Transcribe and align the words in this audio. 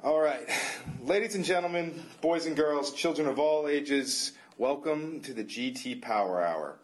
All 0.00 0.20
right. 0.20 0.48
Ladies 1.02 1.34
and 1.34 1.44
gentlemen, 1.44 1.92
boys 2.20 2.46
and 2.46 2.54
girls, 2.56 2.92
children 2.92 3.26
of 3.26 3.40
all 3.40 3.66
ages, 3.66 4.30
welcome 4.56 5.20
to 5.22 5.34
the 5.34 5.42
GT 5.42 6.00
Power 6.00 6.40
Hour. 6.40 6.78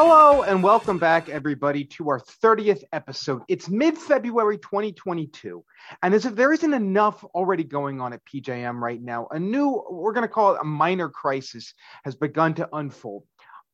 Hello 0.00 0.42
and 0.42 0.62
welcome 0.62 0.96
back, 0.96 1.28
everybody, 1.28 1.84
to 1.84 2.08
our 2.08 2.20
30th 2.20 2.84
episode. 2.92 3.42
It's 3.48 3.68
mid 3.68 3.98
February 3.98 4.56
2022. 4.56 5.64
And 6.04 6.14
as 6.14 6.24
if 6.24 6.36
there 6.36 6.52
isn't 6.52 6.72
enough 6.72 7.24
already 7.34 7.64
going 7.64 8.00
on 8.00 8.12
at 8.12 8.24
PJM 8.24 8.78
right 8.80 9.02
now, 9.02 9.26
a 9.32 9.40
new, 9.40 9.82
we're 9.90 10.12
going 10.12 10.22
to 10.22 10.32
call 10.32 10.54
it 10.54 10.60
a 10.62 10.64
minor 10.64 11.08
crisis, 11.08 11.74
has 12.04 12.14
begun 12.14 12.54
to 12.54 12.68
unfold. 12.74 13.24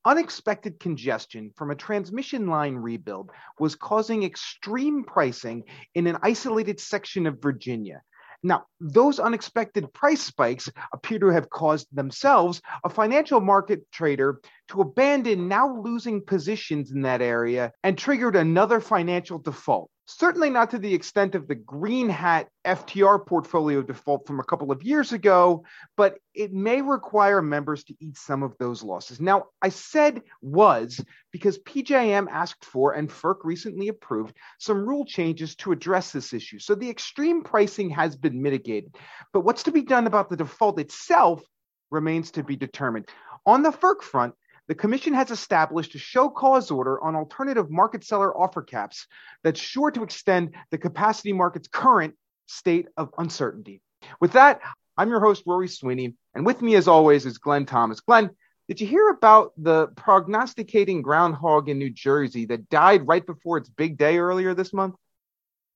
Unexpected 0.07 0.81
congestion 0.81 1.51
from 1.57 1.71
a 1.71 1.77
transmission 1.77 2.47
line 2.47 2.77
rebuild 2.77 3.29
was 3.59 3.75
causing 3.75 4.25
extreme 4.25 5.05
pricing 5.05 5.63
in 5.95 6.07
an 6.07 6.17
isolated 6.23 6.81
section 6.81 7.27
of 7.27 7.43
Virginia. 7.43 8.01
Now, 8.45 8.67
those 8.79 9.19
unexpected 9.19 9.93
price 9.95 10.21
spikes 10.21 10.71
appear 10.93 11.19
to 11.19 11.29
have 11.29 11.49
caused 11.49 11.89
themselves 11.91 12.61
a 12.85 12.91
financial 12.91 13.41
market 13.41 13.91
trader 13.91 14.41
to 14.69 14.83
abandon 14.83 15.49
now 15.49 15.81
losing 15.81 16.23
positions 16.23 16.93
in 16.93 17.01
that 17.03 17.23
area 17.23 17.73
and 17.83 17.97
triggered 17.97 18.37
another 18.37 18.81
financial 18.81 19.39
default. 19.39 19.91
Certainly 20.07 20.51
not 20.51 20.71
to 20.71 20.79
the 20.79 20.93
extent 20.93 21.35
of 21.35 21.49
the 21.49 21.55
green 21.55 22.11
hat 22.11 22.49
FTR 22.67 23.27
portfolio 23.27 23.81
default 23.81 24.27
from 24.27 24.39
a 24.39 24.45
couple 24.45 24.71
of 24.71 24.83
years 24.83 25.13
ago, 25.13 25.65
but 25.97 26.19
it 26.35 26.53
may 26.53 26.83
require 26.83 27.41
members 27.41 27.85
to 27.85 27.95
eat 28.01 28.19
some 28.19 28.43
of 28.43 28.55
those 28.59 28.83
losses. 28.83 29.19
Now, 29.19 29.45
I 29.63 29.71
said 29.71 30.21
was 30.43 31.03
because 31.33 31.59
PJM 31.61 32.29
asked 32.31 32.67
for 32.67 32.93
and 32.93 33.09
FERC 33.09 33.37
recently 33.45 33.89
approved 33.89 34.37
some 34.59 34.87
rule 34.87 35.07
changes 35.07 35.57
to 35.57 35.73
address 35.73 36.13
this 36.13 36.35
issue. 36.35 36.59
So 36.59 36.75
the 36.75 36.91
extreme 36.91 37.43
pricing 37.43 37.89
has 37.91 38.15
been 38.15 38.43
mitigated. 38.43 38.95
But 39.33 39.41
what's 39.41 39.63
to 39.63 39.73
be 39.73 39.83
done 39.83 40.07
about 40.07 40.29
the 40.29 40.37
default 40.37 40.79
itself 40.81 41.43
remains 41.91 42.31
to 42.33 42.43
be 42.43 42.57
determined. 42.57 43.09
On 43.47 43.63
the 43.63 43.73
FERC 43.73 44.03
front, 44.03 44.35
the 44.69 44.75
Commission 44.75 45.13
has 45.15 45.31
established 45.31 45.95
a 45.95 45.99
show 45.99 46.29
cause 46.29 46.71
order 46.71 47.03
on 47.03 47.15
alternative 47.15 47.71
market 47.71 48.05
seller 48.05 48.37
offer 48.37 48.63
caps 48.63 49.07
that's 49.43 49.61
sure 49.61 49.91
to 49.91 50.03
extend 50.03 50.55
the 50.71 50.79
capacity 50.79 51.33
market's 51.33 51.69
current 51.69 52.15
state 52.47 52.87
of 52.97 53.11
uncertainty. 53.19 53.83
With 54.21 54.33
that, 54.33 54.61
I'm 54.97 55.11
your 55.11 55.21
host, 55.21 55.43
Rory 55.47 55.69
Sweeney, 55.69 56.15
and 56.35 56.47
with 56.47 56.63
me, 56.63 56.77
as 56.77 56.89
always, 56.89 57.27
is 57.27 57.39
Glenn 57.39 57.67
Thomas. 57.67 58.01
Glenn, 58.01 58.31
did 58.69 58.81
you 58.81 58.87
hear 58.87 59.11
about 59.11 59.53
the 59.59 59.89
prognosticating 59.89 61.03
groundhog 61.03 61.69
in 61.69 61.79
New 61.79 61.91
Jersey 61.91 62.47
that 62.47 62.71
died 62.71 63.07
right 63.07 63.25
before 63.25 63.59
its 63.59 63.69
big 63.69 63.99
day 63.99 64.19
earlier 64.19 64.55
this 64.55 64.73
month? 64.73 64.95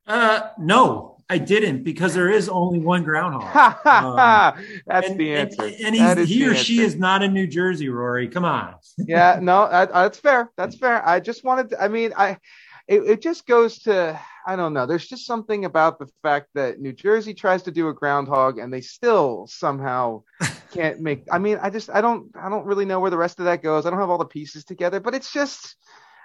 Uh, 0.08 0.48
no, 0.58 1.18
I 1.30 1.36
didn't 1.36 1.84
because 1.84 2.14
there 2.14 2.30
is 2.30 2.48
only 2.48 2.78
one 2.78 3.04
groundhog. 3.04 3.54
um, 3.86 4.64
that's 4.86 5.08
and, 5.08 5.20
the 5.20 5.34
answer. 5.34 5.64
And, 5.64 5.94
and 5.94 6.18
he 6.20 6.46
or 6.46 6.54
she 6.54 6.80
is 6.80 6.96
not 6.96 7.22
in 7.22 7.34
New 7.34 7.46
Jersey, 7.46 7.90
Rory. 7.90 8.28
Come 8.28 8.46
on. 8.46 8.76
yeah, 8.98 9.38
no, 9.40 9.68
that, 9.68 9.92
that's 9.92 10.18
fair. 10.18 10.50
That's 10.56 10.76
fair. 10.76 11.06
I 11.06 11.20
just 11.20 11.44
wanted 11.44 11.70
to, 11.70 11.82
I 11.82 11.88
mean, 11.88 12.14
I, 12.16 12.38
it, 12.86 13.02
it 13.02 13.22
just 13.22 13.46
goes 13.46 13.80
to, 13.80 14.18
I 14.46 14.56
don't 14.56 14.72
know. 14.72 14.86
There's 14.86 15.06
just 15.06 15.26
something 15.26 15.66
about 15.66 15.98
the 15.98 16.08
fact 16.22 16.48
that 16.54 16.80
New 16.80 16.94
Jersey 16.94 17.34
tries 17.34 17.62
to 17.64 17.70
do 17.70 17.88
a 17.88 17.94
groundhog 17.94 18.58
and 18.58 18.72
they 18.72 18.80
still 18.80 19.46
somehow 19.46 20.22
can't 20.72 21.00
make, 21.00 21.24
I 21.30 21.38
mean, 21.38 21.58
I 21.60 21.68
just, 21.68 21.90
I 21.90 22.00
don't, 22.00 22.30
I 22.34 22.48
don't 22.48 22.64
really 22.64 22.86
know 22.86 23.00
where 23.00 23.10
the 23.10 23.18
rest 23.18 23.38
of 23.38 23.44
that 23.44 23.62
goes. 23.62 23.84
I 23.84 23.90
don't 23.90 23.98
have 23.98 24.08
all 24.08 24.16
the 24.16 24.24
pieces 24.24 24.64
together, 24.64 25.00
but 25.00 25.14
it's 25.14 25.30
just, 25.30 25.76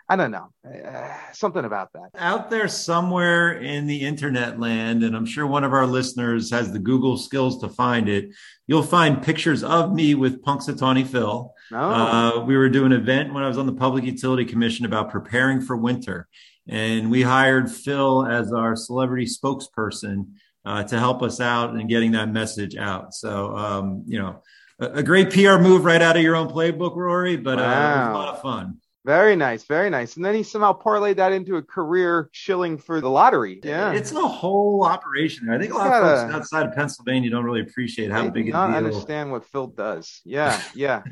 I 0.10 0.18
don't 0.18 0.32
know, 0.32 0.50
uh, 0.68 1.18
something 1.32 1.64
about 1.64 1.94
that. 1.94 2.10
Out 2.18 2.50
there 2.50 2.68
somewhere 2.68 3.54
in 3.54 3.88
the 3.88 4.02
internet 4.02 4.60
land, 4.60 5.02
and 5.04 5.16
I'm 5.16 5.26
sure 5.26 5.48
one 5.48 5.64
of 5.64 5.72
our 5.72 5.88
listeners 5.88 6.52
has 6.52 6.74
the 6.74 6.80
Google 6.80 7.18
skills 7.18 7.62
to 7.62 7.70
find 7.70 8.10
it, 8.10 8.30
you'll 8.68 8.84
find 8.84 9.24
pictures 9.24 9.64
of 9.64 9.94
me 9.94 10.14
with 10.14 10.44
Punxsutawney 10.44 11.08
Phil. 11.08 11.54
Oh. 11.72 11.78
Uh, 11.78 12.46
we 12.46 12.58
were 12.58 12.70
doing 12.70 12.92
an 12.92 13.00
event 13.00 13.34
when 13.34 13.44
I 13.44 13.48
was 13.48 13.58
on 13.58 13.66
the 13.66 13.74
Public 13.74 14.04
Utility 14.04 14.44
Commission 14.44 14.86
about 14.86 15.10
preparing 15.10 15.62
for 15.62 15.78
winter. 15.78 16.28
And 16.68 17.10
we 17.10 17.22
hired 17.22 17.72
Phil 17.72 18.26
as 18.26 18.52
our 18.52 18.76
celebrity 18.76 19.26
spokesperson 19.26 20.34
uh, 20.66 20.84
to 20.84 21.00
help 21.00 21.22
us 21.22 21.40
out 21.40 21.76
in 21.76 21.88
getting 21.88 22.12
that 22.12 22.30
message 22.30 22.76
out. 22.76 23.14
So, 23.14 23.56
um, 23.56 24.04
you 24.06 24.20
know, 24.20 24.42
a, 24.80 25.00
a, 25.00 25.04
great 25.04 25.30
PR 25.30 25.58
move 25.58 25.84
right 25.84 26.02
out 26.02 26.16
of 26.16 26.24
your 26.24 26.36
own 26.36 26.50
playbook, 26.50 26.96
Rory, 26.96 27.36
but 27.36 27.58
wow. 27.58 27.64
uh, 27.64 27.68
it 27.68 28.00
was 28.00 28.08
a 28.08 28.18
lot 28.18 28.36
of 28.36 28.42
fun. 28.42 28.78
Very 29.06 29.36
nice, 29.36 29.66
very 29.66 29.90
nice. 29.90 30.16
And 30.16 30.24
then 30.24 30.34
he 30.34 30.44
somehow 30.44 30.78
parlayed 30.78 31.18
that 31.18 31.34
into 31.34 31.58
a 31.58 31.62
career 31.62 32.30
shilling 32.32 32.78
for 32.78 33.02
the 33.02 33.10
lottery. 33.10 33.60
Yeah, 33.62 33.92
it's 33.92 34.14
a 34.14 34.22
whole 34.22 34.86
operation. 34.86 35.50
I 35.50 35.60
think 35.60 35.74
a 35.74 35.78
lot 35.78 35.88
of 35.88 36.22
folks 36.22 36.34
a, 36.34 36.36
outside 36.38 36.68
of 36.68 36.74
Pennsylvania 36.74 37.30
don't 37.30 37.44
really 37.44 37.62
appreciate 37.62 38.12
how 38.12 38.30
big 38.30 38.46
it 38.46 38.50
is. 38.50 38.54
Not 38.54 38.74
understand 38.74 39.32
what 39.32 39.44
Phil 39.46 39.68
does. 39.68 40.22
Yeah, 40.24 40.62
yeah, 40.76 41.04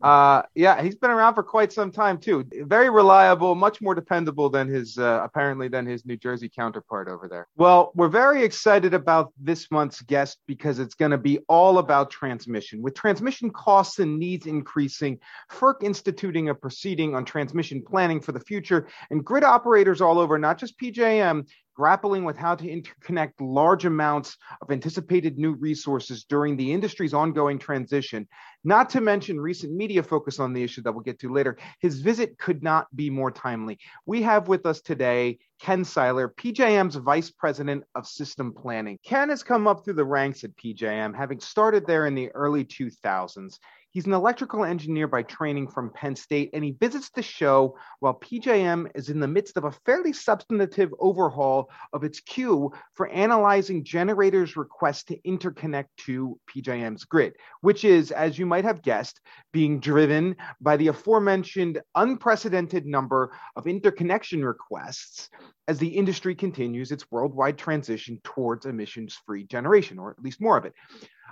uh, 0.00 0.42
yeah. 0.54 0.80
He's 0.80 0.94
been 0.94 1.10
around 1.10 1.34
for 1.34 1.42
quite 1.42 1.72
some 1.72 1.90
time 1.90 2.18
too. 2.18 2.44
Very 2.52 2.88
reliable, 2.88 3.56
much 3.56 3.80
more 3.80 3.96
dependable 3.96 4.48
than 4.48 4.68
his 4.68 4.96
uh, 4.96 5.20
apparently 5.24 5.66
than 5.66 5.86
his 5.86 6.06
New 6.06 6.16
Jersey 6.16 6.48
counterpart 6.48 7.08
over 7.08 7.26
there. 7.28 7.48
Well, 7.56 7.90
we're 7.96 8.08
very 8.08 8.44
excited 8.44 8.94
about 8.94 9.32
this 9.40 9.70
month's 9.72 10.02
guest 10.02 10.38
because 10.46 10.78
it's 10.78 10.94
going 10.94 11.10
to 11.10 11.18
be 11.18 11.38
all 11.48 11.78
about 11.78 12.10
transmission. 12.10 12.80
With 12.80 12.94
transmission 12.94 13.50
costs 13.50 13.98
and 13.98 14.20
needs 14.20 14.46
increasing, 14.46 15.18
FERC 15.50 15.82
instituting 15.82 16.50
a 16.50 16.54
proceeding 16.54 17.16
on 17.16 17.23
on 17.24 17.26
transmission 17.26 17.82
planning 17.82 18.20
for 18.20 18.32
the 18.32 18.40
future, 18.40 18.86
and 19.10 19.24
grid 19.24 19.44
operators 19.44 20.00
all 20.00 20.18
over, 20.18 20.38
not 20.38 20.58
just 20.58 20.78
PJM, 20.78 21.46
grappling 21.74 22.24
with 22.24 22.36
how 22.36 22.54
to 22.54 22.64
interconnect 22.64 23.32
large 23.40 23.84
amounts 23.84 24.36
of 24.62 24.70
anticipated 24.70 25.38
new 25.38 25.54
resources 25.54 26.24
during 26.24 26.56
the 26.56 26.72
industry's 26.72 27.14
ongoing 27.14 27.58
transition, 27.58 28.28
not 28.62 28.88
to 28.90 29.00
mention 29.00 29.40
recent 29.40 29.72
media 29.72 30.02
focus 30.02 30.38
on 30.38 30.52
the 30.52 30.62
issue 30.62 30.82
that 30.82 30.92
we'll 30.92 31.02
get 31.02 31.18
to 31.18 31.32
later. 31.32 31.56
His 31.80 32.00
visit 32.00 32.38
could 32.38 32.62
not 32.62 32.86
be 32.94 33.10
more 33.10 33.32
timely. 33.32 33.78
We 34.06 34.22
have 34.22 34.46
with 34.46 34.66
us 34.66 34.80
today 34.82 35.38
Ken 35.60 35.84
Seiler, 35.84 36.28
PJM's 36.28 36.96
Vice 36.96 37.30
President 37.30 37.82
of 37.94 38.06
System 38.06 38.52
Planning. 38.52 38.98
Ken 39.04 39.30
has 39.30 39.42
come 39.42 39.66
up 39.66 39.84
through 39.84 39.94
the 39.94 40.04
ranks 40.04 40.44
at 40.44 40.56
PJM, 40.56 41.16
having 41.16 41.40
started 41.40 41.86
there 41.86 42.06
in 42.06 42.14
the 42.14 42.28
early 42.32 42.64
2000s. 42.64 43.58
He's 43.94 44.06
an 44.06 44.12
electrical 44.12 44.64
engineer 44.64 45.06
by 45.06 45.22
training 45.22 45.68
from 45.68 45.88
Penn 45.88 46.16
State, 46.16 46.50
and 46.52 46.64
he 46.64 46.72
visits 46.72 47.10
the 47.10 47.22
show 47.22 47.78
while 48.00 48.18
PJM 48.18 48.90
is 48.96 49.08
in 49.08 49.20
the 49.20 49.28
midst 49.28 49.56
of 49.56 49.62
a 49.62 49.70
fairly 49.70 50.12
substantive 50.12 50.92
overhaul 50.98 51.70
of 51.92 52.02
its 52.02 52.18
queue 52.18 52.72
for 52.94 53.06
analyzing 53.06 53.84
generators' 53.84 54.56
requests 54.56 55.04
to 55.04 55.20
interconnect 55.20 55.86
to 55.98 56.36
PJM's 56.50 57.04
grid, 57.04 57.34
which 57.60 57.84
is, 57.84 58.10
as 58.10 58.36
you 58.36 58.46
might 58.46 58.64
have 58.64 58.82
guessed, 58.82 59.20
being 59.52 59.78
driven 59.78 60.34
by 60.60 60.76
the 60.76 60.88
aforementioned 60.88 61.80
unprecedented 61.94 62.86
number 62.86 63.30
of 63.54 63.68
interconnection 63.68 64.44
requests 64.44 65.30
as 65.66 65.78
the 65.78 65.88
industry 65.88 66.34
continues 66.34 66.92
its 66.92 67.10
worldwide 67.10 67.58
transition 67.58 68.20
towards 68.22 68.66
emissions 68.66 69.18
free 69.26 69.44
generation, 69.44 69.98
or 69.98 70.10
at 70.10 70.22
least 70.22 70.40
more 70.40 70.56
of 70.56 70.64
it. 70.64 70.74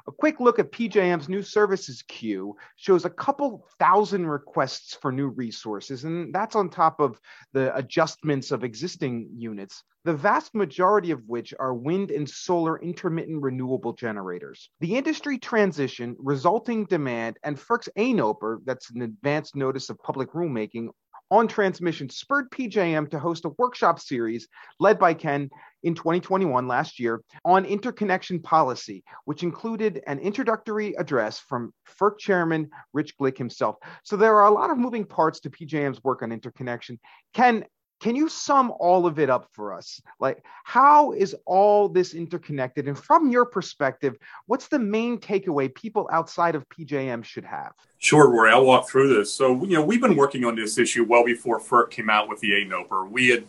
A 0.08 0.12
quick 0.12 0.40
look 0.40 0.58
at 0.58 0.72
PJM's 0.72 1.28
new 1.28 1.42
services 1.42 2.02
queue 2.02 2.56
shows 2.74 3.04
a 3.04 3.10
couple 3.10 3.68
thousand 3.78 4.26
requests 4.26 4.94
for 4.94 5.12
new 5.12 5.28
resources, 5.28 6.02
and 6.04 6.34
that's 6.34 6.56
on 6.56 6.70
top 6.70 6.98
of 6.98 7.20
the 7.52 7.74
adjustments 7.76 8.50
of 8.50 8.64
existing 8.64 9.28
units, 9.36 9.84
the 10.04 10.14
vast 10.14 10.56
majority 10.56 11.12
of 11.12 11.22
which 11.28 11.54
are 11.60 11.74
wind 11.74 12.10
and 12.10 12.28
solar 12.28 12.80
intermittent 12.80 13.42
renewable 13.42 13.92
generators. 13.92 14.70
The 14.80 14.96
industry 14.96 15.38
transition, 15.38 16.16
resulting 16.18 16.86
demand, 16.86 17.38
and 17.44 17.56
FERC's 17.56 17.88
ANOPR, 17.96 18.62
that's 18.64 18.90
an 18.90 19.02
advanced 19.02 19.54
notice 19.54 19.88
of 19.88 20.02
public 20.02 20.32
rulemaking, 20.32 20.88
on 21.32 21.48
transmission 21.48 22.10
spurred 22.10 22.50
PJM 22.50 23.10
to 23.10 23.18
host 23.18 23.46
a 23.46 23.52
workshop 23.56 23.98
series 23.98 24.48
led 24.78 24.98
by 24.98 25.14
Ken 25.14 25.48
in 25.82 25.94
2021 25.94 26.68
last 26.68 27.00
year 27.00 27.22
on 27.46 27.64
interconnection 27.64 28.38
policy, 28.38 29.02
which 29.24 29.42
included 29.42 30.02
an 30.06 30.18
introductory 30.18 30.92
address 30.96 31.38
from 31.38 31.72
FERC 31.98 32.18
Chairman 32.18 32.68
Rich 32.92 33.16
Glick 33.16 33.38
himself. 33.38 33.76
So 34.04 34.14
there 34.14 34.36
are 34.36 34.46
a 34.46 34.54
lot 34.54 34.68
of 34.68 34.76
moving 34.76 35.06
parts 35.06 35.40
to 35.40 35.50
PJM's 35.50 36.04
work 36.04 36.22
on 36.22 36.32
interconnection. 36.32 37.00
Ken, 37.32 37.64
can 38.02 38.16
you 38.16 38.28
sum 38.28 38.72
all 38.80 39.06
of 39.06 39.20
it 39.20 39.30
up 39.30 39.46
for 39.52 39.72
us? 39.72 40.02
Like, 40.18 40.44
how 40.64 41.12
is 41.12 41.36
all 41.46 41.88
this 41.88 42.14
interconnected? 42.14 42.88
And 42.88 42.98
from 42.98 43.30
your 43.30 43.46
perspective, 43.46 44.16
what's 44.46 44.66
the 44.66 44.80
main 44.80 45.18
takeaway 45.18 45.72
people 45.72 46.08
outside 46.10 46.56
of 46.56 46.68
PJM 46.68 47.22
should 47.22 47.44
have? 47.44 47.74
Sure, 47.98 48.28
Rory. 48.28 48.50
I'll 48.50 48.64
walk 48.64 48.88
through 48.88 49.14
this. 49.14 49.32
So, 49.32 49.64
you 49.64 49.76
know, 49.76 49.84
we've 49.84 50.00
been 50.00 50.16
working 50.16 50.44
on 50.44 50.56
this 50.56 50.78
issue 50.78 51.04
well 51.04 51.24
before 51.24 51.60
FERC 51.60 51.90
came 51.90 52.10
out 52.10 52.28
with 52.28 52.40
the 52.40 52.52
A 52.54 52.64
ANOPR. 52.66 53.08
We 53.08 53.28
had 53.28 53.44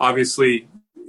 obviously 0.00 0.66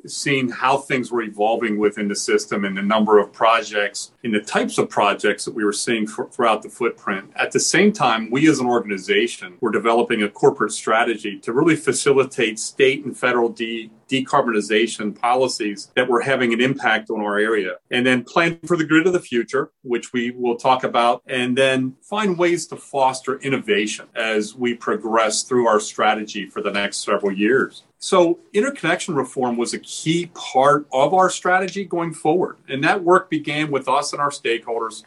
seeing 0.08 0.50
how 0.50 0.78
things 0.78 1.12
were 1.12 1.22
evolving 1.22 1.78
within 1.78 2.08
the 2.08 2.16
system 2.16 2.66
and 2.66 2.78
the 2.78 2.82
number 2.82 3.20
of 3.20 3.32
projects 3.32 4.12
and 4.24 4.34
the 4.34 4.42
types 4.42 4.78
of 4.78 4.90
projects 4.90 5.46
that 5.46 5.54
we 5.54 5.64
were 5.64 5.74
seeing 5.74 6.08
for, 6.08 6.30
throughout 6.30 6.62
the 6.62 6.70
footprint. 6.70 7.32
At 7.36 7.52
the 7.52 7.60
same 7.60 7.92
time, 7.92 8.30
we 8.32 8.50
as 8.50 8.60
an 8.60 8.68
organization 8.68 9.58
were 9.62 9.72
developing 9.72 10.24
a 10.24 10.30
corporate 10.30 10.72
strategy 10.72 11.40
to 11.40 11.54
really 11.54 11.76
facilitate 11.76 12.60
state 12.60 13.06
and 13.06 13.18
federal 13.18 13.50
de- 13.50 13.92
decarbonization 14.08 15.18
policies 15.20 15.92
that 15.96 16.08
were 16.08 16.22
having 16.22 16.54
an 16.54 16.62
impact 16.62 17.10
on 17.10 17.22
our 17.22 17.38
area. 17.38 17.76
And 17.92 18.06
then 18.06 18.24
plan 18.24 18.60
for 18.66 18.78
the 18.78 18.86
grid 18.86 19.08
of 19.08 19.14
the 19.14 19.20
future, 19.20 19.72
which 19.84 20.14
we 20.14 20.32
will 20.32 20.58
talk 20.58 20.84
about, 20.84 21.22
and 21.28 21.58
then 21.58 21.96
find 22.02 22.38
ways 22.38 22.68
to 22.68 22.76
foster 22.76 23.40
innovation 23.40 24.08
as 24.16 24.56
we 24.56 24.74
progress 24.74 25.44
through 25.44 25.68
our 25.68 25.80
strategy 25.80 26.48
for 26.48 26.62
the 26.62 26.72
next 26.72 27.04
several 27.04 27.32
years. 27.32 27.84
So, 28.00 28.40
interconnection 28.54 29.16
reform 29.16 29.58
was 29.58 29.74
a 29.74 29.80
key 29.80 30.30
part 30.36 30.88
of 30.94 31.14
our 31.14 31.30
strategy 31.32 31.84
going 31.84 32.14
forward. 32.14 32.58
And 32.68 32.84
that 32.84 33.04
work 33.04 33.30
began 33.30 33.72
with 33.72 33.88
us 33.88 34.14
and 34.14 34.22
our 34.22 34.30
stakeholders 34.30 35.04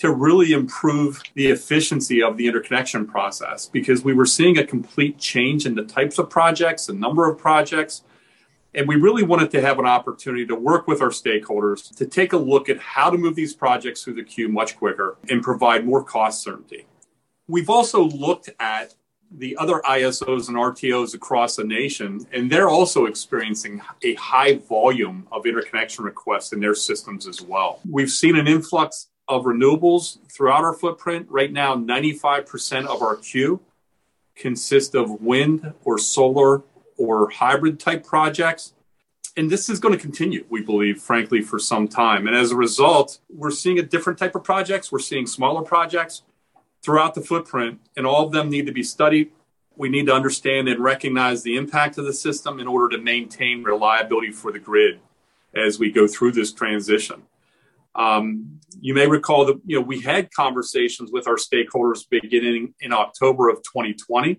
to 0.00 0.10
really 0.10 0.52
improve 0.52 1.22
the 1.34 1.48
efficiency 1.48 2.22
of 2.22 2.38
the 2.38 2.46
interconnection 2.46 3.06
process 3.06 3.66
because 3.66 4.02
we 4.02 4.14
were 4.14 4.24
seeing 4.24 4.56
a 4.56 4.66
complete 4.66 5.18
change 5.18 5.66
in 5.66 5.74
the 5.74 5.84
types 5.84 6.18
of 6.18 6.30
projects, 6.30 6.86
the 6.86 6.94
number 6.94 7.30
of 7.30 7.36
projects, 7.36 8.02
and 8.74 8.86
we 8.86 8.96
really 8.96 9.22
wanted 9.22 9.50
to 9.50 9.60
have 9.60 9.78
an 9.78 9.86
opportunity 9.86 10.46
to 10.46 10.54
work 10.54 10.86
with 10.86 11.02
our 11.02 11.10
stakeholders 11.10 11.94
to 11.96 12.06
take 12.06 12.32
a 12.32 12.36
look 12.36 12.68
at 12.68 12.78
how 12.78 13.10
to 13.10 13.18
move 13.18 13.34
these 13.34 13.54
projects 13.54 14.04
through 14.04 14.14
the 14.14 14.24
queue 14.24 14.48
much 14.48 14.76
quicker 14.76 15.16
and 15.28 15.42
provide 15.42 15.84
more 15.84 16.04
cost 16.04 16.42
certainty. 16.42 16.86
We've 17.48 17.70
also 17.70 18.04
looked 18.04 18.50
at 18.60 18.94
the 19.32 19.56
other 19.56 19.80
ISOs 19.84 20.48
and 20.48 20.56
RTOs 20.56 21.14
across 21.14 21.56
the 21.56 21.64
nation, 21.64 22.26
and 22.32 22.50
they're 22.50 22.68
also 22.68 23.06
experiencing 23.06 23.80
a 24.02 24.14
high 24.14 24.58
volume 24.58 25.26
of 25.30 25.46
interconnection 25.46 26.04
requests 26.04 26.52
in 26.52 26.60
their 26.60 26.74
systems 26.74 27.26
as 27.26 27.40
well. 27.40 27.80
We've 27.88 28.10
seen 28.10 28.36
an 28.36 28.48
influx 28.48 29.08
of 29.28 29.44
renewables 29.44 30.18
throughout 30.28 30.64
our 30.64 30.74
footprint. 30.74 31.26
Right 31.30 31.52
now, 31.52 31.76
95% 31.76 32.86
of 32.86 33.02
our 33.02 33.16
queue 33.16 33.60
consists 34.34 34.94
of 34.94 35.20
wind 35.20 35.74
or 35.84 35.98
solar 35.98 36.62
or 37.00 37.30
hybrid 37.30 37.80
type 37.80 38.04
projects. 38.04 38.74
And 39.36 39.50
this 39.50 39.70
is 39.70 39.80
going 39.80 39.94
to 39.96 40.00
continue, 40.00 40.44
we 40.50 40.60
believe, 40.60 41.00
frankly, 41.00 41.40
for 41.40 41.58
some 41.58 41.88
time. 41.88 42.26
And 42.26 42.36
as 42.36 42.50
a 42.50 42.56
result, 42.56 43.20
we're 43.30 43.50
seeing 43.50 43.78
a 43.78 43.82
different 43.82 44.18
type 44.18 44.34
of 44.34 44.44
projects. 44.44 44.92
We're 44.92 44.98
seeing 44.98 45.26
smaller 45.26 45.62
projects 45.62 46.22
throughout 46.82 47.14
the 47.14 47.22
footprint, 47.22 47.80
and 47.96 48.06
all 48.06 48.26
of 48.26 48.32
them 48.32 48.50
need 48.50 48.66
to 48.66 48.72
be 48.72 48.82
studied. 48.82 49.30
We 49.76 49.88
need 49.88 50.06
to 50.06 50.14
understand 50.14 50.68
and 50.68 50.78
recognize 50.80 51.42
the 51.42 51.56
impact 51.56 51.96
of 51.96 52.04
the 52.04 52.12
system 52.12 52.60
in 52.60 52.66
order 52.66 52.94
to 52.96 53.02
maintain 53.02 53.62
reliability 53.62 54.32
for 54.32 54.52
the 54.52 54.58
grid 54.58 55.00
as 55.54 55.78
we 55.78 55.90
go 55.90 56.06
through 56.06 56.32
this 56.32 56.52
transition. 56.52 57.22
Um, 57.94 58.60
you 58.80 58.94
may 58.94 59.06
recall 59.06 59.46
that 59.46 59.60
you 59.64 59.76
know 59.76 59.84
we 59.84 60.00
had 60.00 60.30
conversations 60.32 61.10
with 61.10 61.26
our 61.26 61.36
stakeholders 61.36 62.04
beginning 62.08 62.74
in 62.80 62.92
October 62.92 63.48
of 63.48 63.62
2020 63.62 64.38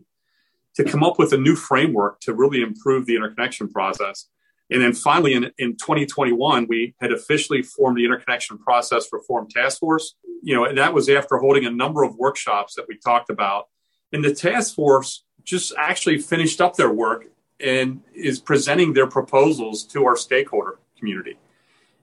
to 0.75 0.83
come 0.83 1.03
up 1.03 1.19
with 1.19 1.33
a 1.33 1.37
new 1.37 1.55
framework 1.55 2.19
to 2.21 2.33
really 2.33 2.61
improve 2.61 3.05
the 3.05 3.15
interconnection 3.15 3.69
process. 3.69 4.27
And 4.71 4.81
then 4.81 4.93
finally, 4.93 5.33
in, 5.33 5.51
in 5.57 5.73
2021, 5.73 6.65
we 6.67 6.95
had 7.01 7.11
officially 7.11 7.61
formed 7.61 7.97
the 7.97 8.05
Interconnection 8.05 8.57
Process 8.57 9.07
Reform 9.11 9.49
Task 9.49 9.79
Force. 9.79 10.15
You 10.41 10.55
know, 10.55 10.65
and 10.65 10.77
that 10.77 10.93
was 10.93 11.09
after 11.09 11.37
holding 11.37 11.65
a 11.65 11.71
number 11.71 12.03
of 12.03 12.15
workshops 12.15 12.75
that 12.75 12.87
we 12.87 12.97
talked 12.97 13.29
about. 13.29 13.67
And 14.13 14.23
the 14.23 14.33
task 14.33 14.73
force 14.73 15.25
just 15.43 15.73
actually 15.77 16.19
finished 16.19 16.61
up 16.61 16.77
their 16.77 16.91
work 16.91 17.25
and 17.59 18.01
is 18.13 18.39
presenting 18.39 18.93
their 18.93 19.07
proposals 19.07 19.83
to 19.83 20.05
our 20.05 20.15
stakeholder 20.15 20.79
community. 20.97 21.37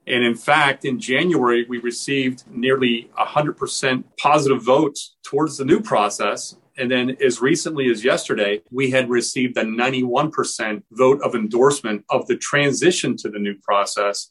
And 0.06 0.24
in 0.24 0.34
fact, 0.34 0.84
in 0.84 1.00
January, 1.00 1.66
we 1.68 1.78
received 1.78 2.44
nearly 2.50 3.10
100% 3.18 4.04
positive 4.18 4.62
votes 4.62 5.16
towards 5.22 5.58
the 5.58 5.64
new 5.64 5.80
process 5.80 6.56
and 6.78 6.90
then, 6.90 7.16
as 7.24 7.40
recently 7.40 7.90
as 7.90 8.04
yesterday, 8.04 8.62
we 8.70 8.90
had 8.90 9.10
received 9.10 9.56
a 9.56 9.64
91% 9.64 10.82
vote 10.92 11.20
of 11.22 11.34
endorsement 11.34 12.04
of 12.08 12.26
the 12.28 12.36
transition 12.36 13.16
to 13.18 13.28
the 13.28 13.38
new 13.38 13.56
process 13.62 14.30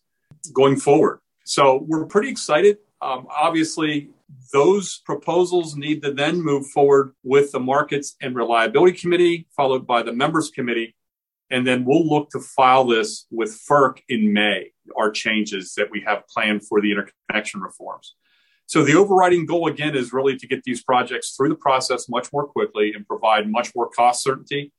going 0.53 0.77
forward. 0.77 1.19
So 1.43 1.83
we're 1.85 2.05
pretty 2.05 2.29
excited. 2.29 2.77
Um, 3.01 3.27
obviously, 3.29 4.09
those 4.53 5.01
proposals 5.05 5.75
need 5.75 6.01
to 6.03 6.13
then 6.13 6.41
move 6.41 6.67
forward 6.67 7.13
with 7.23 7.51
the 7.51 7.59
Markets 7.59 8.15
and 8.21 8.35
Reliability 8.35 8.97
Committee, 8.97 9.47
followed 9.55 9.85
by 9.85 10.01
the 10.01 10.13
Members 10.13 10.49
Committee. 10.49 10.95
And 11.49 11.65
then 11.65 11.85
we'll 11.85 12.07
look 12.07 12.29
to 12.31 12.39
file 12.39 12.85
this 12.85 13.25
with 13.31 13.57
FERC 13.69 13.99
in 14.09 14.33
May, 14.33 14.71
our 14.97 15.11
changes 15.11 15.73
that 15.75 15.89
we 15.91 16.01
have 16.05 16.27
planned 16.27 16.67
for 16.67 16.81
the 16.81 16.91
interconnection 16.91 17.61
reforms. 17.61 18.15
So 18.67 18.83
the 18.83 18.95
overriding 18.95 19.45
goal 19.45 19.67
again 19.67 19.95
is 19.95 20.11
really 20.11 20.35
to 20.37 20.45
get 20.45 20.63
these 20.63 20.83
projects 20.83 21.35
through 21.35 21.49
the 21.49 21.55
process 21.55 22.09
much 22.09 22.31
more 22.33 22.45
quickly 22.45 22.93
and 22.93 23.07
provide 23.07 23.49
much 23.49 23.73
more 23.73 23.89
cost 23.89 24.21
certainty. 24.21 24.73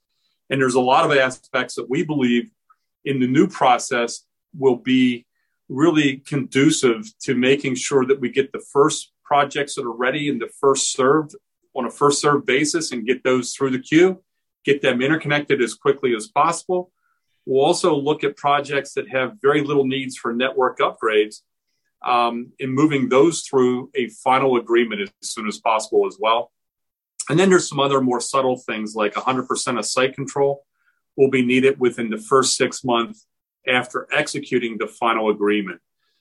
And 0.51 0.61
there's 0.61 0.75
a 0.75 0.81
lot 0.81 1.11
of 1.11 1.17
aspects 1.17 1.75
that 1.77 1.89
we 1.89 2.05
believe 2.05 2.51
in 3.07 3.19
the 3.19 3.27
new 3.27 3.49
process 3.49 4.27
will 4.55 4.77
be 4.77 5.25
really 5.71 6.19
conducive 6.19 7.11
to 7.21 7.35
making 7.35 7.77
sure 7.77 8.05
that 8.05 8.21
we 8.21 8.31
get 8.31 8.53
the 8.53 8.63
first 8.73 9.13
projects 9.25 9.75
that 9.75 9.87
are 9.87 9.93
ready 9.93 10.29
and 10.29 10.41
the 10.41 10.51
first 10.61 10.93
served 10.93 11.35
on 11.75 11.87
a 11.87 11.91
first 11.91 12.21
served 12.21 12.45
basis 12.45 12.93
and 12.93 13.07
get 13.07 13.25
those 13.25 13.55
through 13.55 13.71
the 13.71 13.79
queue, 13.79 14.23
get 14.65 14.83
them 14.83 15.01
interconnected 15.01 15.63
as 15.63 15.75
quickly 15.75 16.15
as 16.15 16.27
possible. 16.27 16.93
We'll 17.47 17.65
also 17.65 17.95
look 17.95 18.23
at 18.23 18.37
projects 18.37 18.93
that 18.95 19.09
have 19.09 19.39
very 19.41 19.63
little 19.63 19.87
needs 19.87 20.17
for 20.17 20.35
network 20.35 20.79
upgrades 20.79 21.41
um, 22.05 22.53
in 22.59 22.71
moving 22.71 23.09
those 23.09 23.43
through 23.43 23.91
a 23.95 24.09
final 24.09 24.57
agreement 24.57 25.03
as 25.03 25.11
soon 25.23 25.49
as 25.49 25.59
possible 25.59 26.07
as 26.07 26.17
well. 26.19 26.53
And 27.29 27.39
then 27.39 27.51
there's 27.51 27.69
some 27.69 27.81
other 27.81 28.01
more 28.01 28.21
subtle 28.21 28.57
things 28.57 28.95
like 28.95 29.15
100% 29.15 29.79
of 29.79 29.85
site 29.85 30.15
control 30.15 30.65
will 31.17 31.31
be 31.31 31.45
needed 31.45 31.79
within 31.79 32.11
the 32.11 32.19
first 32.19 32.57
six 32.57 32.85
months 32.85 33.27
after 33.67 34.07
executing 34.13 34.79
the 34.79 34.87
final 34.87 35.29
agreement. 35.29 35.81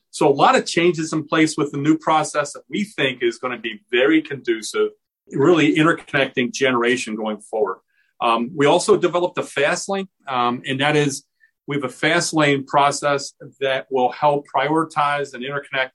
So 0.10 0.28
a 0.28 0.34
lot 0.34 0.56
of 0.56 0.66
changes 0.66 1.14
in 1.14 1.26
place 1.26 1.56
with 1.58 1.72
the 1.72 1.78
new 1.78 1.98
process 1.98 2.54
that 2.54 2.64
we 2.70 2.84
think 2.84 3.22
is 3.22 3.38
going 3.38 3.56
to 3.56 3.62
be 3.62 3.82
very 3.92 4.22
conducive, 4.22 4.90
really 5.32 5.76
interconnecting 5.76 6.52
generation 6.52 7.16
going 7.16 7.40
forward. 7.40 7.80
Um, 8.20 8.52
we 8.56 8.66
also 8.66 8.98
developed 8.98 9.38
a 9.38 9.44
fast 9.44 9.88
lane, 9.88 10.08
um, 10.28 10.64
and 10.66 10.80
that 10.82 10.96
is 10.96 11.24
we 11.68 11.76
have 11.76 11.84
a 11.84 11.90
fast 11.90 12.34
lane 12.34 12.66
process 12.66 13.34
that 13.60 13.88
will 13.92 14.12
help 14.12 14.46
prioritize 14.54 15.34
and 15.34 15.44
interconnect 15.44 15.92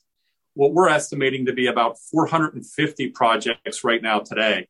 what 0.54 0.74
we're 0.74 0.88
estimating 0.88 1.46
to 1.46 1.52
be 1.54 1.66
about 1.66 1.96
450 2.10 3.08
projects 3.08 3.82
right 3.82 4.02
now 4.02 4.20
today. 4.20 4.68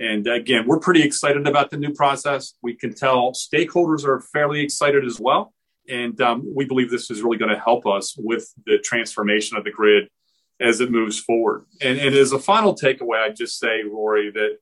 And 0.00 0.26
again, 0.26 0.66
we're 0.66 0.80
pretty 0.80 1.02
excited 1.02 1.46
about 1.46 1.70
the 1.70 1.76
new 1.76 1.92
process. 1.92 2.54
We 2.62 2.74
can 2.74 2.94
tell 2.94 3.32
stakeholders 3.32 4.04
are 4.04 4.20
fairly 4.20 4.60
excited 4.60 5.04
as 5.04 5.20
well. 5.20 5.54
And 5.88 6.20
um, 6.20 6.52
we 6.54 6.64
believe 6.64 6.90
this 6.90 7.10
is 7.10 7.22
really 7.22 7.36
going 7.36 7.54
to 7.54 7.58
help 7.58 7.86
us 7.86 8.16
with 8.18 8.52
the 8.66 8.78
transformation 8.78 9.56
of 9.56 9.64
the 9.64 9.70
grid 9.70 10.08
as 10.58 10.80
it 10.80 10.90
moves 10.90 11.18
forward. 11.18 11.66
And, 11.80 11.98
and 11.98 12.14
as 12.14 12.32
a 12.32 12.38
final 12.38 12.74
takeaway, 12.74 13.18
I'd 13.18 13.36
just 13.36 13.58
say, 13.58 13.82
Rory, 13.82 14.30
that 14.32 14.58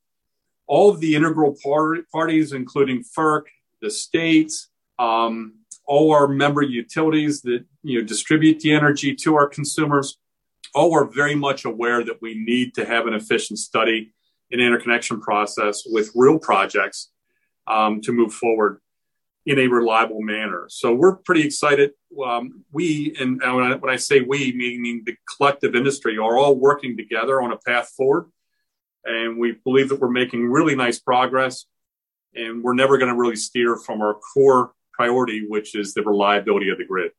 all 0.66 0.90
of 0.90 1.00
the 1.00 1.14
integral 1.14 1.56
par- 1.62 1.98
parties, 2.12 2.52
including 2.52 3.04
FERC, 3.16 3.42
the 3.80 3.90
states, 3.90 4.68
um, 4.98 5.57
all 5.88 6.12
our 6.12 6.28
member 6.28 6.62
utilities 6.62 7.40
that 7.42 7.64
you 7.82 7.98
know 7.98 8.06
distribute 8.06 8.60
the 8.60 8.72
energy 8.72 9.14
to 9.14 9.34
our 9.34 9.48
consumers 9.48 10.18
all 10.74 10.94
are 10.94 11.06
very 11.06 11.34
much 11.34 11.64
aware 11.64 12.04
that 12.04 12.20
we 12.20 12.34
need 12.34 12.74
to 12.74 12.84
have 12.84 13.06
an 13.06 13.14
efficient 13.14 13.58
study 13.58 14.12
and 14.52 14.60
interconnection 14.60 15.20
process 15.20 15.82
with 15.86 16.12
real 16.14 16.38
projects 16.38 17.10
um, 17.66 18.00
to 18.02 18.12
move 18.12 18.32
forward 18.32 18.80
in 19.46 19.58
a 19.58 19.66
reliable 19.66 20.20
manner. 20.20 20.66
So 20.68 20.94
we're 20.94 21.16
pretty 21.16 21.42
excited. 21.42 21.92
Um, 22.22 22.64
we, 22.70 23.16
and 23.18 23.40
when 23.40 23.88
I 23.88 23.96
say 23.96 24.20
we, 24.20 24.52
meaning 24.52 25.02
the 25.06 25.16
collective 25.36 25.74
industry, 25.74 26.18
are 26.18 26.36
all 26.36 26.54
working 26.54 26.98
together 26.98 27.40
on 27.40 27.52
a 27.52 27.56
path 27.56 27.88
forward. 27.96 28.26
And 29.04 29.38
we 29.38 29.52
believe 29.64 29.88
that 29.88 30.00
we're 30.00 30.10
making 30.10 30.50
really 30.50 30.76
nice 30.76 30.98
progress. 30.98 31.64
And 32.34 32.62
we're 32.62 32.74
never 32.74 32.98
going 32.98 33.10
to 33.10 33.18
really 33.18 33.36
steer 33.36 33.76
from 33.76 34.02
our 34.02 34.14
core 34.14 34.72
priority, 34.98 35.46
which 35.46 35.74
is 35.74 35.94
the 35.94 36.02
reliability 36.02 36.68
of 36.70 36.78
the 36.78 36.84
grid. 36.84 37.12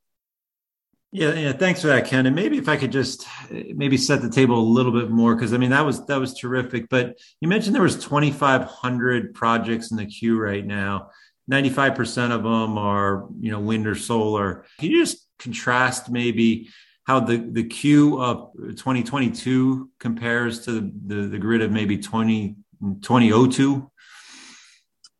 Yeah, 1.11 1.33
yeah. 1.33 1.53
Thanks 1.53 1.81
for 1.81 1.87
that, 1.87 2.05
Ken. 2.05 2.27
And 2.27 2.35
maybe 2.35 2.59
if 2.59 2.69
I 2.69 2.77
could 2.77 2.91
just 2.91 3.25
maybe 3.49 3.97
set 3.97 4.21
the 4.21 4.29
table 4.29 4.59
a 4.59 4.61
little 4.61 4.91
bit 4.91 5.09
more, 5.09 5.33
because 5.33 5.53
I 5.53 5.57
mean 5.57 5.71
that 5.71 5.83
was 5.83 6.05
that 6.05 6.19
was 6.19 6.35
terrific. 6.35 6.87
But 6.87 7.17
you 7.41 7.47
mentioned 7.47 7.73
there 7.73 7.81
was 7.81 7.95
2,500 7.95 9.33
projects 9.33 9.89
in 9.89 9.97
the 9.97 10.05
queue 10.05 10.39
right 10.39 10.63
now. 10.63 11.09
95% 11.51 12.31
of 12.31 12.43
them 12.43 12.77
are 12.77 13.27
you 13.39 13.49
know 13.49 13.59
wind 13.59 13.87
or 13.87 13.95
solar. 13.95 14.65
Can 14.77 14.91
you 14.91 15.03
just 15.03 15.27
contrast 15.39 16.11
maybe 16.11 16.69
how 17.05 17.21
the 17.21 17.37
the 17.37 17.63
queue 17.63 18.21
of 18.21 18.51
2022 18.55 19.89
compares 19.99 20.65
to 20.65 20.73
the 20.73 20.91
the, 21.07 21.27
the 21.29 21.39
grid 21.39 21.63
of 21.63 21.71
maybe 21.71 21.97
20 21.97 22.55
2002? 23.01 23.89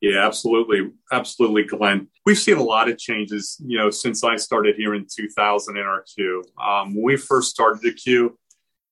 Yeah, 0.01 0.25
absolutely. 0.25 0.91
Absolutely, 1.12 1.63
Glenn. 1.63 2.08
We've 2.25 2.38
seen 2.38 2.58
a 2.58 2.63
lot 2.63 2.89
of 2.89 2.98
changes, 2.98 3.58
you 3.65 3.77
know, 3.77 3.89
since 3.89 4.24
I 4.24 4.38
started 4.38 4.75
here 4.75 4.94
in 4.96 5.08
2000 5.13 5.77
in 5.77 5.84
our 5.84 6.03
queue. 6.03 6.44
Um, 6.62 6.96
when 6.96 7.03
we 7.03 7.18
first 7.18 7.50
started 7.50 7.82
the 7.82 7.94
queue, 7.94 8.38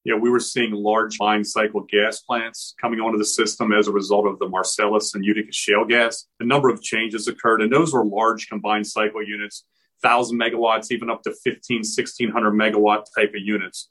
you 0.03 0.13
know, 0.13 0.21
we 0.21 0.29
were 0.29 0.39
seeing 0.39 0.71
large 0.73 1.19
line 1.19 1.43
cycle 1.43 1.81
gas 1.81 2.21
plants 2.21 2.73
coming 2.79 2.99
onto 2.99 3.17
the 3.17 3.25
system 3.25 3.73
as 3.73 3.87
a 3.87 3.91
result 3.91 4.25
of 4.25 4.39
the 4.39 4.47
Marcellus 4.47 5.13
and 5.15 5.23
Utica 5.23 5.51
shale 5.51 5.85
gas. 5.85 6.27
A 6.39 6.45
number 6.45 6.69
of 6.69 6.81
changes 6.81 7.27
occurred, 7.27 7.61
and 7.61 7.71
those 7.71 7.93
were 7.93 8.05
large 8.05 8.47
combined 8.47 8.87
cycle 8.87 9.21
units, 9.21 9.65
1,000 10.01 10.39
megawatts, 10.39 10.91
even 10.91 11.09
up 11.09 11.23
to 11.23 11.33
15, 11.43 11.79
1,600 11.79 12.51
megawatt 12.51 13.03
type 13.17 13.29
of 13.29 13.41
units. 13.41 13.89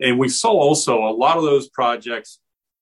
And 0.00 0.18
we 0.18 0.28
saw 0.28 0.50
also 0.50 1.04
a 1.04 1.10
lot 1.10 1.36
of 1.38 1.42
those 1.42 1.68
projects 1.68 2.38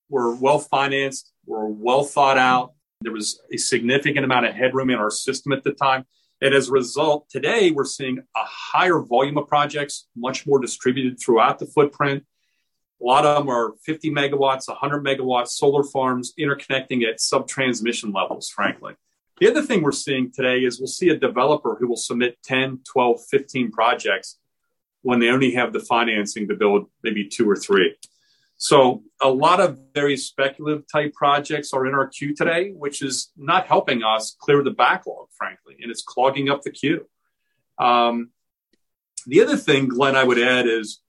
were 0.09 0.35
well 0.35 0.59
financed, 0.59 1.33
were 1.47 1.69
well 1.69 2.05
thought 2.05 2.39
out. 2.39 2.73
There 3.01 3.13
was 3.13 3.41
a 3.53 3.57
significant 3.57 4.25
amount 4.25 4.47
of 4.47 4.55
headroom 4.55 4.91
in 4.91 4.97
our 4.97 5.11
system 5.11 5.53
at 5.53 5.63
the 5.65 5.73
time. 5.73 6.07
And 6.41 6.55
as 6.55 6.69
a 6.69 6.73
result, 6.73 7.29
today 7.29 7.71
we're 7.71 7.85
seeing 7.85 8.19
a 8.19 8.45
higher 8.45 9.01
volume 9.01 9.39
of 9.39 9.49
projects, 9.49 10.07
much 10.17 10.47
more 10.47 10.59
distributed 10.59 11.19
throughout 11.21 11.59
the 11.59 11.67
footprint. 11.67 12.25
A 13.01 13.05
lot 13.05 13.27
of 13.27 13.39
them 13.39 13.51
are 13.51 13.75
50 13.85 14.11
megawatts, 14.11 14.69
100 14.69 15.05
megawatts 15.05 15.49
solar 15.49 15.85
farms 15.85 16.33
interconnecting 16.39 17.07
at 17.07 17.21
sub 17.21 17.47
transmission 17.47 18.13
levels, 18.13 18.49
frankly. 18.49 18.95
The 19.39 19.51
other 19.51 19.63
thing 19.63 19.83
we're 19.83 19.93
seeing 19.93 20.33
today 20.33 20.61
is 20.61 20.81
we'll 20.81 20.87
see 20.87 21.11
a 21.11 21.17
developer 21.17 21.77
who 21.79 21.89
will 21.89 21.97
submit 21.97 22.39
10, 22.43 22.81
12, 22.91 23.21
15 23.31 23.71
projects 23.71 24.39
when 25.03 25.21
they 25.21 25.29
only 25.29 25.53
have 25.53 25.75
the 25.75 25.81
financing 25.81 26.49
to 26.49 26.55
build 26.55 26.87
maybe 27.03 27.29
two 27.29 27.49
or 27.49 27.57
three. 27.57 27.95
So 28.59 29.03
a 29.21 29.29
lot 29.29 29.61
of 29.61 29.79
very 29.95 30.17
speculative 30.17 30.85
type 30.91 31.13
projects 31.13 31.73
are 31.73 31.87
in 31.87 31.95
our 31.95 32.09
queue 32.09 32.35
today, 32.35 32.71
which 32.71 33.03
is 33.03 33.31
not 33.37 33.67
helping 33.67 34.03
us 34.03 34.35
clear 34.41 34.63
the 34.63 34.71
backlog, 34.71 35.29
frankly, 35.37 35.77
and 35.81 35.91
it's 35.91 36.03
clogging 36.03 36.49
up 36.49 36.63
the 36.63 36.71
queue. 36.71 37.07
Um, 37.79 38.31
the 39.27 39.43
other 39.43 39.57
thing, 39.57 39.89
Glenn, 39.89 40.17
I 40.17 40.25
would 40.25 40.39
add 40.39 40.67
is, 40.67 41.03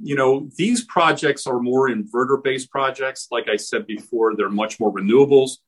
you 0.00 0.14
know, 0.14 0.48
these 0.56 0.84
projects 0.84 1.46
are 1.46 1.60
more 1.60 1.90
inverter 1.90 2.42
based 2.42 2.70
projects. 2.70 3.28
Like 3.30 3.48
I 3.48 3.56
said 3.56 3.86
before, 3.86 4.34
they're 4.36 4.48
much 4.48 4.80
more 4.80 4.92
renewables. 4.92 5.58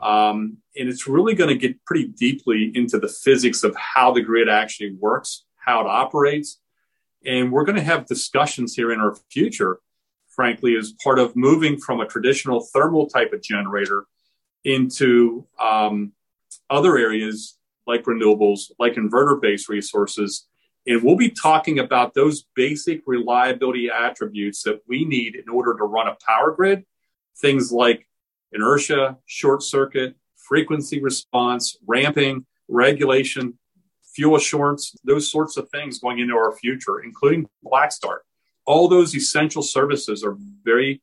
Um, 0.00 0.58
and 0.76 0.88
it's 0.88 1.06
really 1.06 1.34
going 1.34 1.50
to 1.50 1.56
get 1.56 1.84
pretty 1.84 2.08
deeply 2.08 2.72
into 2.74 2.98
the 2.98 3.08
physics 3.08 3.62
of 3.62 3.76
how 3.76 4.12
the 4.12 4.22
grid 4.22 4.48
actually 4.48 4.94
works, 4.94 5.44
how 5.56 5.80
it 5.80 5.86
operates. 5.86 6.60
And 7.26 7.52
we're 7.52 7.64
going 7.64 7.76
to 7.76 7.82
have 7.82 8.06
discussions 8.06 8.74
here 8.74 8.90
in 8.90 9.00
our 9.00 9.16
future 9.30 9.78
frankly, 10.34 10.72
is 10.72 10.94
part 11.04 11.18
of 11.18 11.36
moving 11.36 11.78
from 11.78 12.00
a 12.00 12.06
traditional 12.06 12.60
thermal 12.72 13.06
type 13.06 13.32
of 13.32 13.42
generator 13.42 14.06
into 14.64 15.46
um, 15.60 16.12
other 16.70 16.96
areas 16.96 17.58
like 17.86 18.04
renewables, 18.04 18.70
like 18.78 18.94
inverter 18.94 19.40
based 19.40 19.68
resources. 19.68 20.46
And 20.86 21.02
we'll 21.02 21.16
be 21.16 21.30
talking 21.30 21.78
about 21.78 22.14
those 22.14 22.44
basic 22.54 23.02
reliability 23.06 23.88
attributes 23.90 24.62
that 24.64 24.80
we 24.88 25.04
need 25.04 25.36
in 25.36 25.48
order 25.48 25.76
to 25.76 25.84
run 25.84 26.08
a 26.08 26.16
power 26.26 26.52
grid. 26.52 26.84
Things 27.36 27.72
like 27.72 28.06
inertia, 28.52 29.18
short 29.26 29.62
circuit, 29.62 30.16
frequency 30.36 31.00
response, 31.00 31.76
ramping, 31.86 32.46
regulation, 32.68 33.58
fuel 34.14 34.36
assurance, 34.36 34.94
those 35.04 35.30
sorts 35.30 35.56
of 35.56 35.68
things 35.70 35.98
going 35.98 36.18
into 36.18 36.34
our 36.34 36.52
future, 36.52 37.00
including 37.00 37.48
black 37.62 37.92
start 37.92 38.24
all 38.72 38.88
those 38.88 39.14
essential 39.14 39.62
services 39.62 40.24
are 40.24 40.36
very 40.64 41.02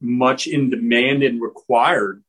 much 0.00 0.46
in 0.46 0.68
demand 0.68 1.22
and 1.22 1.40
required 1.40 2.22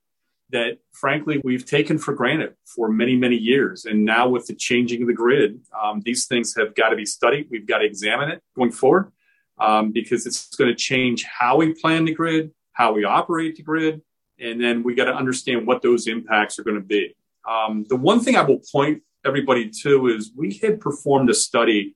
that 0.51 0.77
frankly 0.93 1.41
we've 1.43 1.65
taken 1.65 1.97
for 1.97 2.13
granted 2.13 2.53
for 2.73 2.87
many 2.87 3.15
many 3.17 3.35
years. 3.35 3.85
And 3.85 4.05
now 4.05 4.29
with 4.29 4.45
the 4.47 4.55
changing 4.55 5.01
of 5.01 5.07
the 5.07 5.13
grid 5.13 5.59
um, 5.79 6.01
these 6.05 6.27
things 6.27 6.55
have 6.55 6.75
got 6.75 6.89
to 6.89 6.95
be 6.95 7.05
studied. 7.05 7.47
We've 7.51 7.67
got 7.67 7.79
to 7.79 7.85
examine 7.85 8.29
it 8.29 8.41
going 8.55 8.71
forward 8.71 9.11
um, 9.59 9.91
because 9.91 10.25
it's 10.25 10.55
going 10.55 10.69
to 10.69 10.75
change 10.75 11.25
how 11.39 11.57
we 11.57 11.73
plan 11.73 12.05
the 12.05 12.13
grid 12.13 12.51
how 12.71 12.93
we 12.93 13.03
operate 13.03 13.57
the 13.57 13.63
grid 13.63 14.01
and 14.39 14.63
then 14.63 14.81
we 14.83 14.95
got 14.95 15.05
to 15.05 15.15
understand 15.15 15.67
what 15.67 15.81
those 15.81 16.07
impacts 16.07 16.57
are 16.57 16.63
going 16.63 16.81
to 16.83 16.87
be. 16.97 17.15
Um, 17.53 17.85
the 17.89 17.97
one 17.97 18.21
thing 18.21 18.37
i 18.37 18.43
will 18.49 18.61
point 18.71 19.01
everybody 19.25 19.69
to 19.81 20.07
is 20.07 20.31
we 20.35 20.53
had 20.63 20.79
performed 20.79 21.29
a 21.29 21.33
study 21.33 21.95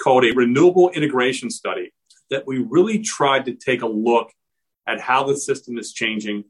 called 0.00 0.24
a 0.24 0.32
renewable 0.32 0.90
integration 0.90 1.50
study 1.50 1.92
that 2.30 2.46
we 2.46 2.58
really 2.58 2.98
tried 3.00 3.44
to 3.44 3.54
take 3.54 3.82
a 3.82 3.86
look 3.86 4.32
at 4.86 5.00
how 5.00 5.24
the 5.24 5.36
system 5.36 5.78
is 5.78 5.92
changing, 5.92 6.44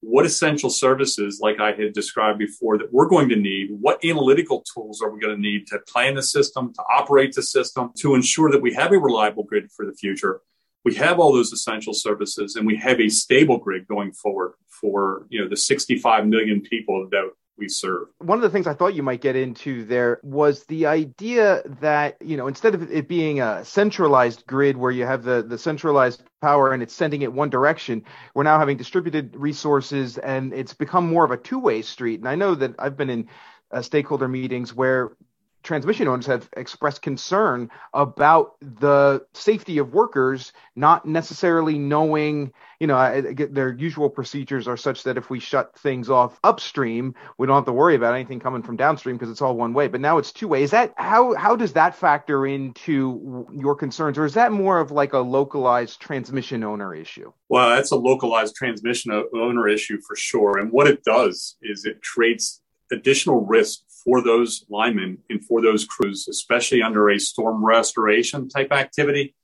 what 0.00 0.26
essential 0.26 0.68
services, 0.68 1.40
like 1.40 1.60
I 1.60 1.72
had 1.72 1.92
described 1.92 2.38
before, 2.38 2.78
that 2.78 2.92
we're 2.92 3.08
going 3.08 3.28
to 3.30 3.36
need, 3.36 3.70
what 3.70 4.04
analytical 4.04 4.62
tools 4.62 5.00
are 5.00 5.10
we 5.10 5.20
going 5.20 5.34
to 5.34 5.40
need 5.40 5.66
to 5.68 5.78
plan 5.88 6.14
the 6.14 6.22
system, 6.22 6.74
to 6.74 6.82
operate 6.82 7.32
the 7.32 7.42
system, 7.42 7.90
to 7.98 8.14
ensure 8.14 8.50
that 8.50 8.60
we 8.60 8.74
have 8.74 8.92
a 8.92 8.98
reliable 8.98 9.44
grid 9.44 9.70
for 9.72 9.86
the 9.86 9.94
future. 9.94 10.40
We 10.84 10.94
have 10.96 11.18
all 11.18 11.32
those 11.32 11.52
essential 11.52 11.94
services 11.94 12.56
and 12.56 12.66
we 12.66 12.76
have 12.76 13.00
a 13.00 13.08
stable 13.08 13.56
grid 13.56 13.88
going 13.88 14.12
forward 14.12 14.54
for, 14.68 15.26
you 15.30 15.40
know, 15.40 15.48
the 15.48 15.56
65 15.56 16.26
million 16.26 16.60
people 16.60 17.08
that 17.10 17.30
we 17.56 17.68
serve. 17.68 18.08
One 18.18 18.38
of 18.38 18.42
the 18.42 18.50
things 18.50 18.66
I 18.66 18.74
thought 18.74 18.94
you 18.94 19.02
might 19.02 19.20
get 19.20 19.36
into 19.36 19.84
there 19.84 20.20
was 20.22 20.64
the 20.64 20.86
idea 20.86 21.62
that, 21.80 22.16
you 22.20 22.36
know, 22.36 22.48
instead 22.48 22.74
of 22.74 22.90
it 22.90 23.08
being 23.08 23.40
a 23.40 23.64
centralized 23.64 24.46
grid 24.46 24.76
where 24.76 24.90
you 24.90 25.06
have 25.06 25.22
the, 25.22 25.42
the 25.42 25.58
centralized 25.58 26.22
power 26.42 26.72
and 26.72 26.82
it's 26.82 26.94
sending 26.94 27.22
it 27.22 27.32
one 27.32 27.50
direction, 27.50 28.04
we're 28.34 28.42
now 28.42 28.58
having 28.58 28.76
distributed 28.76 29.36
resources 29.36 30.18
and 30.18 30.52
it's 30.52 30.74
become 30.74 31.06
more 31.06 31.24
of 31.24 31.30
a 31.30 31.36
two 31.36 31.58
way 31.58 31.82
street. 31.82 32.20
And 32.20 32.28
I 32.28 32.34
know 32.34 32.54
that 32.54 32.74
I've 32.78 32.96
been 32.96 33.10
in 33.10 33.28
uh, 33.70 33.82
stakeholder 33.82 34.28
meetings 34.28 34.74
where 34.74 35.12
transmission 35.64 36.06
owners 36.06 36.26
have 36.26 36.48
expressed 36.56 37.02
concern 37.02 37.70
about 37.92 38.54
the 38.60 39.24
safety 39.32 39.78
of 39.78 39.92
workers 39.92 40.52
not 40.76 41.06
necessarily 41.06 41.78
knowing 41.78 42.52
you 42.78 42.86
know 42.86 43.20
their 43.20 43.72
usual 43.72 44.10
procedures 44.10 44.68
are 44.68 44.76
such 44.76 45.02
that 45.02 45.16
if 45.16 45.30
we 45.30 45.40
shut 45.40 45.76
things 45.78 46.10
off 46.10 46.38
upstream 46.44 47.14
we 47.38 47.46
don't 47.46 47.56
have 47.56 47.64
to 47.64 47.72
worry 47.72 47.94
about 47.94 48.14
anything 48.14 48.38
coming 48.38 48.62
from 48.62 48.76
downstream 48.76 49.16
because 49.16 49.30
it's 49.30 49.40
all 49.40 49.56
one 49.56 49.72
way. 49.72 49.88
But 49.88 50.00
now 50.00 50.18
it's 50.18 50.32
two 50.32 50.48
way 50.48 50.62
is 50.62 50.70
that 50.70 50.92
how 50.96 51.34
how 51.34 51.56
does 51.56 51.72
that 51.72 51.96
factor 51.96 52.46
into 52.46 53.46
your 53.52 53.74
concerns 53.74 54.18
or 54.18 54.24
is 54.24 54.34
that 54.34 54.52
more 54.52 54.78
of 54.78 54.90
like 54.90 55.14
a 55.14 55.18
localized 55.18 56.00
transmission 56.00 56.62
owner 56.62 56.94
issue? 56.94 57.32
Well 57.48 57.70
that's 57.70 57.90
a 57.90 57.96
localized 57.96 58.54
transmission 58.54 59.12
owner 59.12 59.68
issue 59.68 59.98
for 60.06 60.14
sure. 60.14 60.58
And 60.58 60.70
what 60.70 60.86
it 60.86 61.02
does 61.04 61.56
is 61.62 61.84
it 61.84 62.02
creates 62.02 62.60
additional 62.92 63.44
risk 63.46 63.80
for 64.04 64.22
those 64.22 64.64
linemen 64.68 65.18
and 65.30 65.44
for 65.44 65.62
those 65.62 65.84
crews, 65.84 66.28
especially 66.28 66.82
under 66.82 67.08
a 67.10 67.18
storm 67.18 67.64
restoration 67.64 68.48
type 68.48 68.72
activity 68.72 69.34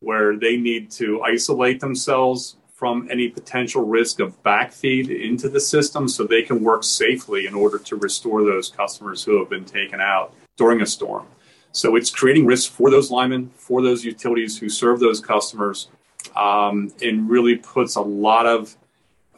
where 0.00 0.38
they 0.38 0.56
need 0.56 0.90
to 0.92 1.22
isolate 1.22 1.80
themselves 1.80 2.56
from 2.72 3.08
any 3.10 3.28
potential 3.28 3.82
risk 3.84 4.20
of 4.20 4.40
backfeed 4.42 5.08
into 5.08 5.48
the 5.48 5.58
system 5.58 6.06
so 6.06 6.24
they 6.24 6.42
can 6.42 6.62
work 6.62 6.84
safely 6.84 7.46
in 7.46 7.54
order 7.54 7.78
to 7.78 7.96
restore 7.96 8.44
those 8.44 8.68
customers 8.68 9.24
who 9.24 9.38
have 9.38 9.48
been 9.48 9.64
taken 9.64 10.00
out 10.00 10.34
during 10.56 10.82
a 10.82 10.86
storm. 10.86 11.26
So 11.72 11.96
it's 11.96 12.10
creating 12.10 12.46
risk 12.46 12.70
for 12.70 12.90
those 12.90 13.10
linemen, 13.10 13.50
for 13.56 13.82
those 13.82 14.04
utilities 14.04 14.58
who 14.58 14.68
serve 14.68 15.00
those 15.00 15.20
customers, 15.20 15.88
um, 16.34 16.92
and 17.02 17.28
really 17.28 17.56
puts 17.56 17.96
a 17.96 18.00
lot 18.00 18.46
of 18.46 18.76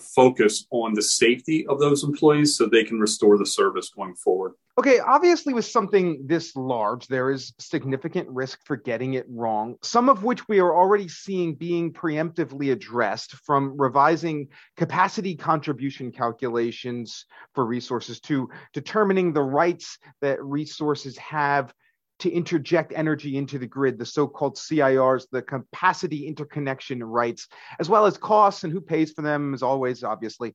focus 0.02 0.66
on 0.70 0.94
the 0.94 1.02
safety 1.02 1.66
of 1.66 1.78
those 1.78 2.04
employees 2.04 2.56
so 2.56 2.66
they 2.66 2.84
can 2.84 2.98
restore 2.98 3.38
the 3.38 3.46
service 3.46 3.90
going 3.90 4.14
forward. 4.14 4.52
Okay, 4.78 5.00
obviously, 5.00 5.52
with 5.52 5.64
something 5.64 6.24
this 6.26 6.54
large, 6.54 7.08
there 7.08 7.30
is 7.32 7.52
significant 7.58 8.28
risk 8.28 8.60
for 8.64 8.76
getting 8.76 9.14
it 9.14 9.26
wrong, 9.28 9.74
some 9.82 10.08
of 10.08 10.22
which 10.22 10.46
we 10.46 10.60
are 10.60 10.72
already 10.72 11.08
seeing 11.08 11.56
being 11.56 11.92
preemptively 11.92 12.70
addressed 12.70 13.32
from 13.32 13.76
revising 13.76 14.46
capacity 14.76 15.34
contribution 15.34 16.12
calculations 16.12 17.26
for 17.54 17.66
resources 17.66 18.20
to 18.20 18.48
determining 18.72 19.32
the 19.32 19.42
rights 19.42 19.98
that 20.20 20.40
resources 20.44 21.18
have 21.18 21.74
to 22.20 22.30
interject 22.30 22.92
energy 22.94 23.36
into 23.36 23.58
the 23.58 23.66
grid, 23.66 23.98
the 23.98 24.06
so-called 24.06 24.56
CIRs, 24.56 25.26
the 25.30 25.42
capacity 25.42 26.26
interconnection 26.26 27.02
rights, 27.02 27.48
as 27.78 27.88
well 27.88 28.06
as 28.06 28.16
costs 28.16 28.64
and 28.64 28.72
who 28.72 28.80
pays 28.80 29.12
for 29.12 29.22
them, 29.22 29.54
as 29.54 29.62
always, 29.62 30.02
obviously. 30.02 30.54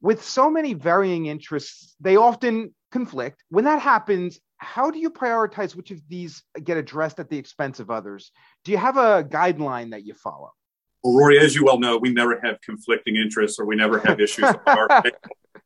With 0.00 0.24
so 0.24 0.50
many 0.50 0.74
varying 0.74 1.26
interests, 1.26 1.94
they 2.00 2.16
often 2.16 2.74
conflict. 2.90 3.42
When 3.48 3.64
that 3.64 3.80
happens, 3.80 4.40
how 4.58 4.90
do 4.90 4.98
you 4.98 5.10
prioritize 5.10 5.76
which 5.76 5.90
of 5.90 6.00
these 6.08 6.42
get 6.62 6.76
addressed 6.76 7.20
at 7.20 7.30
the 7.30 7.38
expense 7.38 7.80
of 7.80 7.90
others? 7.90 8.32
Do 8.64 8.72
you 8.72 8.78
have 8.78 8.96
a 8.96 9.24
guideline 9.24 9.90
that 9.90 10.04
you 10.04 10.14
follow? 10.14 10.52
Well, 11.02 11.16
Rory, 11.16 11.38
as 11.38 11.54
you 11.54 11.64
well 11.64 11.78
know, 11.78 11.96
we 11.96 12.12
never 12.12 12.40
have 12.42 12.60
conflicting 12.60 13.16
interests 13.16 13.58
or 13.58 13.66
we 13.66 13.76
never 13.76 14.00
have 14.00 14.20
issues. 14.20 14.46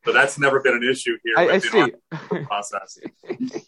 so 0.04 0.12
that's 0.12 0.38
never 0.38 0.60
been 0.60 0.74
an 0.74 0.88
issue 0.88 1.16
here. 1.24 1.34
I, 1.38 1.50
I 1.54 1.58
see. 1.58 1.92
process. 2.44 2.98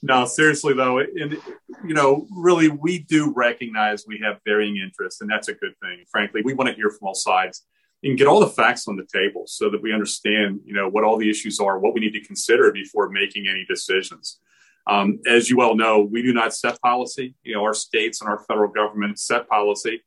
no, 0.02 0.24
seriously 0.26 0.74
though, 0.74 0.98
and 0.98 1.36
you 1.84 1.94
know, 1.94 2.26
really, 2.30 2.68
we 2.68 2.98
do 3.00 3.32
recognize 3.34 4.04
we 4.06 4.20
have 4.22 4.38
varying 4.44 4.76
interests, 4.76 5.20
and 5.20 5.30
that's 5.30 5.48
a 5.48 5.54
good 5.54 5.74
thing. 5.80 6.04
Frankly, 6.10 6.42
we 6.44 6.54
want 6.54 6.68
to 6.68 6.74
hear 6.74 6.90
from 6.90 7.08
all 7.08 7.14
sides. 7.14 7.64
and 8.02 8.18
get 8.18 8.26
all 8.26 8.40
the 8.40 8.48
facts 8.48 8.86
on 8.88 8.96
the 8.96 9.06
table 9.12 9.44
so 9.46 9.70
that 9.70 9.80
we 9.82 9.92
understand, 9.92 10.60
you 10.64 10.74
know, 10.74 10.88
what 10.88 11.04
all 11.04 11.16
the 11.16 11.30
issues 11.30 11.60
are, 11.60 11.78
what 11.78 11.94
we 11.94 12.00
need 12.00 12.12
to 12.12 12.24
consider 12.24 12.70
before 12.72 13.08
making 13.08 13.46
any 13.48 13.64
decisions. 13.66 14.40
Um, 14.86 15.20
as 15.26 15.48
you 15.48 15.62
all 15.62 15.76
know, 15.76 16.02
we 16.02 16.22
do 16.22 16.32
not 16.32 16.54
set 16.54 16.80
policy. 16.80 17.34
You 17.42 17.54
know, 17.54 17.62
our 17.62 17.74
states 17.74 18.20
and 18.20 18.28
our 18.28 18.40
federal 18.40 18.70
government 18.70 19.18
set 19.18 19.48
policy. 19.48 20.02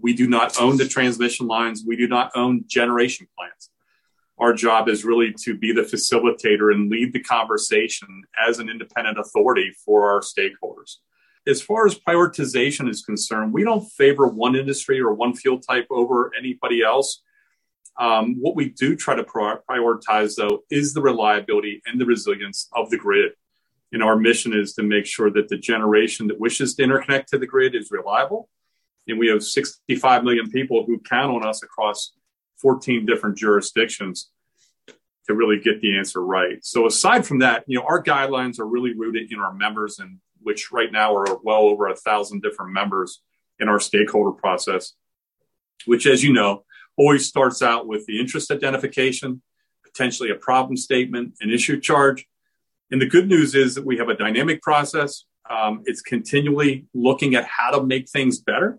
We 0.00 0.12
do 0.12 0.28
not 0.28 0.60
own 0.60 0.76
the 0.76 0.86
transmission 0.86 1.46
lines. 1.46 1.82
We 1.86 1.96
do 1.96 2.06
not 2.06 2.30
own 2.36 2.64
generation 2.66 3.26
plants. 3.36 3.70
Our 4.38 4.52
job 4.52 4.88
is 4.88 5.04
really 5.04 5.34
to 5.44 5.56
be 5.56 5.72
the 5.72 5.82
facilitator 5.82 6.72
and 6.72 6.90
lead 6.90 7.12
the 7.12 7.20
conversation 7.20 8.22
as 8.46 8.60
an 8.60 8.68
independent 8.68 9.18
authority 9.18 9.72
for 9.84 10.10
our 10.10 10.20
stakeholders. 10.20 10.96
As 11.46 11.60
far 11.60 11.86
as 11.86 11.98
prioritization 11.98 12.88
is 12.88 13.02
concerned, 13.02 13.52
we 13.52 13.64
don't 13.64 13.88
favor 13.92 14.28
one 14.28 14.54
industry 14.54 15.00
or 15.00 15.12
one 15.14 15.34
fuel 15.34 15.58
type 15.58 15.86
over 15.90 16.30
anybody 16.38 16.82
else. 16.82 17.22
Um, 17.98 18.36
what 18.38 18.54
we 18.54 18.68
do 18.68 18.94
try 18.94 19.16
to 19.16 19.24
prioritize, 19.24 20.36
though, 20.36 20.62
is 20.70 20.94
the 20.94 21.02
reliability 21.02 21.82
and 21.86 22.00
the 22.00 22.06
resilience 22.06 22.68
of 22.74 22.90
the 22.90 22.98
grid. 22.98 23.32
And 23.92 24.02
our 24.02 24.16
mission 24.16 24.52
is 24.52 24.74
to 24.74 24.82
make 24.82 25.06
sure 25.06 25.30
that 25.30 25.48
the 25.48 25.56
generation 25.56 26.28
that 26.28 26.38
wishes 26.38 26.74
to 26.74 26.82
interconnect 26.82 27.26
to 27.26 27.38
the 27.38 27.46
grid 27.46 27.74
is 27.74 27.90
reliable. 27.90 28.48
And 29.08 29.18
we 29.18 29.28
have 29.28 29.42
65 29.42 30.22
million 30.22 30.50
people 30.50 30.84
who 30.86 31.00
count 31.00 31.32
on 31.32 31.48
us 31.48 31.62
across 31.62 32.12
14 32.60 33.06
different 33.06 33.36
jurisdictions 33.36 34.30
to 35.26 35.34
really 35.34 35.60
get 35.60 35.80
the 35.80 35.96
answer 35.96 36.24
right. 36.24 36.64
So 36.64 36.86
aside 36.86 37.26
from 37.26 37.40
that, 37.40 37.64
you 37.66 37.78
know, 37.78 37.84
our 37.86 38.02
guidelines 38.02 38.58
are 38.58 38.66
really 38.66 38.94
rooted 38.94 39.30
in 39.30 39.38
our 39.38 39.52
members 39.52 39.98
and 39.98 40.18
which 40.40 40.72
right 40.72 40.90
now 40.90 41.14
are 41.14 41.38
well 41.42 41.62
over 41.62 41.88
a 41.88 41.96
thousand 41.96 42.42
different 42.42 42.72
members 42.72 43.22
in 43.58 43.68
our 43.68 43.80
stakeholder 43.80 44.30
process, 44.30 44.94
which 45.84 46.06
as 46.06 46.24
you 46.24 46.32
know, 46.32 46.64
always 46.96 47.26
starts 47.26 47.62
out 47.62 47.86
with 47.86 48.06
the 48.06 48.18
interest 48.18 48.50
identification, 48.50 49.42
potentially 49.84 50.30
a 50.30 50.34
problem 50.34 50.76
statement, 50.76 51.34
an 51.40 51.50
issue 51.50 51.78
charge. 51.78 52.26
And 52.90 53.00
the 53.00 53.06
good 53.06 53.28
news 53.28 53.54
is 53.54 53.74
that 53.74 53.84
we 53.84 53.98
have 53.98 54.08
a 54.08 54.16
dynamic 54.16 54.62
process. 54.62 55.24
Um, 55.48 55.82
it's 55.84 56.00
continually 56.00 56.86
looking 56.94 57.34
at 57.34 57.44
how 57.44 57.70
to 57.70 57.84
make 57.84 58.08
things 58.08 58.38
better. 58.38 58.78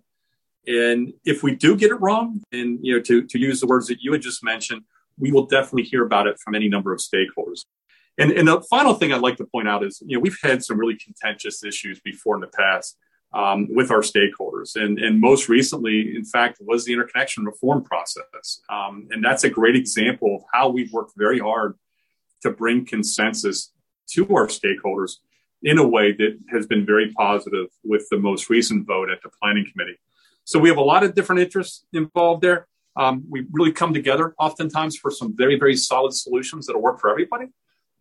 And 0.69 1.13
if 1.25 1.41
we 1.41 1.55
do 1.55 1.75
get 1.75 1.89
it 1.89 1.95
wrong, 1.95 2.41
and 2.51 2.77
you 2.81 2.93
know, 2.93 3.01
to, 3.01 3.23
to 3.23 3.39
use 3.39 3.59
the 3.59 3.65
words 3.65 3.87
that 3.87 4.01
you 4.01 4.11
had 4.11 4.21
just 4.21 4.43
mentioned, 4.43 4.83
we 5.17 5.31
will 5.31 5.47
definitely 5.47 5.83
hear 5.83 6.05
about 6.05 6.27
it 6.27 6.39
from 6.39 6.53
any 6.53 6.69
number 6.69 6.93
of 6.93 6.99
stakeholders. 6.99 7.65
And, 8.19 8.31
and 8.31 8.47
the 8.47 8.61
final 8.69 8.93
thing 8.93 9.11
I'd 9.11 9.21
like 9.21 9.37
to 9.37 9.45
point 9.45 9.67
out 9.67 9.83
is, 9.83 10.01
you 10.05 10.15
know, 10.15 10.21
we've 10.21 10.37
had 10.43 10.63
some 10.63 10.77
really 10.77 10.95
contentious 10.95 11.63
issues 11.63 11.99
before 12.01 12.35
in 12.35 12.41
the 12.41 12.47
past 12.47 12.97
um, 13.33 13.67
with 13.71 13.89
our 13.89 14.01
stakeholders. 14.01 14.75
And, 14.75 14.99
and 14.99 15.19
most 15.19 15.49
recently, 15.49 16.15
in 16.15 16.23
fact, 16.23 16.57
was 16.61 16.85
the 16.85 16.93
interconnection 16.93 17.45
reform 17.45 17.83
process. 17.83 18.61
Um, 18.69 19.07
and 19.09 19.23
that's 19.23 19.45
a 19.45 19.49
great 19.49 19.75
example 19.75 20.35
of 20.35 20.41
how 20.53 20.69
we've 20.69 20.91
worked 20.93 21.13
very 21.17 21.39
hard 21.39 21.75
to 22.43 22.51
bring 22.51 22.85
consensus 22.85 23.71
to 24.11 24.27
our 24.35 24.47
stakeholders 24.47 25.13
in 25.63 25.77
a 25.77 25.87
way 25.87 26.11
that 26.11 26.37
has 26.51 26.67
been 26.67 26.85
very 26.85 27.11
positive 27.13 27.67
with 27.83 28.05
the 28.11 28.17
most 28.17 28.49
recent 28.49 28.85
vote 28.85 29.09
at 29.09 29.21
the 29.23 29.29
planning 29.41 29.65
committee. 29.71 29.97
So 30.49 30.57
we 30.57 30.67
have 30.69 30.79
a 30.79 30.81
lot 30.81 31.03
of 31.03 31.13
different 31.13 31.41
interests 31.41 31.85
involved 31.93 32.41
there. 32.41 32.67
Um, 32.95 33.23
we 33.29 33.45
really 33.51 33.71
come 33.71 33.93
together 33.93 34.33
oftentimes 34.39 34.97
for 34.97 35.11
some 35.11 35.37
very, 35.37 35.59
very 35.59 35.75
solid 35.75 36.13
solutions 36.13 36.65
that'll 36.65 36.81
work 36.81 36.99
for 36.99 37.11
everybody 37.11 37.49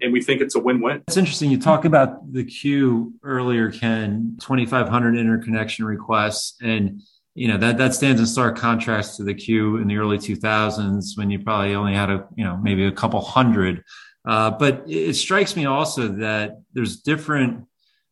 and 0.00 0.12
we 0.12 0.22
think 0.22 0.40
it's 0.40 0.54
a 0.54 0.58
win-win. 0.58 1.02
It's 1.08 1.16
interesting. 1.16 1.50
You 1.50 1.58
talk 1.58 1.84
about 1.84 2.32
the 2.32 2.44
queue 2.44 3.14
earlier, 3.22 3.70
Ken, 3.70 4.36
2,500 4.40 5.16
interconnection 5.16 5.84
requests, 5.84 6.56
and 6.62 7.02
you 7.34 7.48
know 7.48 7.58
that 7.58 7.78
that 7.78 7.94
stands 7.94 8.20
in 8.20 8.26
stark 8.26 8.56
contrast 8.56 9.16
to 9.16 9.24
the 9.24 9.34
queue 9.34 9.76
in 9.76 9.88
the 9.88 9.96
early 9.96 10.18
2000s 10.18 11.16
when 11.16 11.30
you 11.30 11.40
probably 11.40 11.74
only 11.74 11.94
had 11.94 12.10
a 12.10 12.26
you 12.36 12.44
know 12.44 12.56
maybe 12.56 12.86
a 12.86 12.92
couple 12.92 13.20
hundred. 13.20 13.82
Uh, 14.24 14.50
but 14.50 14.84
it 14.86 15.14
strikes 15.14 15.56
me 15.56 15.64
also 15.64 16.08
that 16.08 16.60
there's 16.74 17.00
different 17.00 17.64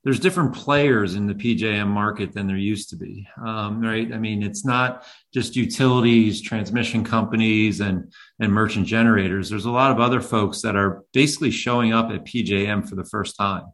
there's 0.07 0.21
different 0.21 0.55
players 0.55 1.17
in 1.17 1.27
the 1.27 1.35
PJM 1.35 1.89
market 1.89 2.33
than 2.33 2.47
there 2.47 2.57
used 2.57 2.91
to 2.91 2.97
be, 2.97 3.27
um, 3.45 3.81
right? 3.81 4.15
I 4.15 4.19
mean, 4.19 4.41
it's 4.41 4.65
not 4.65 5.05
just 5.35 5.57
utilities, 5.57 6.41
transmission 6.41 7.03
companies, 7.03 7.81
and 7.81 8.13
and 8.39 8.53
merchant 8.53 8.87
generators. 8.87 9.51
There's 9.51 9.65
a 9.65 9.71
lot 9.73 9.91
of 9.91 9.99
other 9.99 10.21
folks 10.21 10.63
that 10.63 10.77
are 10.77 11.03
basically 11.13 11.51
showing 11.51 11.93
up 11.93 12.13
at 12.13 12.25
PJM 12.25 12.89
for 12.89 12.95
the 12.95 13.05
first 13.05 13.37
time, 13.37 13.65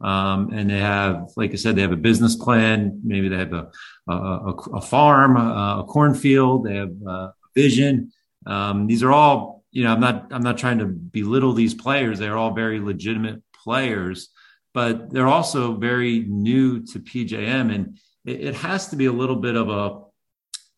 um, 0.00 0.50
and 0.52 0.68
they 0.68 0.80
have, 0.80 1.28
like 1.36 1.52
I 1.52 1.54
said, 1.54 1.76
they 1.76 1.82
have 1.82 1.92
a 1.92 1.96
business 1.96 2.34
plan. 2.34 3.00
Maybe 3.04 3.28
they 3.28 3.38
have 3.38 3.52
a 3.52 3.70
a, 4.08 4.54
a 4.74 4.80
farm, 4.80 5.36
a, 5.36 5.82
a 5.82 5.84
cornfield. 5.84 6.66
They 6.66 6.74
have 6.74 6.96
a 7.06 7.32
vision. 7.54 8.10
Um, 8.44 8.88
these 8.88 9.04
are 9.04 9.12
all, 9.12 9.62
you 9.70 9.84
know, 9.84 9.92
I'm 9.92 10.00
not 10.00 10.32
I'm 10.32 10.42
not 10.42 10.58
trying 10.58 10.80
to 10.80 10.86
belittle 10.86 11.52
these 11.52 11.74
players. 11.74 12.18
They're 12.18 12.36
all 12.36 12.54
very 12.54 12.80
legitimate 12.80 13.40
players 13.54 14.30
but 14.76 15.08
they're 15.08 15.26
also 15.26 15.72
very 15.72 16.26
new 16.28 16.84
to 16.84 16.98
PJM. 16.98 17.74
And 17.74 17.98
it, 18.26 18.48
it 18.48 18.54
has 18.56 18.88
to 18.88 18.96
be 18.96 19.06
a 19.06 19.12
little 19.12 19.36
bit 19.36 19.56
of 19.56 19.70
a, 19.70 20.02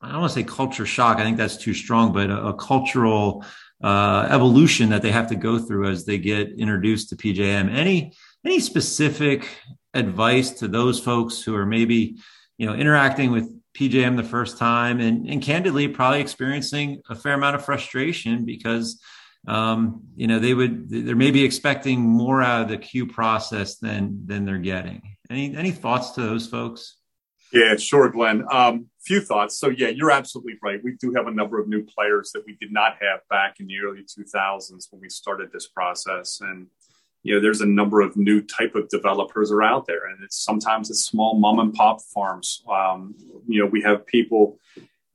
I 0.01 0.13
don't 0.13 0.21
want 0.21 0.33
to 0.33 0.39
say 0.39 0.45
culture 0.45 0.87
shock. 0.87 1.19
I 1.19 1.25
think 1.25 1.37
that's 1.37 1.57
too 1.57 1.75
strong, 1.75 2.13
but 2.13 2.31
a, 2.31 2.47
a 2.47 2.55
cultural 2.55 3.45
uh, 3.83 4.29
evolution 4.31 4.91
that 4.91 5.03
they 5.03 5.11
have 5.11 5.27
to 5.31 5.35
go 5.35 5.59
through 5.59 5.89
as 5.89 6.05
they 6.05 6.17
get 6.17 6.53
introduced 6.53 7.09
to 7.09 7.17
PJM. 7.17 7.75
Any 7.75 8.13
any 8.47 8.61
specific 8.61 9.49
advice 9.95 10.53
to 10.61 10.69
those 10.69 11.01
folks 11.01 11.43
who 11.43 11.57
are 11.57 11.67
maybe 11.67 12.19
you 12.57 12.67
know 12.67 12.75
interacting 12.75 13.33
with 13.33 13.53
PJM 13.77 14.17
the 14.17 14.23
first 14.23 14.59
time 14.59 15.01
and, 15.01 15.29
and 15.29 15.43
candidly 15.43 15.89
probably 15.89 16.21
experiencing 16.21 17.03
a 17.11 17.17
fair 17.17 17.35
amount 17.35 17.57
of 17.57 17.65
frustration 17.65 18.45
because 18.45 19.01
um, 19.47 20.03
you 20.17 20.27
know, 20.27 20.39
they 20.39 20.55
would 20.55 20.89
they're 20.89 21.17
maybe 21.17 21.45
expecting 21.45 22.01
more 22.01 22.43
out 22.43 22.63
of 22.63 22.69
the 22.69 22.79
queue 22.79 23.07
process 23.07 23.77
than 23.77 24.27
than 24.27 24.45
they're 24.45 24.59
getting. 24.59 25.17
Any 25.31 25.57
any 25.57 25.71
thoughts 25.71 26.11
to 26.13 26.23
those 26.23 26.47
folks? 26.47 26.97
Yeah, 27.53 27.77
sure, 27.77 28.11
Glenn. 28.11 28.45
Um, 28.51 28.87
few 29.01 29.21
thoughts. 29.21 29.59
So 29.59 29.71
yeah, 29.71 29.89
you're 29.89 30.11
absolutely 30.11 30.55
right. 30.63 30.81
We 30.83 30.97
do 31.01 31.15
have 31.15 31.29
a 31.29 31.31
number 31.31 31.59
of 31.59 31.67
new 31.67 31.83
players 31.83 32.31
that 32.33 32.45
we 32.45 32.57
did 32.61 32.73
not 32.73 32.97
have 33.01 33.21
back 33.31 33.57
in 33.59 33.67
the 33.67 33.79
early 33.79 34.03
2000s 34.03 34.89
when 34.91 35.01
we 35.01 35.09
started 35.09 35.51
this 35.51 35.67
process, 35.67 36.41
and 36.43 36.67
you 37.23 37.35
know, 37.35 37.41
there's 37.41 37.61
a 37.61 37.67
number 37.67 38.01
of 38.01 38.17
new 38.17 38.41
type 38.41 38.75
of 38.75 38.89
developers 38.89 39.51
are 39.51 39.63
out 39.63 39.87
there, 39.87 40.07
and 40.07 40.23
it's 40.23 40.43
sometimes 40.43 40.91
it's 40.91 41.05
small 41.05 41.39
mom 41.39 41.59
and 41.59 41.75
pop 41.75 42.01
farms. 42.03 42.63
Um, 42.71 43.15
you 43.47 43.61
know, 43.61 43.67
we 43.67 43.83
have 43.83 44.07
people 44.07 44.59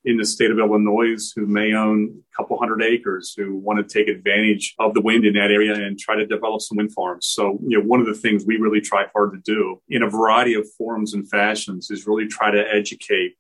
in 0.06 0.18
the 0.18 0.26
state 0.26 0.52
of 0.52 0.60
Illinois 0.60 1.32
who 1.36 1.46
may 1.46 1.74
own 1.74 2.22
a 2.34 2.36
couple 2.36 2.58
hundred 2.58 2.84
acres 2.84 3.34
who 3.38 3.56
want 3.56 3.80
to 3.80 3.94
take 3.94 4.10
advantage 4.10 4.76
of 4.80 4.94
the 4.94 5.02
wind 5.02 5.26
in 5.26 5.34
that 5.34 5.52
area 5.52 5.74
and 5.74 5.98
try 5.98 6.16
to 6.16 6.26
develop 6.26 6.62
some 6.62 6.78
wind 6.78 6.92
farms. 6.92 7.28
So, 7.28 7.60
you 7.66 7.80
know, 7.80 7.86
one 7.86 8.02
of 8.02 8.06
the 8.06 8.14
things 8.14 8.44
we 8.46 8.58
really 8.58 8.82
try 8.82 9.06
hard 9.14 9.32
to 9.32 9.40
do 9.40 9.82
in 9.88 10.04
a 10.04 10.10
variety 10.10 10.56
of 10.56 10.68
forms 10.78 11.14
and 11.14 11.30
fashions 11.30 11.90
is 11.90 12.06
really 12.06 12.28
try 12.28 12.52
to 12.52 12.64
educate 12.74 13.36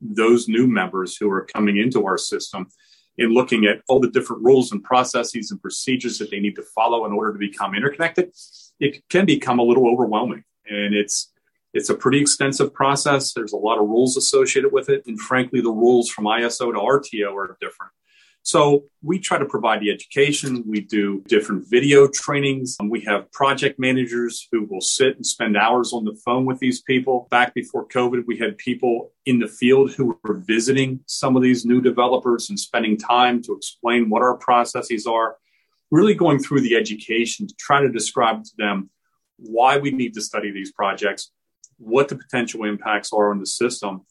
those 0.00 0.48
new 0.48 0.66
members 0.66 1.16
who 1.16 1.30
are 1.30 1.46
coming 1.46 1.78
into 1.78 2.04
our 2.04 2.18
system 2.18 2.68
in 3.16 3.32
looking 3.32 3.64
at 3.64 3.80
all 3.88 4.00
the 4.00 4.10
different 4.10 4.42
rules 4.42 4.72
and 4.72 4.82
processes 4.82 5.50
and 5.50 5.60
procedures 5.60 6.18
that 6.18 6.30
they 6.30 6.40
need 6.40 6.56
to 6.56 6.62
follow 6.62 7.06
in 7.06 7.12
order 7.12 7.32
to 7.32 7.38
become 7.38 7.74
interconnected. 7.74 8.32
It 8.80 9.08
can 9.08 9.24
become 9.24 9.58
a 9.58 9.62
little 9.62 9.88
overwhelming 9.88 10.44
and 10.66 10.94
it's 10.94 11.32
it's 11.74 11.90
a 11.90 11.94
pretty 11.94 12.20
extensive 12.20 12.72
process. 12.72 13.32
There's 13.32 13.52
a 13.52 13.58
lot 13.58 13.80
of 13.80 13.88
rules 13.88 14.16
associated 14.16 14.72
with 14.72 14.88
it. 14.88 15.02
And 15.06 15.20
frankly, 15.20 15.60
the 15.60 15.70
rules 15.70 16.08
from 16.08 16.24
ISO 16.24 16.72
to 16.72 16.78
RTO 16.78 17.34
are 17.34 17.56
different. 17.60 17.92
So 18.44 18.84
we 19.02 19.18
try 19.18 19.38
to 19.38 19.46
provide 19.46 19.80
the 19.80 19.90
education. 19.90 20.64
We 20.66 20.82
do 20.82 21.22
different 21.26 21.64
video 21.68 22.06
trainings. 22.06 22.76
Um, 22.78 22.90
we 22.90 23.00
have 23.06 23.32
project 23.32 23.78
managers 23.78 24.46
who 24.52 24.66
will 24.66 24.82
sit 24.82 25.16
and 25.16 25.24
spend 25.24 25.56
hours 25.56 25.94
on 25.94 26.04
the 26.04 26.14
phone 26.24 26.44
with 26.44 26.58
these 26.58 26.82
people. 26.82 27.26
Back 27.30 27.54
before 27.54 27.88
COVID, 27.88 28.24
we 28.26 28.36
had 28.36 28.58
people 28.58 29.12
in 29.24 29.38
the 29.38 29.48
field 29.48 29.92
who 29.92 30.18
were 30.22 30.42
visiting 30.46 31.00
some 31.06 31.36
of 31.36 31.42
these 31.42 31.64
new 31.64 31.80
developers 31.80 32.50
and 32.50 32.60
spending 32.60 32.98
time 32.98 33.40
to 33.42 33.54
explain 33.54 34.10
what 34.10 34.20
our 34.20 34.36
processes 34.36 35.06
are, 35.06 35.38
really 35.90 36.14
going 36.14 36.38
through 36.38 36.60
the 36.60 36.76
education 36.76 37.46
to 37.46 37.54
try 37.58 37.80
to 37.80 37.90
describe 37.90 38.44
to 38.44 38.50
them 38.58 38.90
why 39.38 39.78
we 39.78 39.90
need 39.90 40.12
to 40.14 40.20
study 40.20 40.52
these 40.52 40.70
projects, 40.70 41.32
what 41.78 42.08
the 42.08 42.16
potential 42.16 42.64
impacts 42.64 43.12
are 43.12 43.30
on 43.30 43.38
the 43.38 43.46
system, 43.46 44.02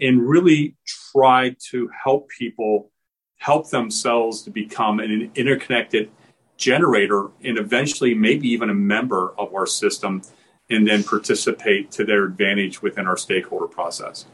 and 0.00 0.26
really 0.28 0.76
try 1.12 1.54
to 1.70 1.90
help 2.04 2.28
people 2.28 2.90
help 3.38 3.70
themselves 3.70 4.42
to 4.42 4.50
become 4.50 5.00
an 5.00 5.30
interconnected 5.34 6.10
generator 6.56 7.28
and 7.42 7.58
eventually 7.58 8.14
maybe 8.14 8.48
even 8.48 8.70
a 8.70 8.74
member 8.74 9.34
of 9.36 9.52
our 9.52 9.66
system 9.66 10.22
and 10.70 10.86
then 10.86 11.02
participate 11.02 11.90
to 11.90 12.04
their 12.04 12.24
advantage 12.24 12.80
within 12.82 13.06
our 13.06 13.16
stakeholder 13.16 13.66
process. 13.66 14.26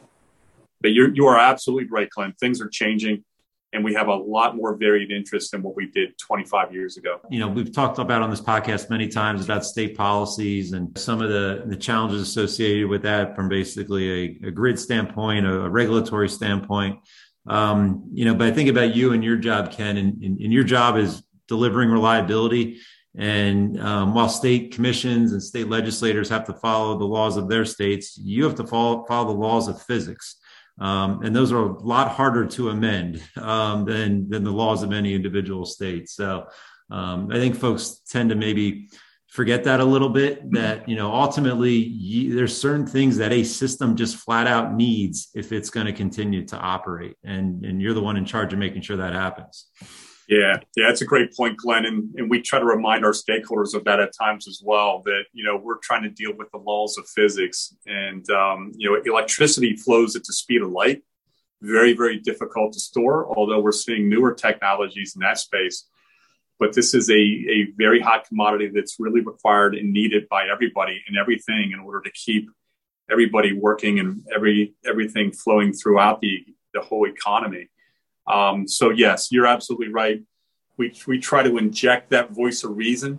But 0.80 0.92
you're, 0.92 1.12
you 1.12 1.26
are 1.26 1.38
absolutely 1.38 1.88
right, 1.88 2.08
Glenn. 2.08 2.34
Things 2.38 2.60
are 2.60 2.68
changing 2.68 3.24
and 3.72 3.84
we 3.84 3.92
have 3.94 4.08
a 4.08 4.14
lot 4.14 4.56
more 4.56 4.76
varied 4.76 5.10
interest 5.10 5.52
than 5.52 5.62
what 5.62 5.76
we 5.76 5.86
did 5.86 6.16
25 6.18 6.72
years 6.72 6.96
ago. 6.96 7.20
You 7.30 7.40
know, 7.40 7.48
we've 7.48 7.72
talked 7.72 7.98
about 7.98 8.22
on 8.22 8.30
this 8.30 8.40
podcast 8.40 8.88
many 8.88 9.08
times 9.08 9.44
about 9.44 9.64
state 9.64 9.96
policies 9.96 10.72
and 10.72 10.96
some 10.96 11.20
of 11.20 11.28
the, 11.28 11.64
the 11.66 11.76
challenges 11.76 12.22
associated 12.22 12.88
with 12.88 13.02
that 13.02 13.36
from 13.36 13.48
basically 13.48 14.10
a, 14.42 14.48
a 14.48 14.50
grid 14.50 14.78
standpoint, 14.78 15.46
a, 15.46 15.62
a 15.62 15.68
regulatory 15.68 16.28
standpoint. 16.28 16.98
Um, 17.46 18.08
you 18.12 18.24
know, 18.24 18.34
but 18.34 18.46
I 18.46 18.52
think 18.52 18.70
about 18.70 18.94
you 18.94 19.12
and 19.12 19.22
your 19.22 19.36
job, 19.36 19.70
Ken, 19.70 19.96
and, 19.96 20.22
and, 20.22 20.40
and 20.40 20.52
your 20.52 20.64
job 20.64 20.96
is 20.96 21.22
delivering 21.46 21.90
reliability. 21.90 22.78
And 23.16 23.80
um, 23.80 24.14
while 24.14 24.28
state 24.28 24.72
commissions 24.72 25.32
and 25.32 25.42
state 25.42 25.68
legislators 25.68 26.28
have 26.28 26.44
to 26.46 26.54
follow 26.54 26.98
the 26.98 27.04
laws 27.04 27.36
of 27.36 27.48
their 27.48 27.64
states, 27.64 28.16
you 28.16 28.44
have 28.44 28.54
to 28.56 28.66
follow, 28.66 29.04
follow 29.06 29.32
the 29.32 29.38
laws 29.38 29.68
of 29.68 29.82
physics. 29.82 30.36
Um, 30.80 31.22
and 31.22 31.34
those 31.34 31.52
are 31.52 31.58
a 31.58 31.72
lot 31.82 32.12
harder 32.12 32.46
to 32.46 32.70
amend 32.70 33.22
um, 33.36 33.84
than 33.84 34.28
than 34.28 34.44
the 34.44 34.52
laws 34.52 34.82
of 34.82 34.92
any 34.92 35.14
individual 35.14 35.64
state. 35.64 36.08
So 36.08 36.46
um, 36.90 37.30
I 37.32 37.36
think 37.36 37.56
folks 37.56 38.00
tend 38.08 38.30
to 38.30 38.36
maybe 38.36 38.88
forget 39.26 39.64
that 39.64 39.80
a 39.80 39.84
little 39.84 40.08
bit. 40.08 40.50
That 40.52 40.88
you 40.88 40.96
know 40.96 41.12
ultimately 41.12 41.72
you, 41.74 42.34
there's 42.34 42.56
certain 42.56 42.86
things 42.86 43.16
that 43.18 43.32
a 43.32 43.44
system 43.44 43.96
just 43.96 44.16
flat 44.16 44.46
out 44.46 44.74
needs 44.74 45.28
if 45.34 45.52
it's 45.52 45.70
going 45.70 45.86
to 45.86 45.92
continue 45.92 46.46
to 46.46 46.56
operate, 46.56 47.16
and 47.24 47.64
and 47.64 47.82
you're 47.82 47.94
the 47.94 48.02
one 48.02 48.16
in 48.16 48.24
charge 48.24 48.52
of 48.52 48.58
making 48.58 48.82
sure 48.82 48.96
that 48.98 49.12
happens. 49.12 49.66
Yeah, 50.28 50.58
yeah, 50.76 50.88
that's 50.88 51.00
a 51.00 51.06
great 51.06 51.34
point, 51.34 51.56
Glenn. 51.56 51.86
And, 51.86 52.14
and 52.16 52.28
we 52.28 52.42
try 52.42 52.58
to 52.58 52.64
remind 52.64 53.02
our 53.02 53.12
stakeholders 53.12 53.74
of 53.74 53.84
that 53.84 53.98
at 53.98 54.12
times 54.12 54.46
as 54.46 54.60
well. 54.62 55.02
That 55.06 55.24
you 55.32 55.42
know 55.42 55.56
we're 55.56 55.78
trying 55.78 56.02
to 56.02 56.10
deal 56.10 56.34
with 56.36 56.50
the 56.50 56.58
laws 56.58 56.98
of 56.98 57.08
physics, 57.08 57.74
and 57.86 58.28
um, 58.30 58.72
you 58.76 58.90
know 58.90 59.00
electricity 59.06 59.74
flows 59.74 60.16
at 60.16 60.24
the 60.24 60.34
speed 60.34 60.60
of 60.60 60.70
light. 60.70 61.02
Very, 61.62 61.94
very 61.94 62.18
difficult 62.20 62.74
to 62.74 62.78
store. 62.80 63.26
Although 63.36 63.60
we're 63.60 63.72
seeing 63.72 64.10
newer 64.10 64.34
technologies 64.34 65.14
in 65.16 65.20
that 65.20 65.38
space, 65.38 65.88
but 66.58 66.74
this 66.74 66.92
is 66.92 67.08
a 67.08 67.14
a 67.14 67.68
very 67.78 67.98
hot 67.98 68.28
commodity 68.28 68.70
that's 68.74 68.96
really 68.98 69.22
required 69.22 69.74
and 69.74 69.94
needed 69.94 70.28
by 70.28 70.46
everybody 70.52 71.02
and 71.08 71.16
everything 71.16 71.72
in 71.72 71.80
order 71.80 72.02
to 72.02 72.10
keep 72.10 72.50
everybody 73.10 73.54
working 73.54 73.98
and 73.98 74.26
every 74.34 74.74
everything 74.86 75.32
flowing 75.32 75.72
throughout 75.72 76.20
the 76.20 76.44
the 76.74 76.82
whole 76.82 77.06
economy. 77.08 77.68
Um, 78.28 78.68
so 78.68 78.90
yes, 78.90 79.28
you're 79.30 79.46
absolutely 79.46 79.88
right. 79.88 80.22
We, 80.76 80.94
we 81.06 81.18
try 81.18 81.42
to 81.42 81.58
inject 81.58 82.10
that 82.10 82.30
voice 82.30 82.62
of 82.62 82.76
reason 82.76 83.18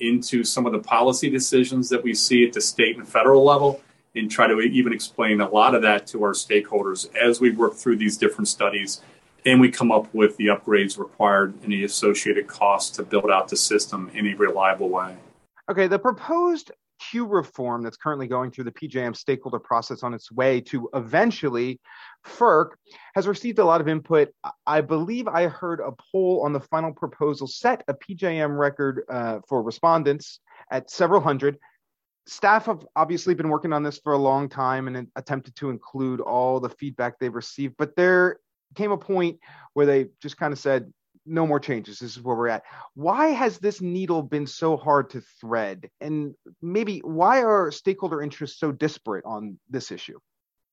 into 0.00 0.44
some 0.44 0.66
of 0.66 0.72
the 0.72 0.78
policy 0.78 1.30
decisions 1.30 1.88
that 1.88 2.02
we 2.02 2.14
see 2.14 2.46
at 2.46 2.52
the 2.52 2.60
state 2.60 2.96
and 2.96 3.08
federal 3.08 3.44
level 3.44 3.80
and 4.14 4.30
try 4.30 4.46
to 4.46 4.58
even 4.60 4.92
explain 4.92 5.40
a 5.40 5.48
lot 5.48 5.74
of 5.74 5.82
that 5.82 6.06
to 6.08 6.22
our 6.24 6.32
stakeholders 6.32 7.14
as 7.16 7.40
we 7.40 7.50
work 7.50 7.74
through 7.74 7.96
these 7.96 8.16
different 8.16 8.48
studies 8.48 9.02
and 9.44 9.60
we 9.60 9.70
come 9.70 9.92
up 9.92 10.12
with 10.12 10.36
the 10.38 10.46
upgrades 10.48 10.98
required 10.98 11.54
and 11.62 11.72
the 11.72 11.84
associated 11.84 12.48
costs 12.48 12.90
to 12.96 13.02
build 13.04 13.30
out 13.30 13.48
the 13.48 13.56
system 13.56 14.10
in 14.12 14.26
a 14.26 14.34
reliable 14.34 14.88
way. 14.88 15.16
Okay, 15.70 15.86
the 15.86 15.98
proposed 15.98 16.72
queue 16.98 17.26
reform 17.26 17.82
that's 17.82 17.96
currently 17.96 18.26
going 18.26 18.50
through 18.50 18.64
the 18.64 18.72
PJM 18.72 19.16
stakeholder 19.16 19.58
process 19.58 20.02
on 20.02 20.14
its 20.14 20.32
way 20.32 20.60
to 20.62 20.88
eventually 20.94 21.78
FERC 22.26 22.70
has 23.14 23.26
received 23.26 23.58
a 23.58 23.64
lot 23.64 23.80
of 23.80 23.88
input. 23.88 24.30
I 24.66 24.80
believe 24.80 25.28
I 25.28 25.46
heard 25.46 25.80
a 25.80 25.92
poll 26.12 26.42
on 26.44 26.52
the 26.52 26.60
final 26.60 26.92
proposal 26.92 27.46
set 27.46 27.82
a 27.88 27.94
PJM 27.94 28.58
record 28.58 29.02
uh, 29.08 29.40
for 29.48 29.62
respondents 29.62 30.40
at 30.70 30.90
several 30.90 31.20
hundred. 31.20 31.58
Staff 32.26 32.66
have 32.66 32.84
obviously 32.96 33.34
been 33.34 33.48
working 33.48 33.72
on 33.72 33.82
this 33.82 33.98
for 33.98 34.12
a 34.12 34.18
long 34.18 34.48
time 34.48 34.88
and 34.88 35.08
attempted 35.14 35.54
to 35.56 35.70
include 35.70 36.20
all 36.20 36.58
the 36.58 36.68
feedback 36.68 37.18
they've 37.18 37.34
received, 37.34 37.74
but 37.78 37.94
there 37.94 38.40
came 38.74 38.90
a 38.90 38.98
point 38.98 39.38
where 39.74 39.86
they 39.86 40.08
just 40.20 40.36
kind 40.36 40.52
of 40.52 40.58
said, 40.58 40.92
no 41.26 41.46
more 41.46 41.60
changes. 41.60 41.98
This 41.98 42.16
is 42.16 42.22
where 42.22 42.36
we're 42.36 42.48
at. 42.48 42.62
Why 42.94 43.28
has 43.28 43.58
this 43.58 43.80
needle 43.80 44.22
been 44.22 44.46
so 44.46 44.76
hard 44.76 45.10
to 45.10 45.22
thread? 45.40 45.90
And 46.00 46.34
maybe 46.62 47.00
why 47.00 47.42
are 47.42 47.70
stakeholder 47.70 48.22
interests 48.22 48.60
so 48.60 48.70
disparate 48.70 49.24
on 49.24 49.58
this 49.68 49.90
issue? 49.90 50.18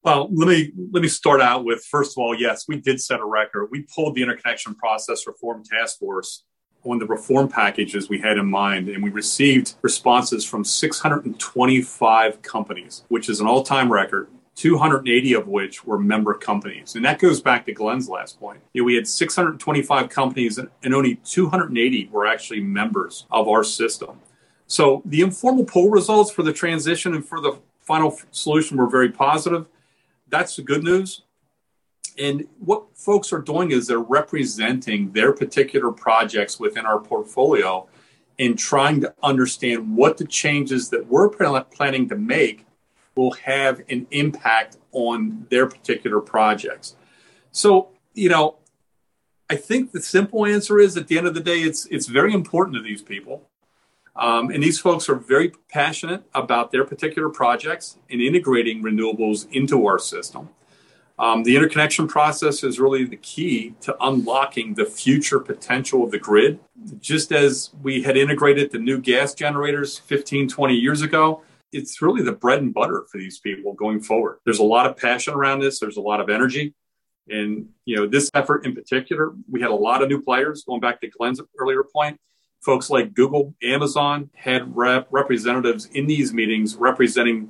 Well, 0.03 0.27
let 0.33 0.49
me 0.49 0.73
let 0.91 1.01
me 1.01 1.07
start 1.07 1.39
out 1.39 1.63
with 1.63 1.85
first 1.85 2.11
of 2.11 2.21
all, 2.21 2.35
yes, 2.37 2.65
we 2.67 2.75
did 2.75 3.01
set 3.01 3.21
a 3.21 3.25
record. 3.25 3.69
We 3.71 3.83
pulled 3.83 4.15
the 4.15 4.21
interconnection 4.21 4.75
process 4.75 5.25
reform 5.25 5.63
task 5.63 5.99
force 5.99 6.43
on 6.83 6.99
the 6.99 7.05
reform 7.05 7.47
packages 7.47 8.09
we 8.09 8.19
had 8.19 8.37
in 8.37 8.45
mind, 8.45 8.89
and 8.89 9.01
we 9.01 9.09
received 9.09 9.75
responses 9.81 10.43
from 10.43 10.65
625 10.65 12.41
companies, 12.41 13.05
which 13.07 13.29
is 13.29 13.39
an 13.39 13.47
all-time 13.47 13.91
record. 13.91 14.27
280 14.55 15.33
of 15.33 15.47
which 15.47 15.83
were 15.83 15.97
member 15.97 16.35
companies. 16.35 16.93
And 16.93 17.03
that 17.05 17.17
goes 17.17 17.41
back 17.41 17.65
to 17.65 17.71
Glenn's 17.71 18.07
last 18.07 18.39
point. 18.39 18.59
You 18.73 18.81
know, 18.81 18.85
we 18.85 18.93
had 18.93 19.07
625 19.07 20.09
companies 20.09 20.59
and 20.59 20.93
only 20.93 21.15
280 21.15 22.09
were 22.11 22.27
actually 22.27 22.59
members 22.59 23.25
of 23.31 23.47
our 23.47 23.63
system. 23.63 24.19
So 24.67 25.01
the 25.05 25.21
informal 25.21 25.65
poll 25.65 25.89
results 25.89 26.29
for 26.29 26.43
the 26.43 26.53
transition 26.53 27.15
and 27.15 27.25
for 27.25 27.41
the 27.41 27.57
final 27.79 28.15
solution 28.29 28.77
were 28.77 28.87
very 28.87 29.09
positive. 29.09 29.65
That's 30.33 30.55
the 30.55 30.63
good 30.63 30.83
news. 30.83 31.21
And 32.17 32.47
what 32.57 32.97
folks 32.97 33.31
are 33.31 33.39
doing 33.39 33.69
is 33.69 33.85
they're 33.85 33.99
representing 33.99 35.11
their 35.11 35.31
particular 35.31 35.91
projects 35.91 36.59
within 36.59 36.87
our 36.87 36.99
portfolio 36.99 37.87
and 38.39 38.57
trying 38.57 38.99
to 39.01 39.13
understand 39.21 39.95
what 39.95 40.17
the 40.17 40.25
changes 40.25 40.89
that 40.89 41.05
we're 41.05 41.29
planning 41.29 42.09
to 42.09 42.15
make 42.15 42.65
will 43.15 43.33
have 43.33 43.83
an 43.89 44.07
impact 44.09 44.77
on 44.91 45.45
their 45.51 45.67
particular 45.67 46.19
projects. 46.19 46.95
So, 47.51 47.89
you 48.15 48.29
know, 48.29 48.55
I 49.51 49.55
think 49.55 49.91
the 49.91 50.01
simple 50.01 50.47
answer 50.47 50.79
is 50.79 50.97
at 50.97 51.09
the 51.09 51.19
end 51.19 51.27
of 51.27 51.35
the 51.35 51.41
day, 51.41 51.59
it's 51.59 51.85
it's 51.91 52.07
very 52.07 52.33
important 52.33 52.75
to 52.77 52.81
these 52.81 53.03
people. 53.03 53.47
Um, 54.15 54.51
and 54.51 54.61
these 54.61 54.79
folks 54.79 55.09
are 55.09 55.15
very 55.15 55.51
passionate 55.69 56.23
about 56.35 56.71
their 56.71 56.85
particular 56.85 57.29
projects 57.29 57.97
and 58.09 58.21
integrating 58.21 58.83
renewables 58.83 59.47
into 59.51 59.87
our 59.87 59.97
system. 59.97 60.49
Um, 61.17 61.43
the 61.43 61.55
interconnection 61.55 62.07
process 62.07 62.63
is 62.63 62.79
really 62.79 63.05
the 63.05 63.17
key 63.17 63.75
to 63.81 63.95
unlocking 64.01 64.73
the 64.73 64.85
future 64.85 65.39
potential 65.39 66.03
of 66.03 66.11
the 66.11 66.19
grid. 66.19 66.59
Just 66.99 67.31
as 67.31 67.71
we 67.81 68.01
had 68.01 68.17
integrated 68.17 68.71
the 68.71 68.79
new 68.79 68.99
gas 68.99 69.33
generators 69.33 69.97
15, 69.99 70.47
20 70.47 70.73
years 70.73 71.01
ago, 71.01 71.41
it's 71.71 72.01
really 72.01 72.23
the 72.23 72.31
bread 72.31 72.61
and 72.61 72.73
butter 72.73 73.05
for 73.11 73.17
these 73.17 73.39
people 73.39 73.73
going 73.73 73.99
forward. 73.99 74.39
There's 74.45 74.59
a 74.59 74.63
lot 74.63 74.87
of 74.87 74.97
passion 74.97 75.33
around 75.33 75.59
this. 75.59 75.79
There's 75.79 75.97
a 75.97 76.01
lot 76.01 76.19
of 76.19 76.29
energy. 76.29 76.73
And, 77.29 77.69
you 77.85 77.95
know, 77.95 78.07
this 78.07 78.29
effort 78.33 78.65
in 78.65 78.75
particular, 78.75 79.31
we 79.49 79.61
had 79.61 79.71
a 79.71 79.75
lot 79.75 80.01
of 80.01 80.09
new 80.09 80.21
players 80.21 80.63
going 80.65 80.81
back 80.81 80.99
to 81.01 81.07
Glenn's 81.07 81.39
earlier 81.57 81.83
point. 81.83 82.19
Folks 82.63 82.89
like 82.89 83.13
Google, 83.13 83.53
Amazon 83.61 84.29
had 84.35 84.75
rep- 84.75 85.07
representatives 85.11 85.85
in 85.87 86.07
these 86.07 86.33
meetings 86.33 86.75
representing 86.75 87.49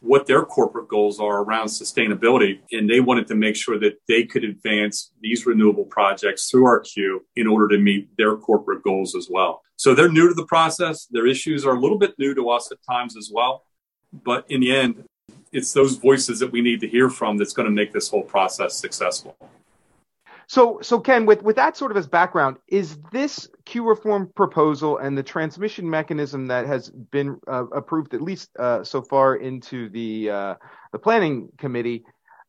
what 0.00 0.26
their 0.26 0.44
corporate 0.44 0.88
goals 0.88 1.20
are 1.20 1.42
around 1.42 1.66
sustainability. 1.66 2.60
And 2.72 2.88
they 2.88 3.00
wanted 3.00 3.26
to 3.28 3.34
make 3.34 3.56
sure 3.56 3.78
that 3.80 3.98
they 4.08 4.24
could 4.24 4.44
advance 4.44 5.12
these 5.20 5.44
renewable 5.44 5.84
projects 5.84 6.48
through 6.48 6.66
our 6.66 6.80
queue 6.80 7.24
in 7.34 7.46
order 7.46 7.68
to 7.76 7.78
meet 7.78 8.08
their 8.16 8.36
corporate 8.36 8.82
goals 8.82 9.14
as 9.14 9.28
well. 9.30 9.62
So 9.76 9.94
they're 9.94 10.08
new 10.08 10.28
to 10.28 10.34
the 10.34 10.46
process. 10.46 11.06
Their 11.10 11.26
issues 11.26 11.66
are 11.66 11.74
a 11.74 11.80
little 11.80 11.98
bit 11.98 12.14
new 12.18 12.34
to 12.34 12.48
us 12.50 12.70
at 12.72 12.78
times 12.88 13.16
as 13.16 13.30
well. 13.32 13.64
But 14.12 14.46
in 14.48 14.60
the 14.60 14.74
end, 14.74 15.04
it's 15.52 15.72
those 15.72 15.96
voices 15.96 16.38
that 16.38 16.50
we 16.50 16.62
need 16.62 16.80
to 16.80 16.88
hear 16.88 17.10
from 17.10 17.36
that's 17.36 17.52
going 17.52 17.66
to 17.66 17.74
make 17.74 17.92
this 17.92 18.08
whole 18.08 18.22
process 18.22 18.78
successful. 18.78 19.36
So, 20.48 20.78
so 20.80 21.00
Ken, 21.00 21.26
with, 21.26 21.42
with 21.42 21.56
that 21.56 21.76
sort 21.76 21.90
of 21.90 21.96
as 21.96 22.06
background, 22.06 22.58
is 22.68 22.98
this 23.10 23.48
queue 23.64 23.86
reform 23.86 24.30
proposal 24.34 24.98
and 24.98 25.18
the 25.18 25.22
transmission 25.22 25.90
mechanism 25.90 26.46
that 26.46 26.66
has 26.66 26.88
been 26.88 27.40
uh, 27.48 27.66
approved 27.68 28.14
at 28.14 28.22
least 28.22 28.50
uh, 28.56 28.84
so 28.84 29.02
far 29.02 29.34
into 29.34 29.88
the 29.88 30.30
uh, 30.30 30.54
the 30.92 30.98
planning 30.98 31.48
committee? 31.58 32.04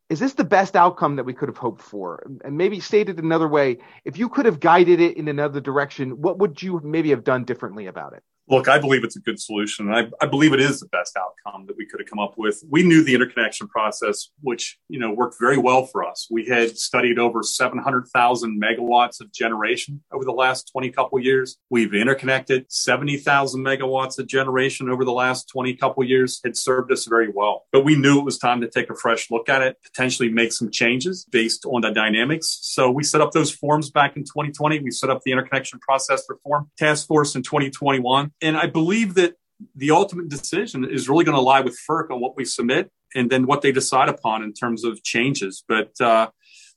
Is 0.10 0.20
this 0.20 0.34
the 0.34 0.44
best 0.44 0.76
outcome 0.76 1.16
that 1.18 1.26
we 1.26 1.34
could 1.34 1.50
have 1.50 1.58
hoped 1.58 1.82
for? 1.82 2.26
And 2.46 2.56
maybe 2.56 2.80
stated 2.80 3.20
another 3.20 3.48
way, 3.48 3.80
if 4.06 4.18
you 4.18 4.30
could 4.30 4.46
have 4.46 4.60
guided 4.60 5.02
it 5.02 5.18
in 5.18 5.28
another 5.28 5.60
direction, 5.60 6.22
what 6.22 6.38
would 6.38 6.62
you 6.62 6.80
maybe 6.84 7.10
have 7.10 7.24
done 7.24 7.44
differently 7.44 7.88
about 7.88 8.14
it? 8.14 8.24
Look, 8.50 8.70
I 8.70 8.80
believe 8.80 9.04
it's 9.04 9.18
a 9.18 9.20
good 9.20 9.42
solution. 9.42 9.92
I, 9.92 10.08
I, 10.22 10.26
believe 10.26 10.54
it 10.54 10.62
is 10.62 10.80
the 10.80 10.88
best 10.88 11.18
outcome 11.18 11.66
that 11.68 11.76
we 11.76 11.86
could 11.86 12.00
have 12.00 12.10
come 12.10 12.20
up 12.20 12.38
with. 12.38 12.64
We 12.70 12.82
knew 12.82 13.04
the 13.04 13.14
interconnection 13.14 13.68
process, 13.68 14.30
which 14.42 14.78
you 14.88 15.00
know 15.00 15.12
worked 15.12 15.36
very 15.38 15.58
well 15.58 15.86
for 15.86 16.06
us. 16.06 16.28
We 16.32 16.46
had 16.46 16.78
studied 16.78 17.20
over 17.20 17.44
700,000 17.44 18.62
megawatts 18.62 19.20
of 19.20 19.34
generation 19.34 20.02
over 20.14 20.24
the 20.24 20.32
last 20.32 20.72
20 20.72 20.90
couple 20.92 21.20
years. 21.20 21.58
We've 21.70 21.94
interconnected 21.94 22.72
70,000 22.72 23.62
megawatts 23.62 24.18
of 24.18 24.28
generation 24.28 24.90
over 24.90 25.04
the 25.04 25.12
last 25.12 25.50
20 25.50 25.76
couple 25.76 26.06
years. 26.06 26.40
It 26.46 26.56
served 26.56 26.90
us 26.92 27.06
very 27.06 27.28
well. 27.28 27.66
But 27.74 27.84
we 27.84 27.98
knew 27.98 28.18
it 28.18 28.26
was 28.26 28.38
time 28.38 28.62
to 28.62 28.70
take 28.70 28.90
a 28.90 28.96
fresh 28.96 29.30
look 29.30 29.50
at 29.50 29.62
it, 29.62 29.76
potentially 29.84 30.30
make 30.30 30.54
some 30.54 30.72
changes 30.72 31.26
based 31.30 31.66
on 31.66 31.82
the 31.82 31.92
dynamics. 31.92 32.60
So 32.62 32.90
we 32.90 33.04
set 33.04 33.20
up 33.20 33.34
those 33.34 33.52
forms 33.52 33.92
back 33.92 34.16
in 34.16 34.24
2020. 34.24 34.80
We 34.80 34.92
set 34.92 35.10
up 35.10 35.22
the 35.24 35.34
interconnection 35.34 35.80
process 35.80 36.24
reform 36.30 36.72
task 36.78 37.08
force 37.08 37.36
in 37.36 37.44
2021 37.44 38.32
and 38.42 38.58
I 38.58 38.68
believe 38.68 39.16
that 39.16 39.36
the 39.76 39.92
ultimate 39.92 40.30
decision 40.30 40.86
is 40.86 41.10
really 41.10 41.26
going 41.26 41.36
to 41.36 41.42
lie 41.42 41.62
with 41.62 41.80
FERC 41.90 42.12
on 42.12 42.20
what 42.20 42.36
we 42.36 42.46
submit 42.46 42.92
and 43.16 43.30
then 43.30 43.48
what 43.48 43.62
they 43.62 43.72
decide 43.72 44.10
upon 44.10 44.44
in 44.44 44.54
terms 44.54 44.84
of 44.84 45.04
changes. 45.04 45.64
But 45.68 46.00
uh, 46.00 46.30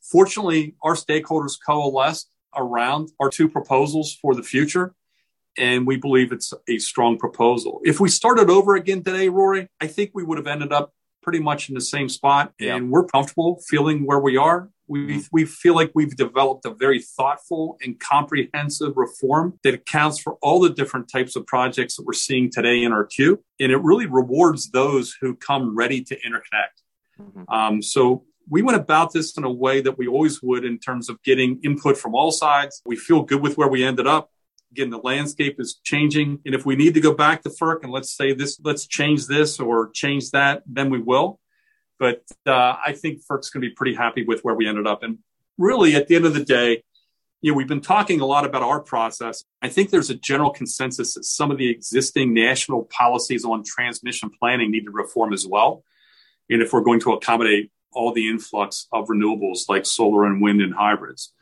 fortunately, 0.03 0.77
our 0.83 0.95
stakeholders 0.95 1.59
coalesced 1.65 2.31
around 2.57 3.11
our 3.21 3.31
two 3.31 3.49
proposals 3.49 4.17
for 4.21 4.35
the 4.35 4.43
future. 4.43 4.95
And 5.59 5.87
we 5.87 5.97
believe 5.97 6.33
it's 6.33 6.55
a 6.69 6.79
strong 6.79 7.19
proposal. 7.19 7.81
If 7.85 8.01
we 8.01 8.09
started 8.09 8.49
over 8.49 8.77
again 8.77 9.03
today, 9.03 9.29
Rory, 9.29 9.69
I 9.81 9.89
think 9.89 10.13
we 10.15 10.23
would 10.23 10.39
have 10.39 10.47
ended 10.47 10.73
up 10.73 10.93
pretty 11.23 11.41
much 11.41 11.69
in 11.69 11.75
the 11.75 11.81
same 11.81 12.09
spot. 12.09 12.53
And 12.61 12.91
we're 12.91 13.05
comfortable 13.05 13.61
feeling 13.69 14.07
where 14.07 14.21
we 14.21 14.37
are 14.37 14.71
We, 14.91 15.25
we 15.31 15.45
feel 15.45 15.77
like 15.77 15.93
we've 15.95 16.17
developed 16.17 16.67
a 16.67 16.75
very 16.75 17.01
thoughtful 17.01 17.79
and 17.81 17.99
comprehensive 18.01 18.97
reform 18.97 19.57
that 19.63 19.73
accounts 19.73 20.19
for 20.19 20.37
all 20.43 20.59
the 20.59 20.71
different 20.71 21.09
types 21.09 21.37
of 21.37 21.47
projects 21.47 21.95
that 21.97 22.05
we're 22.05 22.13
seeing 22.13 22.51
today 22.51 22.83
in 22.83 22.91
our 22.91 23.05
queue. 23.05 23.41
And 23.61 23.71
it 23.71 23.77
really 23.77 24.07
rewards 24.07 24.73
those 24.73 25.17
who 25.21 25.37
come 25.37 25.77
ready 25.77 26.03
to 26.03 26.17
interconnect. 26.17 27.21
Mm-hmm. 27.21 27.55
Um, 27.55 27.83
so 27.83 28.25
we 28.49 28.63
went 28.63 28.79
about 28.79 29.13
this 29.13 29.37
in 29.39 29.45
a 29.45 29.53
way 29.53 29.81
that 29.81 29.97
we 29.97 30.09
always 30.09 30.43
would 30.43 30.65
in 30.65 30.81
terms 30.81 31.09
of 31.09 31.23
getting 31.23 31.61
input 31.63 31.97
from 31.97 32.17
all 32.17 32.33
sides. 32.33 32.83
We 32.85 32.97
feel 32.97 33.23
good 33.23 33.41
with 33.41 33.57
where 33.57 33.69
we 33.69 33.85
ended 33.85 34.09
up. 34.09 34.31
Again, 34.73 34.91
the 34.91 34.99
landscape 34.99 35.61
is 35.61 35.81
changing. 35.85 36.41
And 36.45 36.53
if 36.53 36.67
we 36.67 36.75
need 36.75 36.95
to 36.95 37.01
go 37.01 37.15
back 37.15 37.43
to 37.43 37.51
FERC 37.51 37.85
and 37.85 37.93
let's 37.93 38.17
say 38.17 38.35
this, 38.35 38.59
let's 38.65 38.89
change 38.89 39.29
this 39.29 39.61
or 39.61 39.91
change 39.91 40.33
that, 40.33 40.65
then 40.67 40.91
we 40.91 40.99
will. 40.99 41.39
But 42.01 42.23
uh, 42.47 42.77
I 42.85 42.95
think 42.95 43.21
FERC's 43.25 43.51
going 43.51 43.63
to 43.63 43.69
be 43.69 43.75
pretty 43.75 43.95
happy 43.95 44.25
with 44.25 44.41
where 44.41 44.55
we 44.55 44.67
ended 44.67 44.87
up. 44.87 45.05
And 45.05 45.19
really, 45.59 45.95
at 45.95 46.09
the 46.09 46.17
end 46.17 46.25
of 46.25 46.35
the 46.35 46.45
day, 46.45 46.83
you 47.43 47.53
know, 47.53 47.57
we've 47.57 47.69
been 47.69 47.83
talking 47.83 48.21
a 48.21 48.27
lot 48.27 48.45
about 48.45 48.63
our 48.63 48.81
process. 48.81 49.45
I 49.63 49.69
think 49.69 49.91
there's 49.91 50.11
a 50.11 50.15
general 50.15 50.51
consensus 50.51 51.15
that 51.15 51.25
some 51.25 51.51
of 51.51 51.59
the 51.59 51.69
existing 51.71 52.35
national 52.35 52.85
policies 52.85 53.45
on 53.45 53.63
transmission 53.65 54.31
planning 54.31 54.71
need 54.71 54.87
to 54.87 54.91
reform 54.91 55.33
as 55.33 55.47
well. 55.47 55.85
And 56.49 56.63
if 56.63 56.73
we're 56.73 56.83
going 56.83 57.01
to 57.01 57.13
accommodate 57.13 57.71
all 57.93 58.13
the 58.13 58.29
influx 58.29 58.87
of 58.93 59.09
renewables 59.09 59.69
like 59.69 59.85
solar 59.85 60.25
and 60.25 60.41
wind 60.41 60.63
and 60.63 60.75
hybrids. 60.75 61.33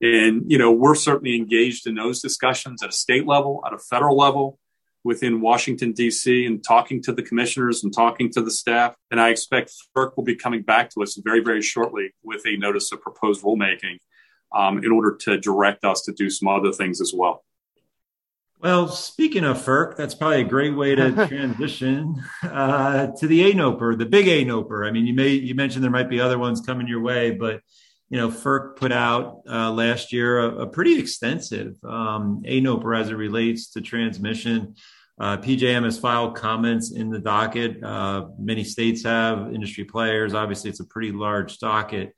And, 0.00 0.50
you 0.50 0.58
know, 0.58 0.70
we're 0.70 0.94
certainly 0.94 1.34
engaged 1.34 1.86
in 1.86 1.94
those 1.96 2.20
discussions 2.20 2.82
at 2.82 2.90
a 2.90 2.92
state 2.92 3.26
level, 3.26 3.62
at 3.66 3.72
a 3.72 3.78
federal 3.78 4.16
level, 4.16 4.58
within 5.04 5.40
Washington, 5.40 5.92
D.C., 5.92 6.46
and 6.46 6.62
talking 6.62 7.02
to 7.02 7.12
the 7.12 7.22
commissioners 7.22 7.84
and 7.84 7.94
talking 7.94 8.30
to 8.32 8.42
the 8.42 8.50
staff. 8.50 8.94
And 9.10 9.20
I 9.20 9.30
expect 9.30 9.72
FERC 9.96 10.16
will 10.16 10.24
be 10.24 10.36
coming 10.36 10.62
back 10.62 10.90
to 10.90 11.02
us 11.02 11.18
very, 11.22 11.40
very 11.40 11.62
shortly 11.62 12.10
with 12.22 12.46
a 12.46 12.56
notice 12.56 12.92
of 12.92 13.00
proposed 13.00 13.42
rulemaking 13.42 13.98
um, 14.54 14.78
in 14.78 14.90
order 14.90 15.16
to 15.22 15.38
direct 15.38 15.84
us 15.84 16.02
to 16.02 16.12
do 16.12 16.30
some 16.30 16.48
other 16.48 16.72
things 16.72 17.00
as 17.00 17.12
well. 17.14 17.44
Well, 18.60 18.88
speaking 18.88 19.44
of 19.44 19.58
FERC, 19.58 19.96
that's 19.96 20.16
probably 20.16 20.40
a 20.40 20.44
great 20.44 20.76
way 20.76 20.96
to 20.96 21.12
transition 21.28 22.20
uh, 22.42 23.06
to 23.18 23.26
the 23.28 23.52
ANOPR, 23.52 23.96
the 23.96 24.06
big 24.06 24.26
ANOPR. 24.26 24.86
I 24.86 24.90
mean, 24.90 25.06
you 25.06 25.14
may 25.14 25.28
you 25.28 25.54
mentioned 25.54 25.84
there 25.84 25.92
might 25.92 26.10
be 26.10 26.20
other 26.20 26.38
ones 26.38 26.60
coming 26.60 26.88
your 26.88 27.00
way, 27.00 27.30
but 27.30 27.60
you 28.10 28.18
know, 28.18 28.28
FERC 28.28 28.76
put 28.76 28.92
out 28.92 29.42
uh, 29.48 29.70
last 29.70 30.12
year 30.12 30.38
a, 30.38 30.62
a 30.62 30.66
pretty 30.66 30.98
extensive 30.98 31.76
um, 31.84 32.42
ANOPR 32.46 32.98
as 32.98 33.10
it 33.10 33.14
relates 33.14 33.70
to 33.70 33.80
transmission. 33.80 34.74
Uh, 35.20 35.36
PJM 35.36 35.84
has 35.84 35.98
filed 35.98 36.36
comments 36.36 36.92
in 36.92 37.10
the 37.10 37.18
docket. 37.18 37.82
Uh, 37.82 38.26
many 38.38 38.64
states 38.64 39.02
have 39.02 39.52
industry 39.52 39.84
players. 39.84 40.32
Obviously, 40.32 40.70
it's 40.70 40.80
a 40.80 40.86
pretty 40.86 41.12
large 41.12 41.58
docket. 41.58 42.14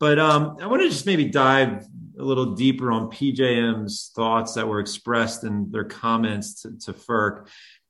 But 0.00 0.18
um, 0.18 0.56
I 0.60 0.66
want 0.66 0.82
to 0.82 0.88
just 0.88 1.06
maybe 1.06 1.26
dive 1.26 1.84
a 2.18 2.22
little 2.22 2.54
deeper 2.54 2.92
on 2.92 3.10
PJM's 3.10 4.12
thoughts 4.14 4.54
that 4.54 4.68
were 4.68 4.80
expressed 4.80 5.44
in 5.44 5.70
their 5.70 5.84
comments 5.84 6.62
to, 6.62 6.78
to 6.78 6.92
FERC. 6.92 7.48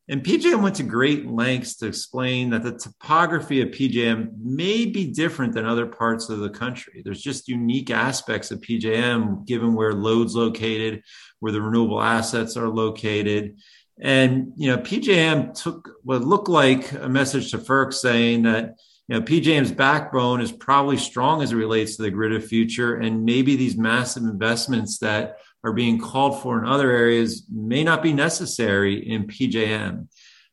And 0.09 0.23
PJM 0.23 0.63
went 0.63 0.77
to 0.77 0.83
great 0.83 1.27
lengths 1.27 1.77
to 1.77 1.87
explain 1.87 2.51
that 2.51 2.63
the 2.63 2.77
topography 2.77 3.63
of 3.63 3.71
PJM 3.71 4.33
may 4.39 4.85
be 4.85 5.11
different 5.11 5.55
than 5.55 5.65
other 5.65 5.87
parts 5.87 6.29
of 6.29 6.41
the 6.41 6.51
country. 6.51 7.01
There's 7.03 7.23
just 7.23 7.49
unique 7.49 7.91
aspects 7.91 8.51
of 8.51 8.61
PJM 8.61 9.47
given 9.47 9.75
where 9.75 9.95
loads 9.95 10.35
located, 10.35 11.03
where 11.41 11.53
the 11.53 11.63
renewable 11.63 12.03
assets 12.03 12.57
are 12.59 12.69
located. 12.69 13.57
And 13.99 14.53
you 14.57 14.71
know, 14.71 14.79
PJM 14.79 15.55
took 15.55 15.91
what 16.03 16.23
looked 16.23 16.49
like 16.49 16.93
a 16.93 17.09
message 17.09 17.51
to 17.53 17.59
FERC 17.59 17.95
saying 17.95 18.43
that 18.43 18.75
you 19.09 19.19
know, 19.19 19.23
PJM's 19.23 19.73
backbone 19.73 20.41
is 20.41 20.53
probably 20.53 20.97
strong 20.97 21.43
as 21.43 21.53
it 21.53 21.57
relates 21.57 21.97
to 21.97 22.03
the 22.03 22.11
grid 22.11 22.35
of 22.35 22.45
future, 22.45 22.97
and 22.97 23.25
maybe 23.25 23.55
these 23.57 23.77
massive 23.77 24.25
investments 24.25 24.99
that 24.99 25.37
are 25.65 25.73
being 25.73 25.99
called 25.99 26.43
for 26.43 26.59
in 26.59 26.69
other 26.69 26.91
areas 26.91 27.45
may 27.51 27.83
not 27.83 28.03
be 28.03 28.13
necessary 28.13 29.09
in 29.11 29.27
PJM. 29.27 30.09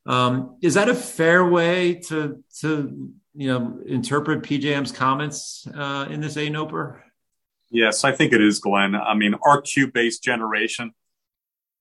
Um, 0.06 0.58
is 0.62 0.74
that 0.76 0.90
a 0.90 0.96
fair 0.96 1.46
way 1.46 1.96
to 1.96 2.44
to 2.62 3.12
you 3.36 3.48
know 3.48 3.80
interpret 3.86 4.42
PJM's 4.42 4.92
comments 4.92 5.68
uh, 5.76 6.08
in 6.10 6.22
this 6.22 6.38
ANOPR? 6.38 7.02
Yes, 7.70 8.04
I 8.04 8.12
think 8.12 8.34
it 8.34 8.42
is, 8.42 8.60
Glenn. 8.60 8.96
I 8.96 9.14
mean, 9.14 9.36
our 9.46 9.62
queue-based 9.62 10.24
generation 10.24 10.94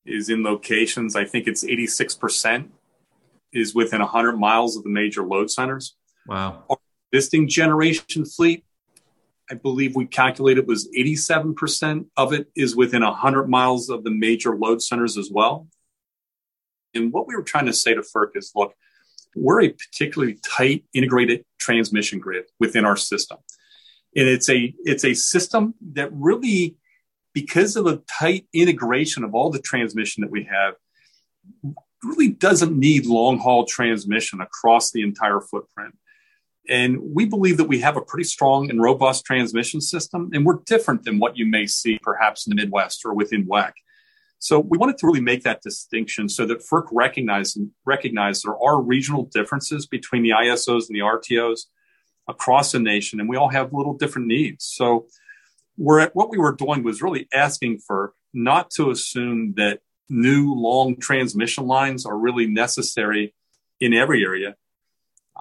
is 0.05 0.29
in 0.29 0.45
locations. 0.45 1.17
I 1.17 1.25
think 1.25 1.47
it's 1.47 1.65
86 1.65 2.15
percent 2.17 2.73
is 3.53 3.75
within 3.75 4.01
100 4.01 4.39
miles 4.39 4.77
of 4.77 4.85
the 4.85 4.91
major 4.91 5.25
load 5.25 5.51
centers. 5.51 5.97
Wow. 6.27 6.65
Our 6.69 6.77
existing 7.13 7.49
generation 7.49 8.25
fleet, 8.25 8.65
I 9.51 9.55
believe 9.55 9.97
we 9.97 10.07
calculated 10.07 10.69
was 10.69 10.89
87% 10.97 12.07
of 12.17 12.33
it 12.33 12.49
is 12.55 12.77
within 12.77 13.03
100 13.03 13.49
miles 13.49 13.89
of 13.89 14.05
the 14.05 14.11
major 14.11 14.57
load 14.57 14.81
centers 14.81 15.19
as 15.19 15.31
well. 15.31 15.67
And 16.95 17.13
what 17.13 17.27
we 17.27 17.35
were 17.35 17.43
trying 17.43 17.67
to 17.67 17.73
say 17.73 17.95
to 17.95 18.03
FERC 18.03 18.37
is 18.37 18.53
look, 18.55 18.75
we're 19.35 19.63
a 19.63 19.69
particularly 19.69 20.39
tight 20.45 20.85
integrated 20.93 21.45
transmission 21.59 22.19
grid 22.19 22.45
within 22.59 22.85
our 22.85 22.97
system. 22.97 23.39
And 24.17 24.29
it's 24.29 24.49
a 24.49 24.75
it's 24.79 25.05
a 25.05 25.15
system 25.15 25.75
that 25.93 26.11
really 26.13 26.77
because 27.33 27.77
of 27.77 27.85
the 27.85 28.03
tight 28.09 28.47
integration 28.53 29.23
of 29.23 29.35
all 29.35 29.51
the 29.51 29.61
transmission 29.61 30.23
that 30.23 30.31
we 30.31 30.45
have 30.45 30.75
really 32.03 32.29
doesn't 32.29 32.77
need 32.77 33.07
long 33.07 33.39
haul 33.39 33.67
transmission 33.67 34.41
across 34.41 34.91
the 34.91 35.03
entire 35.03 35.41
footprint. 35.41 35.95
And 36.69 36.99
we 37.01 37.25
believe 37.25 37.57
that 37.57 37.69
we 37.69 37.81
have 37.81 37.97
a 37.97 38.03
pretty 38.03 38.25
strong 38.25 38.71
and 38.71 38.81
robust 38.81 39.25
transmission 39.25 39.81
system, 39.81 40.31
and 40.33 40.45
we're 40.45 40.61
different 40.67 41.05
than 41.05 41.19
what 41.19 41.37
you 41.37 41.47
may 41.47 41.67
see 41.67 41.99
perhaps 42.03 42.47
in 42.47 42.51
the 42.51 42.63
Midwest 42.63 43.05
or 43.05 43.15
within 43.15 43.47
WECC. 43.47 43.73
So 44.39 44.59
we 44.59 44.79
wanted 44.79 44.97
to 44.99 45.07
really 45.07 45.21
make 45.21 45.43
that 45.43 45.61
distinction 45.61 46.29
so 46.29 46.47
that 46.47 46.61
FERC 46.61 46.87
recognize, 46.93 47.59
recognize 47.85 48.43
there 48.43 48.57
are 48.57 48.81
regional 48.81 49.25
differences 49.25 49.87
between 49.87 50.23
the 50.23 50.31
ISOs 50.31 50.89
and 50.89 50.97
the 50.97 51.01
RTOs 51.01 51.67
across 52.27 52.73
the 52.73 52.79
nation, 52.79 53.21
and 53.21 53.29
we 53.29 53.37
all 53.37 53.51
have 53.51 53.73
little 53.73 53.95
different 53.95 54.29
needs. 54.29 54.65
So 54.65 55.07
we're 55.77 56.01
at, 56.01 56.17
what 56.17 56.31
we 56.31 56.39
were 56.39 56.55
doing 56.55 56.83
was 56.83 57.03
really 57.03 57.29
asking 57.35 57.81
FERC 57.91 58.11
not 58.33 58.71
to 58.73 58.91
assume 58.91 59.55
that 59.57 59.81
new 60.09 60.55
long 60.55 60.97
transmission 60.97 61.67
lines 61.67 62.07
are 62.07 62.17
really 62.17 62.47
necessary 62.47 63.35
in 63.81 63.93
every 63.93 64.25
area, 64.25 64.57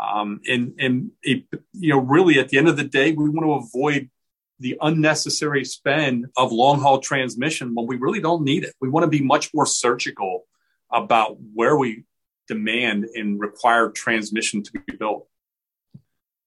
um, 0.02 0.42
and 0.48 0.74
and 0.80 1.12
it, 1.22 1.46
you 1.74 1.90
know, 1.90 2.00
really, 2.00 2.40
at 2.40 2.50
the 2.50 2.58
end 2.58 2.68
of 2.68 2.78
the 2.78 2.84
day, 2.84 3.12
we 3.12 3.30
want 3.30 3.46
to 3.46 3.80
avoid 3.80 4.10
the 4.60 4.78
unnecessary 4.82 5.64
spend 5.64 6.28
of 6.38 6.52
long 6.52 6.80
haul 6.80 7.00
transmission 7.00 7.74
when 7.74 7.88
we 7.88 7.98
really 7.98 8.20
don't 8.20 8.44
need 8.44 8.64
it. 8.64 8.74
We 8.82 8.90
want 8.90 9.04
to 9.04 9.10
be 9.10 9.22
much 9.22 9.54
more 9.54 9.66
surgical 9.66 10.46
about 10.92 11.38
where 11.54 11.78
we 11.78 12.04
demand 12.48 13.06
and 13.16 13.40
require 13.40 13.90
transmission 13.90 14.64
to 14.64 14.72
be 14.72 14.98
built. 14.98 15.28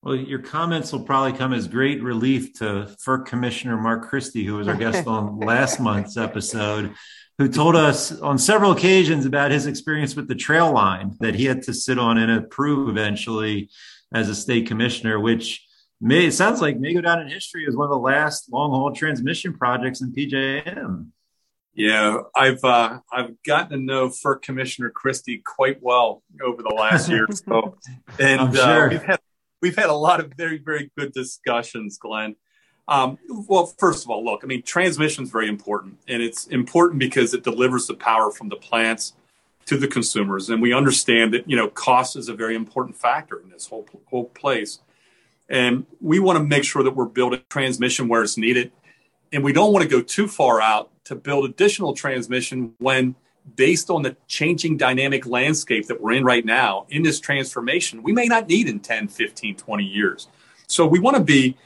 Well, 0.03 0.17
your 0.17 0.41
comments 0.41 0.93
will 0.93 1.05
probably 1.05 1.33
come 1.33 1.53
as 1.53 1.69
great 1.69 2.03
relief 2.03 2.55
to 2.55 2.95
FERC 3.07 3.25
Commissioner 3.25 3.77
Mark 3.77 4.09
Christie, 4.09 4.45
who 4.45 4.57
was 4.57 4.67
our 4.67 4.77
guest 4.77 5.07
on 5.07 5.39
last 5.39 5.79
month's 5.79 6.17
episode 6.17 6.95
who 7.43 7.49
told 7.49 7.75
us 7.75 8.13
on 8.21 8.39
several 8.39 8.71
occasions 8.71 9.27
about 9.27 9.51
his 9.51 9.67
experience 9.67 10.15
with 10.15 10.29
the 10.29 10.35
trail 10.35 10.73
line 10.73 11.17
that 11.19 11.35
he 11.35 11.45
had 11.45 11.61
to 11.61 11.75
sit 11.75 11.99
on 11.99 12.17
and 12.17 12.31
approve 12.31 12.89
eventually 12.89 13.69
as 14.15 14.29
a 14.29 14.35
state 14.35 14.69
commissioner, 14.69 15.19
which 15.19 15.67
may 16.01 16.27
it 16.27 16.35
sounds 16.35 16.61
like 16.61 16.79
may 16.79 16.95
go 16.95 17.01
down 17.01 17.21
in 17.21 17.27
history 17.27 17.67
as 17.67 17.75
one 17.75 17.87
of 17.87 17.91
the 17.91 17.99
last 17.99 18.53
long 18.53 18.71
haul 18.71 18.93
transmission 18.93 19.53
projects 19.55 20.01
in 20.01 20.13
PJM. 20.13 21.09
Yeah, 21.75 22.19
I've 22.37 22.63
uh, 22.63 23.01
I've 23.13 23.43
gotten 23.43 23.71
to 23.71 23.85
know 23.85 24.09
FERC 24.09 24.43
Commissioner 24.43 24.91
Christie 24.91 25.43
quite 25.45 25.83
well 25.83 26.23
over 26.41 26.63
the 26.63 26.69
last 26.69 27.09
year 27.09 27.27
or 27.29 27.35
so, 27.35 27.77
and 28.21 28.55
sure. 28.55 28.87
uh, 28.87 28.89
we've 28.89 29.03
had 29.03 29.21
we've 29.61 29.77
had 29.77 29.91
a 29.91 29.95
lot 29.95 30.21
of 30.21 30.33
very 30.37 30.59
very 30.59 30.93
good 30.97 31.13
discussions, 31.13 31.99
Glenn. 31.99 32.37
Um, 32.89 33.19
well, 33.29 33.67
first 33.67 34.05
of 34.05 34.11
all, 34.11 34.25
look, 34.25 34.41
I 34.43 34.47
mean, 34.47 34.63
transmission 34.63 35.25
is 35.25 35.31
very 35.31 35.49
important, 35.49 35.99
and 36.09 36.23
it's 36.23 36.47
important 36.49 36.99
because 36.99 37.33
it 37.33 37.45
delivers 37.45 37.87
the 37.87 37.95
power 37.95 38.31
from 38.31 38.49
the 38.49 38.57
plants 38.57 39.15
to 39.67 39.77
the 39.77 39.87
consumers, 39.87 40.51
and 40.51 40.61
we 40.61 40.73
understand 40.73 41.33
that 41.33 41.49
you 41.49 41.57
know 41.57 41.69
cost 41.69 42.17
is 42.17 42.29
a 42.29 42.35
very 42.35 42.57
important 42.57 42.97
factor 42.97 43.41
in 43.41 43.51
this 43.51 43.67
whole 43.69 43.87
whole 44.07 44.25
place, 44.27 44.81
and 45.49 45.87
we 46.01 46.19
want 46.19 46.39
to 46.39 46.45
make 46.45 46.65
sure 46.65 46.83
that 46.83 46.97
we're 46.97 47.05
building 47.05 47.41
transmission 47.49 48.09
where 48.09 48.23
it's 48.23 48.37
needed, 48.37 48.73
and 49.33 49.45
we 49.45 49.53
don't 49.53 49.73
want 49.73 49.85
to 49.85 49.89
go 49.89 50.01
too 50.01 50.27
far 50.27 50.61
out 50.61 50.91
to 51.05 51.15
build 51.15 51.45
additional 51.45 51.95
transmission 51.95 52.75
when 52.79 53.15
based 53.57 53.91
on 53.91 54.03
the 54.03 54.17
changing 54.29 54.77
dynamic 54.77 55.27
landscape 55.27 55.87
that 55.89 56.01
we're 56.01 56.13
in 56.13 56.25
right 56.25 56.45
now 56.45 56.87
in 56.91 57.03
this 57.03 57.19
transformation 57.19 58.01
we 58.01 58.13
may 58.13 58.27
not 58.27 58.47
need 58.47 58.69
in 58.69 58.79
10 58.79 59.09
15 59.09 59.57
20 59.57 59.85
years. 59.85 60.29
So 60.69 60.87
we 60.87 60.99
want 60.99 61.17
to 61.17 61.23
be 61.23 61.57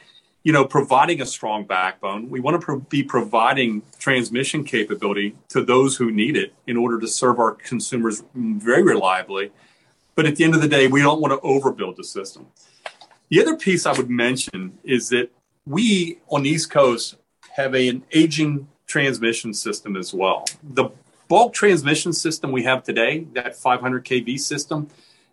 you 0.47 0.53
know, 0.53 0.65
providing 0.65 1.21
a 1.21 1.27
strong 1.27 1.65
backbone. 1.65 2.31
We 2.31 2.39
want 2.39 2.61
to 2.61 2.65
pro- 2.65 2.79
be 2.79 3.03
providing 3.03 3.83
transmission 3.99 4.63
capability 4.63 5.35
to 5.49 5.61
those 5.65 5.97
who 5.97 6.13
need 6.13 6.37
it 6.37 6.55
in 6.69 6.77
order 6.77 7.01
to 7.01 7.09
serve 7.09 7.41
our 7.41 7.55
consumers 7.55 8.23
very 8.33 8.85
reliably. 8.85 9.51
But 10.15 10.25
at 10.25 10.37
the 10.37 10.45
end 10.45 10.55
of 10.55 10.61
the 10.61 10.69
day, 10.69 10.87
we 10.87 11.03
don't 11.03 11.21
want 11.21 11.33
to 11.33 11.45
overbuild 11.45 11.97
the 11.97 12.05
system. 12.05 12.47
The 13.29 13.43
other 13.43 13.57
piece 13.57 13.87
I 13.87 13.93
would 13.93 14.09
mention 14.09 14.79
is 14.85 15.09
that 15.09 15.33
we 15.67 16.21
on 16.29 16.45
the 16.45 16.51
East 16.51 16.71
Coast 16.71 17.17
have 17.57 17.75
a, 17.75 17.89
an 17.89 18.05
aging 18.13 18.69
transmission 18.87 19.53
system 19.53 19.97
as 19.97 20.15
well. 20.15 20.45
The 20.63 20.91
bulk 21.27 21.55
transmission 21.55 22.13
system 22.13 22.53
we 22.53 22.63
have 22.63 22.85
today, 22.85 23.27
that 23.33 23.57
500 23.57 24.05
kV 24.05 24.39
system, 24.39 24.91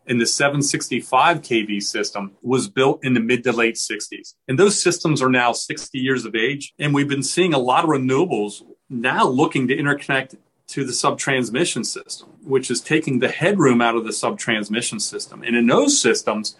and 0.07 0.19
the 0.19 0.25
765 0.25 1.41
kV 1.41 1.81
system 1.81 2.33
was 2.41 2.67
built 2.67 3.03
in 3.03 3.13
the 3.13 3.19
mid 3.19 3.43
to 3.43 3.51
late 3.51 3.75
60s. 3.75 4.35
And 4.47 4.59
those 4.59 4.81
systems 4.81 5.21
are 5.21 5.29
now 5.29 5.53
60 5.53 5.97
years 5.97 6.25
of 6.25 6.35
age. 6.35 6.73
And 6.77 6.93
we've 6.93 7.07
been 7.07 7.23
seeing 7.23 7.53
a 7.53 7.59
lot 7.59 7.83
of 7.83 7.89
renewables 7.89 8.61
now 8.89 9.27
looking 9.27 9.67
to 9.67 9.75
interconnect 9.75 10.35
to 10.67 10.83
the 10.83 10.91
subtransmission 10.91 11.85
system, 11.85 12.29
which 12.43 12.71
is 12.71 12.81
taking 12.81 13.19
the 13.19 13.29
headroom 13.29 13.81
out 13.81 13.95
of 13.95 14.03
the 14.03 14.11
subtransmission 14.11 14.99
system. 14.99 15.43
And 15.43 15.55
in 15.55 15.67
those 15.67 15.99
systems, 15.99 16.55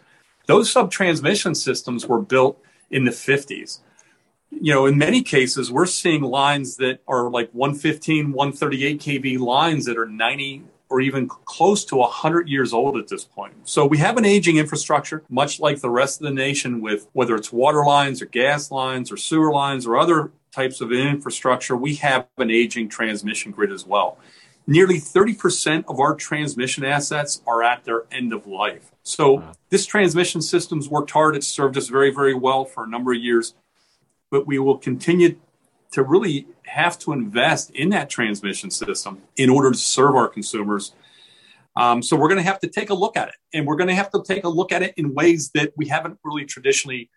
those 0.45 0.73
subtransmission 0.73 1.55
systems 1.55 2.05
were 2.05 2.21
built 2.21 2.61
in 2.89 3.05
the 3.05 3.11
50s. 3.11 3.79
You 4.51 4.73
know, 4.73 4.85
in 4.85 4.97
many 4.97 5.23
cases, 5.23 5.71
we're 5.71 5.87
seeing 5.87 6.21
lines 6.21 6.77
that 6.77 6.99
are 7.07 7.29
like 7.29 7.49
115, 7.53 8.33
138 8.33 8.99
kV 8.99 9.39
lines 9.39 9.85
that 9.85 9.97
are 9.97 10.05
90 10.05 10.63
or 10.93 11.01
even 11.01 11.27
close 11.27 11.83
to 11.85 11.95
100 11.95 12.47
years 12.47 12.71
old 12.71 12.97
at 12.97 13.07
this 13.07 13.25
point. 13.25 13.51
So 13.63 13.83
we 13.83 13.97
have 13.97 14.15
an 14.15 14.25
aging 14.25 14.57
infrastructure, 14.57 15.23
much 15.27 15.59
like 15.59 15.81
the 15.81 15.89
rest 15.89 16.21
of 16.21 16.25
the 16.25 16.33
nation, 16.33 16.81
with 16.81 17.07
whether 17.13 17.33
it's 17.35 17.51
water 17.51 17.83
lines 17.83 18.21
or 18.21 18.27
gas 18.27 18.69
lines 18.69 19.11
or 19.11 19.17
sewer 19.17 19.51
lines 19.51 19.87
or 19.87 19.97
other 19.97 20.31
types 20.51 20.81
of 20.81 20.91
infrastructure, 20.91 21.75
we 21.75 21.95
have 21.95 22.27
an 22.37 22.51
aging 22.51 22.89
transmission 22.89 23.51
grid 23.51 23.71
as 23.71 23.87
well. 23.87 24.19
Nearly 24.67 24.99
30% 24.99 25.85
of 25.87 25.99
our 25.99 26.13
transmission 26.13 26.85
assets 26.85 27.41
are 27.47 27.63
at 27.63 27.85
their 27.85 28.03
end 28.11 28.31
of 28.31 28.45
life. 28.45 28.91
So 29.01 29.43
this 29.69 29.87
transmission 29.87 30.43
system's 30.43 30.87
worked 30.89 31.09
hard. 31.09 31.35
It's 31.35 31.47
served 31.47 31.75
us 31.75 31.87
very, 31.87 32.11
very 32.11 32.35
well 32.35 32.65
for 32.65 32.83
a 32.83 32.87
number 32.87 33.13
of 33.13 33.19
years, 33.19 33.55
but 34.29 34.45
we 34.45 34.59
will 34.59 34.77
continue 34.77 35.37
to 35.93 36.03
really 36.03 36.47
have 36.65 36.97
to 36.97 37.13
invest 37.13 37.69
in 37.71 37.89
that 37.89 38.09
transmission 38.09 38.71
system 38.71 39.21
in 39.37 39.49
order 39.49 39.71
to 39.71 39.77
serve 39.77 40.15
our 40.15 40.27
consumers. 40.27 40.93
Um, 41.75 42.01
so 42.01 42.17
we're 42.17 42.29
going 42.29 42.39
to 42.39 42.49
have 42.49 42.59
to 42.61 42.67
take 42.67 42.89
a 42.89 42.95
look 42.95 43.15
at 43.15 43.29
it, 43.29 43.35
and 43.53 43.65
we're 43.65 43.75
going 43.75 43.89
to 43.89 43.95
have 43.95 44.11
to 44.11 44.23
take 44.23 44.43
a 44.43 44.49
look 44.49 44.71
at 44.71 44.81
it 44.81 44.93
in 44.97 45.13
ways 45.13 45.51
that 45.53 45.71
we 45.77 45.87
haven't 45.87 46.19
really 46.23 46.45
traditionally, 46.45 47.09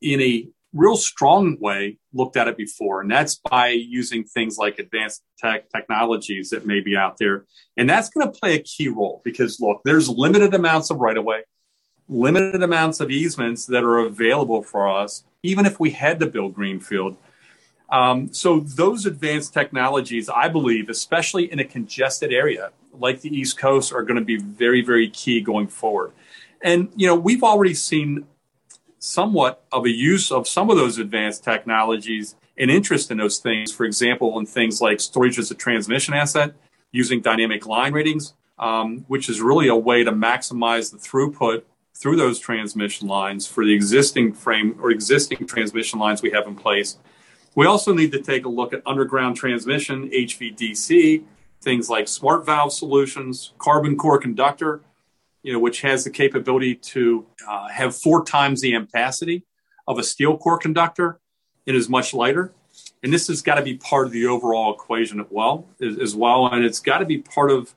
in 0.00 0.20
a 0.20 0.48
real 0.72 0.96
strong 0.96 1.58
way, 1.60 1.98
looked 2.14 2.38
at 2.38 2.48
it 2.48 2.56
before. 2.56 3.02
And 3.02 3.10
that's 3.10 3.36
by 3.36 3.68
using 3.68 4.24
things 4.24 4.56
like 4.56 4.78
advanced 4.78 5.22
tech 5.38 5.70
technologies 5.70 6.50
that 6.50 6.66
may 6.66 6.80
be 6.80 6.96
out 6.96 7.18
there, 7.18 7.44
and 7.76 7.88
that's 7.88 8.08
going 8.08 8.30
to 8.30 8.38
play 8.38 8.54
a 8.54 8.62
key 8.62 8.88
role 8.88 9.20
because 9.24 9.60
look, 9.60 9.82
there's 9.84 10.08
limited 10.08 10.54
amounts 10.54 10.90
of 10.90 10.98
right 10.98 11.18
of 11.18 11.24
way, 11.24 11.42
limited 12.08 12.62
amounts 12.62 13.00
of 13.00 13.10
easements 13.10 13.66
that 13.66 13.84
are 13.84 13.98
available 13.98 14.62
for 14.62 14.88
us, 14.88 15.24
even 15.42 15.66
if 15.66 15.78
we 15.78 15.90
had 15.90 16.18
to 16.20 16.26
build 16.26 16.54
greenfield 16.54 17.18
um, 17.92 18.32
so 18.32 18.60
those 18.60 19.04
advanced 19.04 19.52
technologies, 19.52 20.30
I 20.30 20.48
believe, 20.48 20.88
especially 20.88 21.52
in 21.52 21.58
a 21.58 21.64
congested 21.64 22.32
area 22.32 22.70
like 22.98 23.20
the 23.20 23.28
East 23.28 23.58
Coast, 23.58 23.92
are 23.92 24.02
going 24.02 24.18
to 24.18 24.24
be 24.24 24.38
very, 24.38 24.80
very 24.80 25.10
key 25.10 25.42
going 25.42 25.68
forward. 25.68 26.12
And 26.62 26.90
you 26.96 27.06
know, 27.06 27.14
we've 27.14 27.42
already 27.42 27.74
seen 27.74 28.26
somewhat 28.98 29.64
of 29.70 29.84
a 29.84 29.90
use 29.90 30.32
of 30.32 30.48
some 30.48 30.70
of 30.70 30.76
those 30.76 30.96
advanced 30.96 31.44
technologies 31.44 32.34
and 32.56 32.70
interest 32.70 33.10
in 33.10 33.18
those 33.18 33.38
things. 33.38 33.70
For 33.70 33.84
example, 33.84 34.38
in 34.38 34.46
things 34.46 34.80
like 34.80 34.98
storage 34.98 35.38
as 35.38 35.50
a 35.50 35.54
transmission 35.54 36.14
asset, 36.14 36.54
using 36.92 37.20
dynamic 37.20 37.66
line 37.66 37.92
ratings, 37.92 38.32
um, 38.58 39.04
which 39.08 39.28
is 39.28 39.42
really 39.42 39.68
a 39.68 39.76
way 39.76 40.02
to 40.02 40.12
maximize 40.12 40.90
the 40.90 40.96
throughput 40.96 41.64
through 41.94 42.16
those 42.16 42.38
transmission 42.38 43.06
lines 43.06 43.46
for 43.46 43.66
the 43.66 43.74
existing 43.74 44.32
frame 44.32 44.78
or 44.80 44.90
existing 44.90 45.46
transmission 45.46 45.98
lines 45.98 46.22
we 46.22 46.30
have 46.30 46.46
in 46.46 46.54
place 46.54 46.96
we 47.54 47.66
also 47.66 47.92
need 47.92 48.12
to 48.12 48.20
take 48.20 48.44
a 48.44 48.48
look 48.48 48.72
at 48.72 48.82
underground 48.86 49.36
transmission, 49.36 50.08
HVDC, 50.10 51.24
things 51.60 51.90
like 51.90 52.08
smart 52.08 52.46
valve 52.46 52.72
solutions, 52.72 53.52
carbon 53.58 53.96
core 53.96 54.18
conductor, 54.18 54.80
you 55.42 55.52
know, 55.52 55.58
which 55.58 55.82
has 55.82 56.04
the 56.04 56.10
capability 56.10 56.74
to 56.74 57.26
uh, 57.48 57.68
have 57.68 57.94
four 57.94 58.24
times 58.24 58.60
the 58.60 58.72
ampacity 58.72 59.42
of 59.86 59.98
a 59.98 60.02
steel 60.02 60.36
core 60.38 60.58
conductor. 60.58 61.20
It 61.66 61.74
is 61.74 61.88
much 61.88 62.14
lighter. 62.14 62.52
And 63.02 63.12
this 63.12 63.28
has 63.28 63.42
got 63.42 63.56
to 63.56 63.62
be 63.62 63.76
part 63.76 64.06
of 64.06 64.12
the 64.12 64.26
overall 64.26 64.72
equation 64.74 65.20
as 65.20 65.26
well, 65.30 65.66
as 65.80 66.14
well. 66.14 66.46
And 66.46 66.64
it's 66.64 66.80
got 66.80 66.98
to 66.98 67.04
be 67.04 67.18
part 67.18 67.50
of 67.50 67.74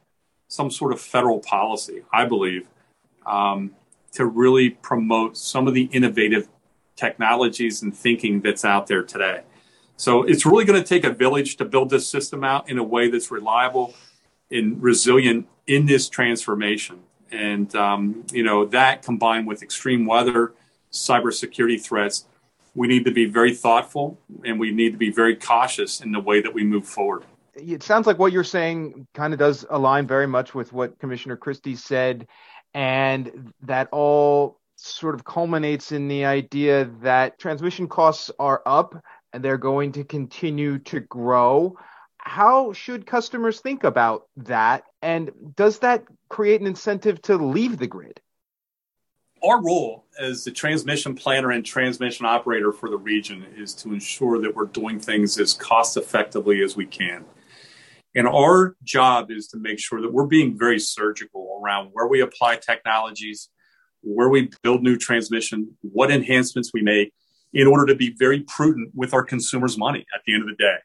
some 0.48 0.70
sort 0.70 0.94
of 0.94 1.02
federal 1.02 1.40
policy, 1.40 2.04
I 2.14 2.26
believe, 2.26 2.68
um, 3.26 3.72
to 4.14 4.26
really 4.26 4.70
promote 4.70 5.36
some 5.36 5.68
of 5.68 5.74
the 5.74 5.84
innovative 5.92 6.48
technologies 6.96 7.82
and 7.82 7.96
thinking 7.96 8.40
that's 8.42 8.64
out 8.64 8.88
there 8.88 9.04
today. 9.04 9.42
So 9.98 10.24
it's 10.24 10.46
really 10.46 10.66
going 10.66 10.82
to 10.82 10.88
take 10.88 11.04
a 11.04 11.10
village 11.10 11.58
to 11.58 11.66
build 11.66 11.90
this 11.90 12.08
system 12.08 12.44
out 12.44 12.70
in 12.70 12.78
a 12.78 12.84
way 12.84 13.10
that's 13.10 13.32
reliable 13.32 13.94
and 14.52 14.82
resilient 14.82 15.48
in 15.68 15.86
this 15.86 16.10
transformation. 16.10 17.00
And, 17.32 17.74
um, 17.76 18.26
you 18.32 18.44
know, 18.44 18.66
that 18.66 19.04
combined 19.04 19.48
with 19.48 19.64
extreme 19.64 20.06
weather, 20.06 20.54
cybersecurity 20.92 21.82
threats, 21.82 22.26
we 22.76 22.88
need 22.88 23.06
to 23.06 23.12
be 23.12 23.26
very 23.26 23.56
thoughtful 23.56 24.20
and 24.44 24.60
we 24.60 24.72
need 24.72 24.92
to 24.92 24.98
be 24.98 25.12
very 25.12 25.36
cautious 25.36 26.02
in 26.02 26.12
the 26.12 26.20
way 26.20 26.42
that 26.42 26.54
we 26.54 26.64
move 26.64 26.86
forward. 26.86 27.24
It 27.56 27.84
sounds 27.84 28.06
like 28.06 28.20
what 28.20 28.34
you're 28.34 28.44
saying 28.44 29.08
kind 29.14 29.32
of 29.34 29.40
does 29.40 29.66
align 29.70 30.08
very 30.08 30.28
much 30.28 30.54
with 30.54 30.74
what 30.74 31.00
Commissioner 31.00 31.38
Christie 31.38 31.78
said, 31.78 32.28
and 32.74 33.54
that 33.62 33.88
all 33.94 34.60
sort 34.76 35.16
of 35.16 35.24
culminates 35.24 35.94
in 35.94 36.10
the 36.10 36.26
idea 36.26 36.92
that 37.02 37.40
transmission 37.40 37.88
costs 37.88 38.30
are 38.40 38.62
up 38.66 39.02
and 39.36 39.44
they're 39.44 39.58
going 39.58 39.92
to 39.92 40.06
continue 40.06 40.80
to 40.80 41.02
grow. 41.02 41.78
How 42.18 42.72
should 42.72 43.06
customers 43.06 43.60
think 43.60 43.84
about 43.84 44.28
that? 44.38 44.86
And 45.02 45.30
does 45.58 45.80
that 45.80 46.06
create 46.30 46.62
an 46.62 46.68
incentive 46.68 47.22
to 47.24 47.36
leave 47.36 47.78
the 47.78 47.86
grid? 47.86 48.22
Our 49.44 49.62
role 49.62 50.06
as 50.18 50.46
the 50.46 50.52
transmission 50.52 51.16
planner 51.16 51.52
and 51.52 51.66
transmission 51.66 52.26
operator 52.26 52.72
for 52.72 52.90
the 52.90 52.98
region 52.98 53.46
is 53.58 53.74
to 53.74 53.92
ensure 53.92 54.40
that 54.40 54.56
we're 54.56 54.68
doing 54.68 55.02
things 55.02 55.38
as 55.38 55.54
cost 55.54 55.98
effectively 55.98 56.64
as 56.64 56.78
we 56.78 56.86
can. 56.86 57.26
And 58.16 58.30
our 58.30 58.78
job 58.86 59.32
is 59.32 59.50
to 59.50 59.58
make 59.58 59.80
sure 59.80 60.02
that 60.02 60.14
we're 60.14 60.28
being 60.28 60.58
very 60.58 60.80
surgical 60.80 61.60
around 61.62 61.90
where 61.92 62.08
we 62.08 62.22
apply 62.22 62.56
technologies, 62.56 63.50
where 64.02 64.30
we 64.30 64.50
build 64.64 64.82
new 64.82 64.96
transmission, 64.96 65.78
what 65.82 66.10
enhancements 66.10 66.72
we 66.74 66.82
make, 66.82 67.12
in 67.56 67.66
order 67.66 67.86
to 67.88 67.96
be 67.96 68.14
very 68.20 68.42
prudent 68.42 68.92
with 68.94 69.14
our 69.14 69.24
consumers' 69.24 69.78
money 69.78 70.06
at 70.14 70.22
the 70.28 70.34
end 70.34 70.44
of 70.44 70.50
the 70.50 70.64
day. 70.64 70.76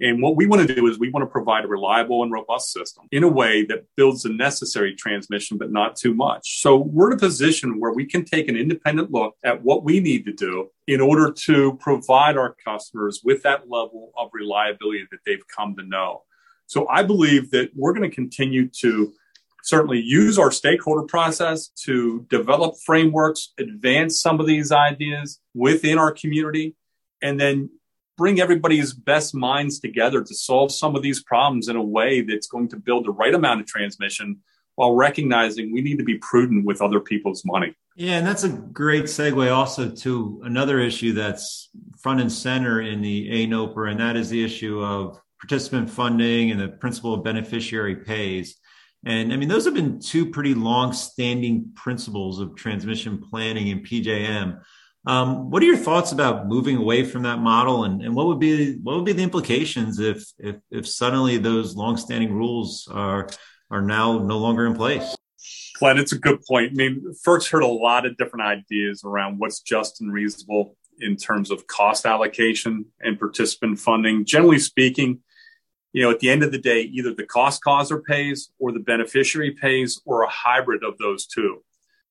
And 0.00 0.22
what 0.22 0.36
we 0.36 0.46
want 0.46 0.66
to 0.66 0.74
do 0.74 0.86
is 0.86 0.98
we 0.98 1.10
want 1.10 1.22
to 1.22 1.30
provide 1.30 1.64
a 1.64 1.68
reliable 1.68 2.22
and 2.22 2.30
robust 2.30 2.72
system 2.72 3.06
in 3.10 3.24
a 3.24 3.28
way 3.28 3.64
that 3.64 3.84
builds 3.96 4.22
the 4.22 4.28
necessary 4.28 4.94
transmission, 4.94 5.58
but 5.58 5.72
not 5.72 5.96
too 5.96 6.14
much. 6.14 6.60
So 6.60 6.76
we're 6.76 7.10
in 7.10 7.16
a 7.16 7.20
position 7.20 7.80
where 7.80 7.92
we 7.92 8.04
can 8.04 8.24
take 8.24 8.48
an 8.48 8.56
independent 8.56 9.10
look 9.10 9.34
at 9.42 9.62
what 9.62 9.82
we 9.82 9.98
need 9.98 10.24
to 10.26 10.32
do 10.32 10.70
in 10.86 11.00
order 11.00 11.32
to 11.32 11.76
provide 11.80 12.36
our 12.36 12.54
customers 12.64 13.22
with 13.24 13.42
that 13.42 13.68
level 13.68 14.12
of 14.16 14.30
reliability 14.32 15.06
that 15.10 15.20
they've 15.26 15.46
come 15.48 15.74
to 15.76 15.82
know. 15.82 16.22
So 16.66 16.86
I 16.88 17.02
believe 17.02 17.50
that 17.50 17.70
we're 17.74 17.94
going 17.94 18.08
to 18.08 18.14
continue 18.14 18.68
to 18.80 19.12
certainly 19.68 20.00
use 20.00 20.38
our 20.38 20.50
stakeholder 20.50 21.02
process 21.02 21.68
to 21.68 22.26
develop 22.30 22.74
frameworks, 22.86 23.52
advance 23.58 24.18
some 24.20 24.40
of 24.40 24.46
these 24.46 24.72
ideas 24.72 25.40
within 25.54 25.98
our 25.98 26.10
community, 26.10 26.74
and 27.20 27.38
then 27.38 27.68
bring 28.16 28.40
everybody's 28.40 28.94
best 28.94 29.34
minds 29.34 29.78
together 29.78 30.24
to 30.24 30.34
solve 30.34 30.72
some 30.72 30.96
of 30.96 31.02
these 31.02 31.22
problems 31.22 31.68
in 31.68 31.76
a 31.76 31.82
way 31.82 32.22
that's 32.22 32.46
going 32.46 32.68
to 32.68 32.76
build 32.76 33.04
the 33.04 33.12
right 33.12 33.34
amount 33.34 33.60
of 33.60 33.66
transmission 33.66 34.38
while 34.76 34.94
recognizing 34.94 35.72
we 35.72 35.82
need 35.82 35.98
to 35.98 36.04
be 36.04 36.16
prudent 36.16 36.64
with 36.64 36.80
other 36.80 36.98
people's 37.00 37.44
money. 37.44 37.74
Yeah, 37.94 38.18
and 38.18 38.26
that's 38.26 38.44
a 38.44 38.48
great 38.48 39.04
segue 39.04 39.52
also 39.54 39.90
to 39.90 40.40
another 40.44 40.78
issue 40.78 41.12
that's 41.12 41.68
front 41.98 42.20
and 42.20 42.32
center 42.32 42.80
in 42.80 43.02
the 43.02 43.28
ANOPR, 43.28 43.90
and 43.90 44.00
that 44.00 44.16
is 44.16 44.30
the 44.30 44.42
issue 44.42 44.82
of 44.82 45.20
participant 45.40 45.90
funding 45.90 46.52
and 46.52 46.60
the 46.60 46.68
principle 46.68 47.12
of 47.12 47.22
beneficiary 47.22 47.96
pays. 47.96 48.56
And 49.04 49.32
I 49.32 49.36
mean, 49.36 49.48
those 49.48 49.64
have 49.64 49.74
been 49.74 50.00
two 50.00 50.30
pretty 50.30 50.54
long 50.54 50.92
standing 50.92 51.70
principles 51.74 52.40
of 52.40 52.56
transmission 52.56 53.18
planning 53.18 53.68
in 53.68 53.80
PJM. 53.80 54.60
Um, 55.06 55.50
what 55.50 55.62
are 55.62 55.66
your 55.66 55.76
thoughts 55.76 56.12
about 56.12 56.48
moving 56.48 56.76
away 56.76 57.04
from 57.04 57.22
that 57.22 57.38
model, 57.38 57.84
and, 57.84 58.02
and 58.02 58.14
what 58.14 58.26
would 58.26 58.40
be 58.40 58.74
what 58.74 58.96
would 58.96 59.04
be 59.04 59.12
the 59.12 59.22
implications 59.22 60.00
if 60.00 60.24
if, 60.38 60.56
if 60.70 60.86
suddenly 60.86 61.38
those 61.38 61.76
long-standing 61.76 62.32
rules 62.32 62.88
are 62.92 63.28
are 63.70 63.80
now 63.80 64.18
no 64.18 64.38
longer 64.38 64.66
in 64.66 64.74
place? 64.74 65.16
Glenn, 65.78 65.98
it's 65.98 66.12
a 66.12 66.18
good 66.18 66.40
point. 66.46 66.72
I 66.72 66.74
mean, 66.74 67.14
FERC's 67.24 67.48
heard 67.48 67.62
a 67.62 67.66
lot 67.66 68.04
of 68.04 68.16
different 68.16 68.44
ideas 68.46 69.02
around 69.04 69.38
what's 69.38 69.60
just 69.60 70.00
and 70.00 70.12
reasonable 70.12 70.76
in 71.00 71.16
terms 71.16 71.50
of 71.50 71.66
cost 71.68 72.04
allocation 72.04 72.86
and 73.00 73.18
participant 73.18 73.78
funding. 73.78 74.24
Generally 74.24 74.58
speaking, 74.58 75.20
you 75.92 76.02
know, 76.02 76.10
at 76.10 76.20
the 76.20 76.30
end 76.30 76.42
of 76.42 76.52
the 76.52 76.58
day, 76.58 76.82
either 76.82 77.14
the 77.14 77.24
cost 77.24 77.62
causer 77.62 78.00
pays 78.00 78.50
or 78.58 78.72
the 78.72 78.80
beneficiary 78.80 79.52
pays 79.52 80.00
or 80.04 80.22
a 80.22 80.28
hybrid 80.28 80.84
of 80.84 80.98
those 80.98 81.26
two. 81.26 81.62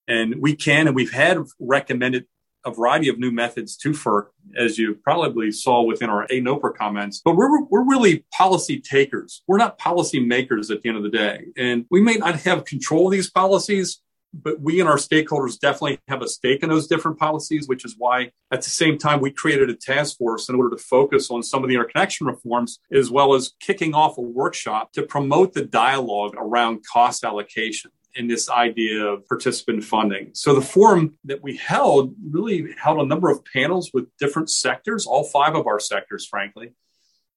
And 0.08 0.36
we 0.42 0.56
can, 0.56 0.88
and 0.88 0.96
we've 0.96 1.12
had 1.12 1.38
recommended 1.60 2.26
a 2.66 2.72
variety 2.72 3.08
of 3.08 3.18
new 3.18 3.32
methods 3.32 3.78
to 3.78 3.92
FERC, 3.92 4.28
as 4.58 4.78
you 4.78 4.96
probably 4.96 5.52
saw 5.52 5.84
within 5.84 6.10
our 6.10 6.28
ANOPR 6.28 6.76
comments, 6.76 7.22
but 7.24 7.36
we're, 7.36 7.64
we're 7.66 7.88
really 7.88 8.26
policy 8.34 8.80
takers. 8.80 9.42
We're 9.48 9.58
not 9.58 9.78
policy 9.78 10.20
makers 10.20 10.70
at 10.70 10.82
the 10.82 10.90
end 10.90 10.98
of 10.98 11.04
the 11.04 11.10
day. 11.10 11.46
And 11.56 11.86
we 11.90 12.02
may 12.02 12.16
not 12.16 12.42
have 12.42 12.66
control 12.66 13.08
of 13.08 13.12
these 13.14 13.30
policies, 13.30 14.02
but 14.34 14.60
we 14.62 14.80
and 14.80 14.90
our 14.90 14.98
stakeholders 14.98 15.60
definitely 15.60 16.00
have 16.08 16.22
a 16.22 16.28
stake 16.28 16.64
in 16.64 16.70
those 16.70 16.88
different 16.88 17.18
policies, 17.18 17.68
which 17.68 17.86
is 17.86 17.96
why 17.98 18.32
at 18.52 18.62
the 18.62 18.70
same 18.70 18.98
time 18.98 19.20
we 19.20 19.32
created 19.32 19.70
a 19.70 19.76
task 19.76 20.18
force 20.18 20.50
in 20.50 20.56
order 20.56 20.76
to 20.76 20.82
focus 20.82 21.32
on 21.32 21.44
some 21.44 21.64
of 21.64 21.70
the 21.70 21.76
interconnection 21.76 22.28
reforms, 22.28 22.80
as 22.92 23.10
well 23.10 23.34
as 23.34 23.54
kicking 23.60 23.94
off 23.94 24.18
a 24.18 24.22
workshop 24.22 24.92
to 24.94 25.04
promote 25.04 25.54
the 25.54 25.66
dialogue 25.66 26.36
around 26.38 26.86
cost 26.92 27.24
allocation 27.24 27.92
in 28.16 28.28
this 28.28 28.50
idea 28.50 29.06
of 29.06 29.28
participant 29.28 29.84
funding. 29.84 30.32
So 30.34 30.56
the 30.56 30.62
forum 30.62 31.18
that 31.26 31.44
we 31.44 31.56
held 31.56 32.16
really 32.32 32.74
held 32.82 33.00
a 33.00 33.06
number 33.06 33.30
of 33.30 33.46
panels 33.46 33.92
with 33.94 34.08
different 34.18 34.50
sectors, 34.50 35.06
all 35.06 35.24
five 35.24 35.56
of 35.56 35.68
our 35.68 35.80
sectors, 35.80 36.26
frankly, 36.26 36.74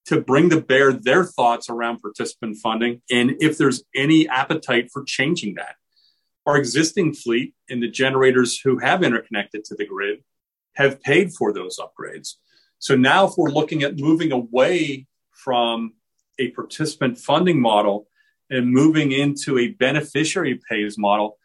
to 0.06 0.20
bring 0.20 0.48
to 0.50 0.60
bear 0.60 0.92
their 0.92 1.24
thoughts 1.24 1.68
around 1.68 2.00
participant 2.00 2.56
funding 2.56 3.02
and 3.10 3.36
if 3.40 3.58
there's 3.58 3.84
any 3.94 4.28
appetite 4.28 4.88
for 4.90 5.04
changing 5.04 5.54
that 5.54 5.76
our 6.50 6.56
existing 6.56 7.14
fleet 7.14 7.54
and 7.68 7.80
the 7.80 7.88
generators 7.88 8.58
who 8.58 8.78
have 8.78 9.04
interconnected 9.04 9.64
to 9.64 9.76
the 9.76 9.86
grid 9.86 10.18
have 10.74 11.00
paid 11.00 11.32
for 11.32 11.52
those 11.52 11.78
upgrades. 11.78 12.34
So 12.80 12.96
now, 12.96 13.28
if 13.28 13.34
we're 13.36 13.50
looking 13.50 13.84
at 13.84 13.98
moving 13.98 14.32
away 14.32 15.06
from 15.30 15.92
a 16.40 16.50
participant 16.50 17.18
funding 17.18 17.60
model 17.60 18.08
and 18.50 18.72
moving 18.72 19.12
into 19.12 19.58
a 19.58 19.68
beneficiary 19.68 20.60
pays 20.68 20.98
model, 20.98 21.38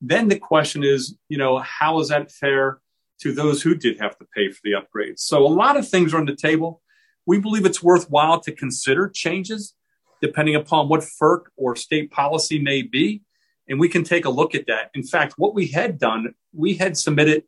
then 0.00 0.26
the 0.26 0.38
question 0.38 0.82
is, 0.82 1.16
you 1.28 1.38
know, 1.38 1.58
how 1.58 2.00
is 2.00 2.08
that 2.08 2.32
fair 2.32 2.80
to 3.20 3.32
those 3.32 3.62
who 3.62 3.76
did 3.76 4.00
have 4.00 4.18
to 4.18 4.26
pay 4.34 4.50
for 4.50 4.60
the 4.64 4.72
upgrades? 4.72 5.20
So 5.20 5.46
a 5.46 5.46
lot 5.46 5.76
of 5.76 5.88
things 5.88 6.12
are 6.12 6.18
on 6.18 6.26
the 6.26 6.34
table. 6.34 6.82
We 7.26 7.38
believe 7.38 7.64
it's 7.64 7.82
worthwhile 7.82 8.40
to 8.40 8.52
consider 8.52 9.08
changes 9.08 9.74
depending 10.20 10.56
upon 10.56 10.88
what 10.88 11.02
FERC 11.02 11.42
or 11.56 11.76
state 11.76 12.10
policy 12.10 12.58
may 12.58 12.82
be 12.82 13.22
and 13.68 13.78
we 13.78 13.88
can 13.88 14.04
take 14.04 14.24
a 14.24 14.30
look 14.30 14.54
at 14.54 14.66
that. 14.66 14.90
In 14.94 15.02
fact, 15.02 15.34
what 15.36 15.54
we 15.54 15.68
had 15.68 15.98
done, 15.98 16.34
we 16.52 16.74
had 16.74 16.96
submitted 16.96 17.44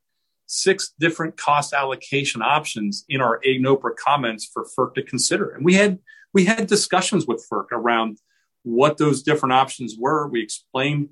six 0.47 0.93
different 0.99 1.37
cost 1.37 1.73
allocation 1.73 2.43
options 2.43 3.05
in 3.09 3.21
our 3.21 3.41
ANOPR 3.47 3.95
comments 3.97 4.51
for 4.53 4.67
FERC 4.77 4.95
to 4.95 5.03
consider. 5.03 5.51
And 5.51 5.65
we 5.65 5.75
had 5.75 5.99
we 6.33 6.45
had 6.45 6.67
discussions 6.67 7.27
with 7.27 7.45
FERC 7.51 7.67
around 7.73 8.19
what 8.63 8.99
those 8.99 9.23
different 9.23 9.53
options 9.53 9.97
were. 9.99 10.29
We 10.29 10.43
explained 10.43 11.11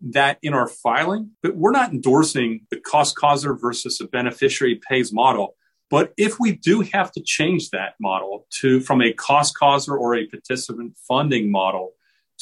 that 0.00 0.38
in 0.42 0.54
our 0.54 0.68
filing, 0.68 1.30
but 1.42 1.56
we're 1.56 1.72
not 1.72 1.92
endorsing 1.92 2.66
the 2.70 2.78
cost 2.78 3.16
causer 3.16 3.54
versus 3.54 4.00
a 4.00 4.06
beneficiary 4.06 4.80
pays 4.88 5.12
model. 5.12 5.56
But 5.90 6.12
if 6.16 6.38
we 6.38 6.52
do 6.52 6.82
have 6.92 7.10
to 7.12 7.20
change 7.20 7.70
that 7.70 7.94
model 8.00 8.46
to 8.60 8.80
from 8.80 9.02
a 9.02 9.12
cost 9.12 9.58
causer 9.58 9.96
or 9.96 10.14
a 10.14 10.26
participant 10.26 10.96
funding 10.96 11.50
model 11.50 11.92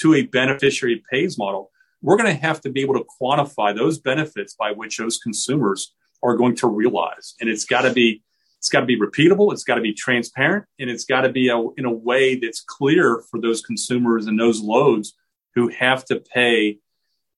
to 0.01 0.15
a 0.15 0.23
beneficiary 0.23 1.03
pays 1.11 1.39
model, 1.39 1.71
we're 2.03 2.17
going 2.17 2.35
to 2.35 2.41
have 2.41 2.61
to 2.63 2.71
be 2.71 2.81
able 2.81 2.95
to 2.95 3.05
quantify 3.21 3.75
those 3.75 3.99
benefits 3.99 4.55
by 4.55 4.73
which 4.73 4.99
those 4.99 5.19
consumers 5.19 5.95
are 6.23 6.37
going 6.37 6.57
to 6.57 6.69
realize. 6.69 7.35
And 7.41 7.49
it's 7.49 7.65
got 7.65 7.83
to 7.83 7.93
be 7.93 8.23
it's 8.59 8.71
got 8.71 8.81
to 8.81 8.87
be 8.87 8.99
repeatable, 8.99 9.53
it's 9.53 9.63
got 9.63 9.77
to 9.77 9.81
be 9.81 9.95
transparent, 9.95 10.65
and 10.81 10.91
it's 10.91 11.05
got 11.05 11.21
to 11.21 11.29
be 11.29 11.49
a, 11.49 11.57
in 11.77 11.85
a 11.85 11.93
way 11.93 12.35
that's 12.35 12.61
clear 12.61 13.23
for 13.31 13.41
those 13.41 13.63
consumers 13.63 14.27
and 14.27 14.39
those 14.39 14.61
loads 14.61 15.15
who 15.55 15.69
have 15.69 16.05
to 16.07 16.17
pay 16.17 16.81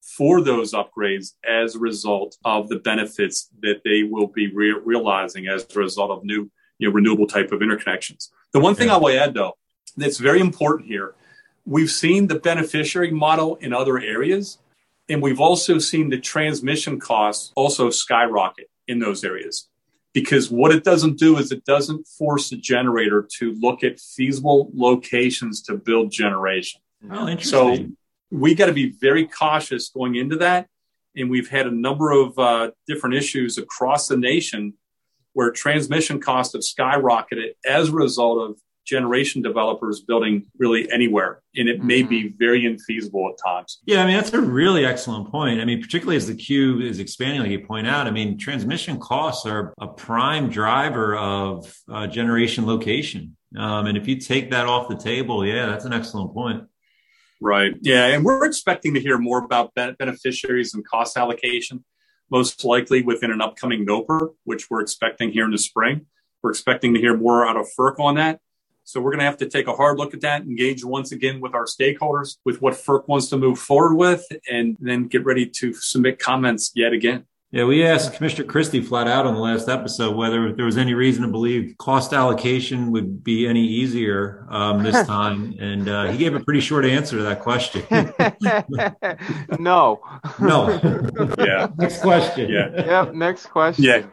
for 0.01 0.41
those 0.41 0.73
upgrades 0.73 1.35
as 1.47 1.75
a 1.75 1.79
result 1.79 2.39
of 2.47 2.71
the 2.71 2.79
benefits 2.79 3.51
that 3.61 3.83
they 3.85 4.03
will 4.03 4.29
be 4.29 4.51
re- 4.53 4.81
realizing 4.83 5.47
as 5.47 5.67
a 5.77 5.79
result 5.79 6.11
of 6.11 6.25
new 6.25 6.51
you 6.79 6.89
know, 6.89 6.95
renewable 6.95 7.27
type 7.27 7.53
of 7.53 7.61
interconnections. 7.61 8.31
The 8.53 8.61
one 8.61 8.75
thing 8.75 8.89
yeah. 8.89 8.95
I 8.95 8.99
will 8.99 9.21
add 9.21 9.35
though 9.35 9.53
that's 9.97 10.19
very 10.19 10.41
important 10.41 10.89
here 10.89 11.15
We've 11.65 11.91
seen 11.91 12.27
the 12.27 12.39
beneficiary 12.39 13.11
model 13.11 13.57
in 13.57 13.73
other 13.73 13.99
areas, 13.99 14.59
and 15.09 15.23
we've 15.23 15.41
also 15.41 15.79
seen 15.79 16.11
the 16.11 16.19
transmission 16.19 16.99
costs 16.99 17.53
also 17.55 17.91
skyrocket 17.91 18.71
in 18.89 18.99
those 18.99 19.25
areas. 19.25 19.69
Because 20.13 20.51
what 20.51 20.73
it 20.73 20.83
doesn't 20.83 21.19
do 21.19 21.37
is 21.37 21.53
it 21.53 21.65
doesn't 21.65 22.07
force 22.07 22.51
the 22.51 22.57
generator 22.57 23.29
to 23.39 23.53
look 23.61 23.85
at 23.85 24.01
feasible 24.01 24.71
locations 24.75 25.63
to 25.63 25.77
build 25.77 26.11
generation. 26.11 26.81
Oh, 27.11 27.29
interesting. 27.29 27.45
So 27.45 27.87
we 28.31 28.55
got 28.55 28.67
to 28.67 28.73
be 28.73 28.91
very 28.91 29.27
cautious 29.27 29.89
going 29.89 30.17
into 30.17 30.37
that. 30.37 30.67
And 31.17 31.31
we've 31.31 31.49
had 31.49 31.67
a 31.67 31.71
number 31.71 32.11
of 32.11 32.39
uh, 32.39 32.71
different 32.87 33.17
issues 33.17 33.59
across 33.59 34.09
the 34.09 34.17
nation 34.17 34.75
where 35.33 35.51
transmission 35.51 36.21
costs 36.21 36.55
have 36.55 36.63
skyrocketed 36.63 37.55
as 37.65 37.89
a 37.89 37.93
result 37.93 38.51
of 38.51 38.61
generation 38.87 39.43
developers 39.43 40.01
building 40.01 40.47
really 40.59 40.91
anywhere. 40.91 41.43
And 41.55 41.69
it 41.69 41.83
may 41.83 42.03
be 42.03 42.25
mm-hmm. 42.25 42.39
very 42.39 42.63
infeasible 42.63 43.31
at 43.31 43.39
times. 43.45 43.81
Yeah, 43.87 44.03
I 44.03 44.07
mean, 44.07 44.17
that's 44.17 44.33
a 44.33 44.41
really 44.41 44.85
excellent 44.85 45.31
point. 45.31 45.61
I 45.61 45.65
mean, 45.65 45.81
particularly 45.81 46.17
as 46.17 46.27
the 46.27 46.35
queue 46.35 46.81
is 46.81 46.99
expanding, 46.99 47.41
like 47.41 47.51
you 47.51 47.65
point 47.65 47.87
out, 47.87 48.07
I 48.07 48.11
mean, 48.11 48.39
transmission 48.39 48.99
costs 48.99 49.47
are 49.47 49.73
a 49.81 49.87
prime 49.87 50.51
driver 50.51 51.17
of 51.17 51.75
uh, 51.89 52.07
generation 52.07 52.67
location. 52.67 53.37
Um, 53.57 53.87
and 53.87 53.97
if 53.97 54.07
you 54.07 54.17
take 54.17 54.51
that 54.51 54.67
off 54.67 54.89
the 54.89 54.97
table, 54.97 55.47
yeah, 55.47 55.67
that's 55.67 55.85
an 55.85 55.93
excellent 55.93 56.33
point. 56.33 56.65
Right. 57.41 57.75
Yeah. 57.81 58.07
And 58.07 58.25
we're 58.25 58.45
expecting 58.45 58.95
to 58.95 59.01
hear 59.01 59.19
more 59.19 59.43
about 59.43 59.75
beneficiaries 59.75 60.75
and 60.75 60.87
cost 60.87 61.17
allocation, 61.17 61.85
most 62.31 62.65
likely 62.65 63.03
within 63.03 63.31
an 63.31 63.41
upcoming 63.41 63.87
NOPR, 63.87 64.35
which 64.45 64.69
we're 64.71 64.83
expecting 64.83 65.33
here 65.33 65.47
in 65.47 65.51
the 65.51 65.59
spring. 65.59 66.07
We're 66.43 66.51
expecting 66.51 66.95
to 66.95 67.01
hear 67.01 67.17
more 67.17 67.47
out 67.47 67.57
of 67.57 67.67
FERC 67.79 67.99
on 67.99 68.17
that. 68.17 68.41
So 68.91 69.01
we're 69.01 69.13
going 69.13 69.21
to 69.21 69.27
have 69.27 69.37
to 69.39 69.49
take 69.49 69.69
a 69.69 69.73
hard 69.73 69.99
look 69.99 70.15
at 70.15 70.23
that, 70.23 70.43
engage 70.43 70.85
once 70.85 71.13
again 71.13 71.41
with 71.41 71.55
our 71.55 71.65
stakeholders, 71.65 72.39
with 72.45 72.61
what 72.61 72.75
FERC 72.75 73.07
wants 73.07 73.29
to 73.29 73.37
move 73.37 73.59
forward 73.59 73.95
with, 73.95 74.27
and 74.51 74.77
then 74.81 75.07
get 75.07 75.25
ready 75.25 75.47
to 75.47 75.73
submit 75.75 76.19
comments 76.19 76.73
yet 76.75 76.93
again. 76.93 77.25
Yeah, 77.53 77.65
we 77.65 77.85
asked 77.85 78.15
Commissioner 78.15 78.47
Christie 78.47 78.81
flat 78.81 79.07
out 79.07 79.27
on 79.27 79.35
the 79.35 79.41
last 79.41 79.69
episode 79.69 80.17
whether 80.17 80.53
there 80.53 80.65
was 80.65 80.77
any 80.77 80.95
reason 80.95 81.23
to 81.23 81.29
believe 81.29 81.77
cost 81.79 82.13
allocation 82.13 82.91
would 82.91 83.23
be 83.23 83.47
any 83.47 83.65
easier 83.65 84.47
um, 84.51 84.83
this 84.83 85.07
time, 85.07 85.55
and 85.61 85.89
uh, 85.89 86.11
he 86.11 86.19
gave 86.19 86.35
a 86.35 86.41
pretty 86.41 86.61
short 86.61 86.85
answer 86.85 87.17
to 87.17 87.23
that 87.25 87.41
question. 87.41 87.85
no. 89.61 90.01
No. 90.41 90.81
yeah. 91.39 91.69
Next 91.77 92.01
question. 92.03 92.51
Yeah. 92.51 92.71
Yep. 93.05 93.15
Next 93.15 93.47
question. 93.47 93.85
Yeah. 93.85 94.07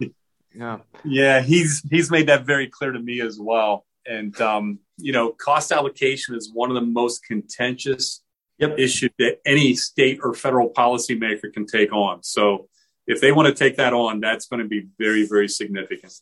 Yeah. 0.55 0.77
Yeah. 1.03 1.41
He's 1.41 1.83
he's 1.89 2.11
made 2.11 2.27
that 2.27 2.45
very 2.45 2.67
clear 2.67 2.91
to 2.91 2.99
me 2.99 3.21
as 3.21 3.39
well. 3.39 3.86
And, 4.07 4.39
um, 4.41 4.79
you 4.97 5.11
know, 5.11 5.31
cost 5.31 5.71
allocation 5.71 6.35
is 6.35 6.51
one 6.53 6.69
of 6.69 6.75
the 6.75 6.81
most 6.81 7.23
contentious 7.25 8.23
yep. 8.57 8.77
issues 8.77 9.11
that 9.19 9.39
any 9.45 9.75
state 9.75 10.19
or 10.23 10.33
federal 10.33 10.69
policymaker 10.69 11.51
can 11.53 11.65
take 11.65 11.91
on. 11.93 12.23
So 12.23 12.69
if 13.05 13.21
they 13.21 13.31
want 13.31 13.47
to 13.47 13.53
take 13.53 13.77
that 13.77 13.93
on, 13.93 14.19
that's 14.19 14.47
going 14.47 14.61
to 14.61 14.67
be 14.67 14.87
very, 14.97 15.27
very 15.27 15.47
significant. 15.47 16.13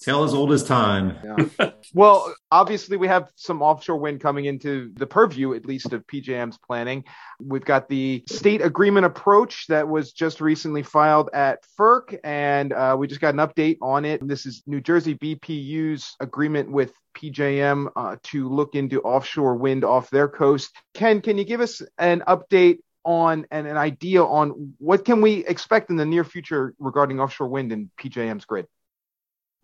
Tale 0.00 0.24
as 0.24 0.34
old 0.34 0.52
as 0.52 0.62
time. 0.62 1.16
Yeah. 1.24 1.70
well, 1.94 2.34
obviously, 2.50 2.98
we 2.98 3.08
have 3.08 3.30
some 3.34 3.62
offshore 3.62 3.96
wind 3.96 4.20
coming 4.20 4.44
into 4.44 4.92
the 4.94 5.06
purview, 5.06 5.54
at 5.54 5.64
least, 5.64 5.92
of 5.94 6.06
PJM's 6.06 6.58
planning. 6.58 7.04
We've 7.40 7.64
got 7.64 7.88
the 7.88 8.22
state 8.28 8.60
agreement 8.60 9.06
approach 9.06 9.66
that 9.68 9.88
was 9.88 10.12
just 10.12 10.42
recently 10.42 10.82
filed 10.82 11.30
at 11.32 11.64
FERC, 11.78 12.18
and 12.24 12.74
uh, 12.74 12.96
we 12.98 13.06
just 13.06 13.22
got 13.22 13.34
an 13.34 13.40
update 13.40 13.78
on 13.80 14.04
it. 14.04 14.26
This 14.26 14.44
is 14.44 14.62
New 14.66 14.82
Jersey 14.82 15.14
BPU's 15.14 16.14
agreement 16.20 16.70
with 16.70 16.92
PJM 17.16 17.90
uh, 17.96 18.16
to 18.24 18.48
look 18.50 18.74
into 18.74 19.00
offshore 19.00 19.56
wind 19.56 19.82
off 19.82 20.10
their 20.10 20.28
coast. 20.28 20.72
Ken, 20.92 21.22
can 21.22 21.38
you 21.38 21.44
give 21.44 21.62
us 21.62 21.80
an 21.96 22.22
update 22.28 22.78
on 23.04 23.46
and 23.50 23.66
an 23.66 23.76
idea 23.76 24.22
on 24.22 24.74
what 24.78 25.04
can 25.04 25.22
we 25.22 25.46
expect 25.46 25.88
in 25.90 25.96
the 25.96 26.04
near 26.04 26.24
future 26.24 26.74
regarding 26.78 27.20
offshore 27.20 27.48
wind 27.48 27.72
in 27.72 27.90
PJM's 27.98 28.44
grid? 28.44 28.66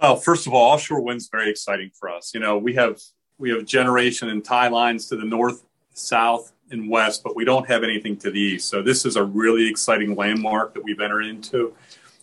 Well, 0.03 0.16
first 0.16 0.48
of 0.48 0.53
all, 0.53 0.72
offshore 0.72 1.00
wind's 1.00 1.28
very 1.28 1.48
exciting 1.48 1.92
for 1.94 2.09
us. 2.11 2.34
You 2.34 2.40
know, 2.40 2.59
we 2.59 2.74
have 2.74 3.00
we 3.38 3.50
have 3.50 3.64
generation 3.64 4.30
and 4.30 4.44
tie 4.44 4.66
lines 4.66 5.07
to 5.09 5.16
the 5.16 5.24
north, 5.24 5.62
south, 5.94 6.53
and 6.72 6.90
west, 6.90 7.22
but 7.22 7.36
we 7.36 7.44
don't 7.44 7.68
have 7.68 7.84
anything 7.84 8.16
to 8.16 8.32
the 8.32 8.40
east. 8.40 8.68
So 8.68 8.82
this 8.82 9.07
is 9.07 9.14
a 9.14 9.22
really 9.22 9.68
exciting 9.68 10.16
landmark 10.16 10.74
that 10.74 10.82
we've 10.82 11.00
entered 11.00 11.26
into 11.26 11.72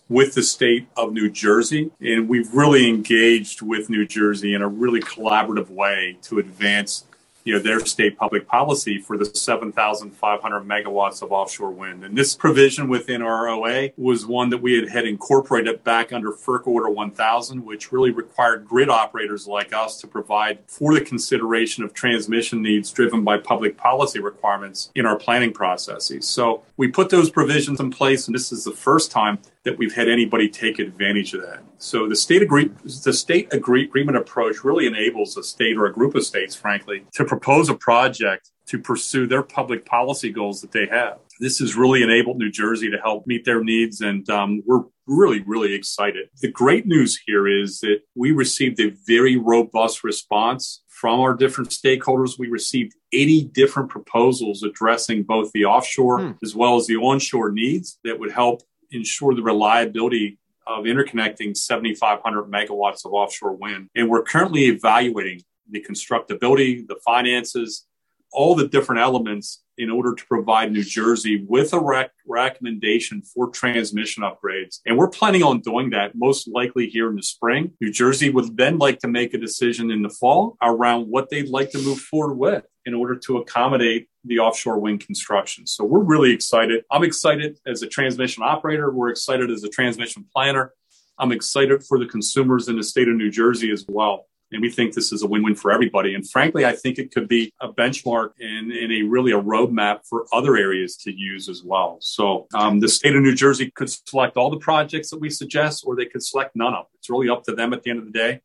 with 0.09 0.33
the 0.33 0.43
state 0.43 0.87
of 0.97 1.13
New 1.13 1.29
Jersey. 1.29 1.89
And 2.01 2.27
we've 2.27 2.53
really 2.53 2.89
engaged 2.89 3.61
with 3.61 3.89
New 3.89 4.05
Jersey 4.05 4.53
in 4.55 4.61
a 4.61 4.67
really 4.67 4.99
collaborative 4.99 5.69
way 5.69 6.17
to 6.23 6.39
advance 6.39 7.05
you 7.43 7.53
know, 7.53 7.59
their 7.59 7.79
state 7.85 8.17
public 8.17 8.47
policy 8.47 8.99
for 8.99 9.17
the 9.17 9.25
7,500 9.25 10.61
megawatts 10.61 11.21
of 11.21 11.31
offshore 11.31 11.71
wind. 11.71 12.03
And 12.03 12.17
this 12.17 12.35
provision 12.35 12.87
within 12.89 13.21
our 13.21 13.47
OA 13.49 13.89
was 13.97 14.25
one 14.25 14.49
that 14.49 14.61
we 14.61 14.75
had, 14.75 14.89
had 14.89 15.05
incorporated 15.05 15.83
back 15.83 16.11
under 16.13 16.31
FERC 16.31 16.67
Order 16.67 16.89
1000, 16.89 17.63
which 17.65 17.91
really 17.91 18.11
required 18.11 18.67
grid 18.67 18.89
operators 18.89 19.47
like 19.47 19.73
us 19.73 19.99
to 20.01 20.07
provide 20.07 20.59
for 20.67 20.93
the 20.93 21.01
consideration 21.01 21.83
of 21.83 21.93
transmission 21.93 22.61
needs 22.61 22.91
driven 22.91 23.23
by 23.23 23.37
public 23.37 23.77
policy 23.77 24.19
requirements 24.19 24.91
in 24.95 25.05
our 25.05 25.17
planning 25.17 25.53
processes. 25.53 26.27
So 26.27 26.63
we 26.77 26.87
put 26.87 27.09
those 27.09 27.29
provisions 27.29 27.79
in 27.79 27.91
place, 27.91 28.27
and 28.27 28.35
this 28.35 28.51
is 28.51 28.63
the 28.63 28.71
first 28.71 29.11
time 29.11 29.39
that 29.65 29.77
we've 29.77 29.93
had 29.93 30.07
anybody 30.07 30.49
take 30.49 30.79
advantage 30.79 31.33
of 31.33 31.41
that. 31.41 31.63
So 31.77 32.07
the 32.07 32.15
state 32.15 32.41
agree 32.41 32.71
the 33.03 33.13
state 33.13 33.53
agree- 33.53 33.85
agreement 33.85 34.17
approach 34.17 34.63
really 34.63 34.87
enables 34.87 35.35
a 35.37 35.43
state 35.43 35.77
or 35.77 35.85
a 35.85 35.93
group 35.93 36.15
of 36.15 36.25
states, 36.25 36.55
frankly, 36.55 37.05
to 37.13 37.25
propose 37.25 37.69
a 37.69 37.75
project 37.75 38.51
to 38.67 38.77
pursue 38.77 39.25
their 39.25 39.41
public 39.41 39.83
policy 39.83 40.31
goals 40.31 40.61
that 40.61 40.71
they 40.71 40.85
have. 40.85 41.17
This 41.39 41.57
has 41.57 41.75
really 41.75 42.03
enabled 42.03 42.37
New 42.37 42.51
Jersey 42.51 42.89
to 42.91 42.97
help 42.97 43.25
meet 43.25 43.43
their 43.43 43.63
needs, 43.63 44.01
and 44.01 44.29
um, 44.29 44.61
we're 44.65 44.83
really, 45.07 45.41
really 45.41 45.73
excited. 45.73 46.29
The 46.41 46.51
great 46.51 46.85
news 46.85 47.19
here 47.25 47.47
is 47.47 47.79
that 47.79 48.01
we 48.15 48.31
received 48.31 48.79
a 48.79 48.93
very 49.07 49.37
robust 49.37 50.03
response 50.03 50.83
from 50.87 51.19
our 51.19 51.33
different 51.33 51.71
stakeholders. 51.71 52.37
We 52.37 52.49
received 52.49 52.93
80 53.13 53.45
different 53.53 53.89
proposals 53.89 54.61
addressing 54.63 55.23
both 55.23 55.51
the 55.53 55.65
offshore 55.65 56.19
hmm. 56.19 56.31
as 56.43 56.53
well 56.53 56.75
as 56.75 56.87
the 56.87 56.97
onshore 56.97 57.51
needs 57.51 57.97
that 58.03 58.19
would 58.19 58.31
help 58.31 58.61
ensure 58.91 59.33
the 59.33 59.43
reliability 59.43 60.39
of 60.67 60.85
interconnecting 60.85 61.57
7,500 61.57 62.43
megawatts 62.43 63.05
of 63.05 63.13
offshore 63.13 63.55
wind. 63.55 63.89
And 63.95 64.09
we're 64.09 64.23
currently 64.23 64.65
evaluating 64.65 65.41
the 65.69 65.83
constructability, 65.87 66.87
the 66.87 66.99
finances, 67.03 67.87
all 68.31 68.55
the 68.55 68.67
different 68.67 69.01
elements 69.01 69.63
in 69.77 69.89
order 69.89 70.13
to 70.13 70.25
provide 70.27 70.71
New 70.71 70.83
Jersey 70.83 71.45
with 71.47 71.73
a 71.73 71.79
rec- 71.79 72.11
recommendation 72.27 73.21
for 73.21 73.49
transmission 73.49 74.23
upgrades. 74.23 74.79
And 74.85 74.97
we're 74.97 75.09
planning 75.09 75.41
on 75.41 75.61
doing 75.61 75.89
that 75.91 76.11
most 76.15 76.47
likely 76.47 76.87
here 76.87 77.09
in 77.09 77.15
the 77.15 77.23
spring. 77.23 77.71
New 77.79 77.91
Jersey 77.91 78.29
would 78.29 78.57
then 78.57 78.77
like 78.77 78.99
to 78.99 79.07
make 79.07 79.33
a 79.33 79.37
decision 79.37 79.89
in 79.89 80.01
the 80.01 80.09
fall 80.09 80.57
around 80.61 81.05
what 81.05 81.29
they'd 81.29 81.49
like 81.49 81.71
to 81.71 81.79
move 81.79 81.99
forward 81.99 82.35
with 82.35 82.65
in 82.89 82.95
order 82.95 83.15
to 83.15 83.37
accommodate 83.37 84.09
the 84.23 84.39
offshore 84.39 84.79
wind 84.79 84.99
construction. 85.05 85.67
So 85.67 85.83
we're 85.83 86.03
really 86.13 86.31
excited. 86.31 86.83
I'm 86.89 87.03
excited 87.03 87.59
as 87.67 87.83
a 87.83 87.87
transmission 87.87 88.41
operator. 88.43 88.89
We're 88.91 89.09
excited 89.09 89.51
as 89.51 89.63
a 89.63 89.69
transmission 89.69 90.25
planner. 90.33 90.73
I'm 91.19 91.31
excited 91.31 91.83
for 91.83 91.99
the 91.99 92.07
consumers 92.07 92.67
in 92.67 92.77
the 92.77 92.83
state 92.83 93.07
of 93.07 93.15
New 93.15 93.29
Jersey 93.29 93.71
as 93.71 93.85
well. 93.87 94.25
And 94.51 94.63
we 94.63 94.71
think 94.71 94.95
this 94.95 95.11
is 95.11 95.21
a 95.21 95.27
win-win 95.27 95.53
for 95.53 95.71
everybody. 95.71 96.15
And 96.15 96.27
frankly, 96.27 96.65
I 96.65 96.75
think 96.75 96.97
it 96.97 97.11
could 97.13 97.27
be 97.27 97.53
a 97.61 97.71
benchmark 97.71 98.29
and, 98.39 98.71
and 98.71 98.91
a 98.91 99.03
really 99.03 99.31
a 99.31 99.39
roadmap 99.39 99.99
for 100.09 100.25
other 100.33 100.57
areas 100.57 100.97
to 101.03 101.11
use 101.11 101.47
as 101.47 101.61
well. 101.63 101.99
So 102.01 102.47
um, 102.55 102.79
the 102.79 102.89
state 102.89 103.15
of 103.15 103.21
New 103.21 103.35
Jersey 103.35 103.69
could 103.69 103.91
select 103.91 104.37
all 104.37 104.49
the 104.49 104.57
projects 104.57 105.11
that 105.11 105.21
we 105.21 105.29
suggest, 105.29 105.83
or 105.85 105.95
they 105.95 106.07
could 106.07 106.23
select 106.23 106.55
none 106.55 106.73
of 106.73 106.85
them. 106.85 106.93
It's 106.95 107.11
really 107.11 107.29
up 107.29 107.43
to 107.43 107.53
them 107.53 107.73
at 107.73 107.83
the 107.83 107.91
end 107.91 107.99
of 107.99 108.05
the 108.05 108.11
day. 108.11 108.41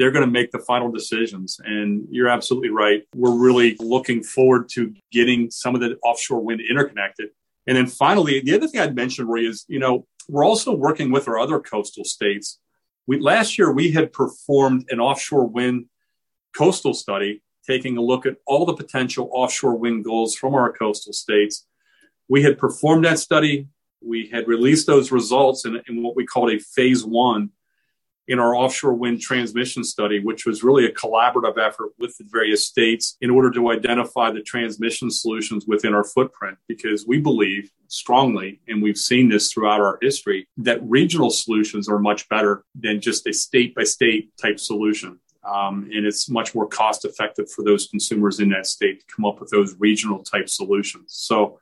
They're 0.00 0.10
going 0.10 0.24
to 0.24 0.30
make 0.30 0.50
the 0.50 0.58
final 0.58 0.90
decisions. 0.90 1.60
And 1.64 2.08
you're 2.10 2.28
absolutely 2.28 2.70
right. 2.70 3.02
We're 3.14 3.38
really 3.38 3.76
looking 3.78 4.22
forward 4.22 4.68
to 4.70 4.92
getting 5.12 5.50
some 5.50 5.74
of 5.74 5.80
the 5.80 5.96
offshore 6.02 6.40
wind 6.40 6.60
interconnected. 6.68 7.28
And 7.66 7.76
then 7.76 7.86
finally, 7.86 8.40
the 8.40 8.54
other 8.54 8.66
thing 8.66 8.80
I'd 8.80 8.96
mention, 8.96 9.28
Roy, 9.28 9.46
is, 9.46 9.64
you 9.68 9.78
know, 9.78 10.06
we're 10.28 10.44
also 10.44 10.74
working 10.74 11.12
with 11.12 11.28
our 11.28 11.38
other 11.38 11.60
coastal 11.60 12.04
states 12.04 12.58
we, 13.10 13.18
last 13.18 13.58
year, 13.58 13.72
we 13.72 13.90
had 13.90 14.12
performed 14.12 14.86
an 14.90 15.00
offshore 15.00 15.44
wind 15.48 15.86
coastal 16.56 16.94
study, 16.94 17.42
taking 17.66 17.96
a 17.96 18.00
look 18.00 18.24
at 18.24 18.36
all 18.46 18.64
the 18.64 18.74
potential 18.74 19.28
offshore 19.32 19.76
wind 19.76 20.04
goals 20.04 20.36
from 20.36 20.54
our 20.54 20.72
coastal 20.72 21.12
states. 21.12 21.66
We 22.28 22.44
had 22.44 22.56
performed 22.56 23.04
that 23.06 23.18
study. 23.18 23.66
We 24.00 24.28
had 24.28 24.46
released 24.46 24.86
those 24.86 25.10
results 25.10 25.64
in, 25.64 25.80
in 25.88 26.04
what 26.04 26.14
we 26.14 26.24
called 26.24 26.52
a 26.52 26.60
phase 26.60 27.04
one 27.04 27.50
in 28.30 28.38
our 28.38 28.54
offshore 28.54 28.94
wind 28.94 29.20
transmission 29.20 29.82
study, 29.82 30.20
which 30.20 30.46
was 30.46 30.62
really 30.62 30.86
a 30.86 30.92
collaborative 30.92 31.58
effort 31.58 31.90
with 31.98 32.16
the 32.16 32.24
various 32.30 32.64
states 32.64 33.16
in 33.20 33.28
order 33.28 33.50
to 33.50 33.72
identify 33.72 34.30
the 34.30 34.40
transmission 34.40 35.10
solutions 35.10 35.66
within 35.66 35.92
our 35.92 36.04
footprint. 36.04 36.56
Because 36.68 37.04
we 37.04 37.18
believe 37.18 37.72
strongly, 37.88 38.60
and 38.68 38.80
we've 38.80 38.96
seen 38.96 39.28
this 39.28 39.52
throughout 39.52 39.80
our 39.80 39.98
history, 40.00 40.46
that 40.58 40.80
regional 40.84 41.30
solutions 41.30 41.88
are 41.88 41.98
much 41.98 42.28
better 42.28 42.62
than 42.76 43.00
just 43.00 43.26
a 43.26 43.32
state 43.32 43.74
by 43.74 43.82
state 43.82 44.30
type 44.40 44.60
solution. 44.60 45.18
Um, 45.42 45.90
and 45.92 46.06
it's 46.06 46.30
much 46.30 46.54
more 46.54 46.68
cost 46.68 47.04
effective 47.04 47.50
for 47.50 47.64
those 47.64 47.88
consumers 47.88 48.38
in 48.38 48.50
that 48.50 48.66
state 48.66 49.00
to 49.00 49.06
come 49.12 49.24
up 49.24 49.40
with 49.40 49.50
those 49.50 49.74
regional 49.80 50.22
type 50.22 50.48
solutions. 50.48 51.06
So 51.08 51.58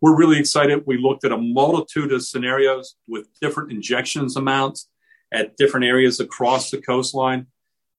we're 0.00 0.16
really 0.16 0.38
excited. 0.38 0.84
We 0.86 0.96
looked 0.96 1.24
at 1.26 1.32
a 1.32 1.36
multitude 1.36 2.10
of 2.10 2.24
scenarios 2.24 2.96
with 3.06 3.28
different 3.38 3.70
injections 3.70 4.36
amounts 4.36 4.88
at 5.32 5.56
different 5.56 5.86
areas 5.86 6.20
across 6.20 6.70
the 6.70 6.80
coastline. 6.80 7.46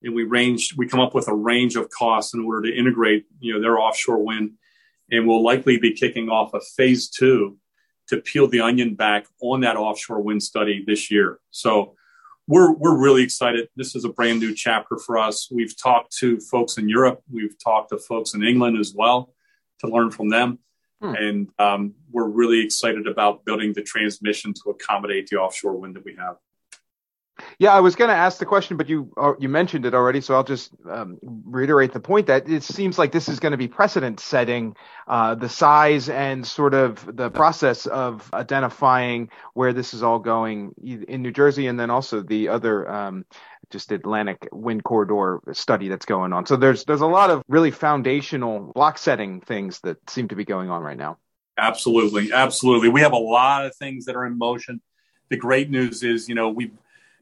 And 0.04 0.14
we 0.14 0.24
range, 0.24 0.76
we 0.78 0.88
come 0.88 1.00
up 1.00 1.16
with 1.16 1.28
a 1.28 1.34
range 1.34 1.76
of 1.76 1.90
costs 1.90 2.34
in 2.34 2.46
order 2.46 2.70
to 2.70 2.78
integrate, 2.78 3.26
you 3.40 3.54
know, 3.54 3.62
their 3.62 3.80
offshore 3.80 4.24
wind. 4.24 4.52
And 5.12 5.28
we'll 5.28 5.44
likely 5.44 5.78
be 5.78 5.94
kicking 5.94 6.30
off 6.30 6.54
a 6.54 6.62
phase 6.76 7.10
two 7.10 7.58
to 8.10 8.22
peel 8.22 8.48
the 8.48 8.62
onion 8.62 8.96
back 8.96 9.26
on 9.42 9.62
that 9.62 9.76
offshore 9.76 10.22
wind 10.22 10.44
study 10.44 10.84
this 10.86 11.10
year. 11.12 11.40
So 11.52 11.96
we're, 12.48 12.74
we're 12.74 12.98
really 12.98 13.24
excited. 13.24 13.68
This 13.76 13.96
is 13.96 14.06
a 14.06 14.10
brand 14.10 14.40
new 14.40 14.54
chapter 14.54 14.98
for 14.98 15.18
us. 15.18 15.50
We've 15.52 15.76
talked 15.76 16.16
to 16.20 16.40
folks 16.40 16.78
in 16.78 16.88
Europe. 16.88 17.22
We've 17.30 17.56
talked 17.62 17.90
to 17.90 17.98
folks 17.98 18.34
in 18.34 18.44
England 18.44 18.78
as 18.78 18.94
well 18.96 19.34
to 19.80 19.88
learn 19.88 20.12
from 20.12 20.30
them. 20.30 20.60
Hmm. 21.02 21.16
And 21.16 21.50
um, 21.60 21.94
we're 22.12 22.30
really 22.30 22.64
excited 22.64 23.08
about 23.08 23.46
building 23.46 23.74
the 23.74 23.84
transmission 23.84 24.54
to 24.54 24.70
accommodate 24.70 25.28
the 25.28 25.38
offshore 25.38 25.76
wind 25.76 25.96
that 25.96 26.06
we 26.06 26.16
have. 26.16 26.38
Yeah, 27.60 27.74
I 27.74 27.80
was 27.80 27.96
going 27.96 28.10
to 28.10 28.16
ask 28.16 28.38
the 28.38 28.46
question, 28.46 28.78
but 28.78 28.90
you 28.90 29.12
uh, 29.18 29.34
you 29.40 29.50
mentioned 29.50 29.86
it 29.86 29.94
already, 29.94 30.22
so 30.22 30.36
I'll 30.36 30.44
just 30.44 30.72
um, 30.90 31.18
reiterate 31.24 31.94
the 31.94 32.00
point 32.00 32.28
that 32.28 32.50
it 32.50 32.64
seems 32.64 32.98
like 32.98 33.12
this 33.12 33.30
is 33.30 33.40
going 33.40 33.52
to 33.52 33.58
be 33.58 33.68
precedent 33.68 34.20
setting, 34.20 34.76
uh, 35.08 35.36
the 35.36 35.50
size 35.50 36.10
and 36.10 36.46
sort 36.46 36.74
of 36.74 37.16
the 37.16 37.30
process 37.30 37.86
of 37.86 38.30
identifying 38.34 39.30
where 39.54 39.74
this 39.74 39.94
is 39.94 40.04
all 40.04 40.20
going 40.20 40.74
in 40.84 41.22
New 41.22 41.32
Jersey, 41.32 41.68
and 41.68 41.80
then 41.80 41.90
also 41.90 42.22
the 42.22 42.50
other 42.50 42.90
um, 42.90 43.26
just 43.70 43.92
Atlantic 43.92 44.48
wind 44.52 44.84
corridor 44.84 45.42
study 45.54 45.90
that's 45.90 46.06
going 46.06 46.34
on. 46.34 46.46
So 46.46 46.56
there's 46.56 46.86
there's 46.86 47.02
a 47.02 47.08
lot 47.08 47.30
of 47.30 47.44
really 47.48 47.72
foundational 47.72 48.72
block 48.74 48.98
setting 48.98 49.42
things 49.42 49.80
that 49.82 49.98
seem 50.10 50.28
to 50.30 50.36
be 50.36 50.46
going 50.46 50.70
on 50.70 50.82
right 50.82 50.98
now. 50.98 51.18
Absolutely, 51.58 52.32
absolutely. 52.32 52.90
We 52.90 53.02
have 53.02 53.14
a 53.14 53.18
lot 53.18 53.66
of 53.66 53.76
things 53.76 54.06
that 54.06 54.16
are 54.16 54.26
in 54.26 54.38
motion. 54.38 54.82
The 55.30 55.38
great 55.38 55.70
news 55.70 56.04
is, 56.04 56.30
you 56.30 56.36
know, 56.36 56.50
we 56.50 56.72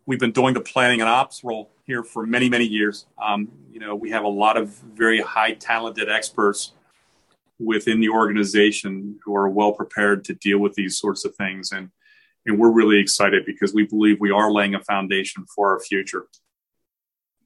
we've 0.06 0.20
been 0.20 0.32
doing 0.32 0.54
the 0.54 0.62
planning 0.62 1.02
and 1.02 1.10
ops 1.10 1.44
role 1.44 1.72
here 1.86 2.04
for 2.04 2.26
many, 2.26 2.50
many 2.50 2.66
years. 2.66 3.06
Um, 3.22 3.50
you 3.72 3.80
know, 3.80 3.96
we 3.96 4.12
have 4.12 4.24
a 4.24 4.30
lot 4.30 4.58
of 4.58 4.70
very 4.70 5.22
high 5.22 5.54
talented 5.54 6.10
experts 6.10 6.74
within 7.60 8.00
the 8.00 8.10
organization 8.10 9.18
who 9.24 9.36
are 9.36 9.50
well 9.50 9.72
prepared 9.72 10.24
to 10.26 10.34
deal 10.36 10.60
with 10.60 10.74
these 10.74 10.98
sorts 10.98 11.26
of 11.26 11.36
things. 11.36 11.72
And, 11.72 11.90
and 12.46 12.60
we're 12.60 12.72
really 12.72 13.00
excited 13.00 13.46
because 13.46 13.74
we 13.74 13.86
believe 13.86 14.20
we 14.20 14.32
are 14.32 14.52
laying 14.52 14.76
a 14.76 14.84
foundation 14.84 15.46
for 15.56 15.74
our 15.74 15.80
future. 15.80 16.28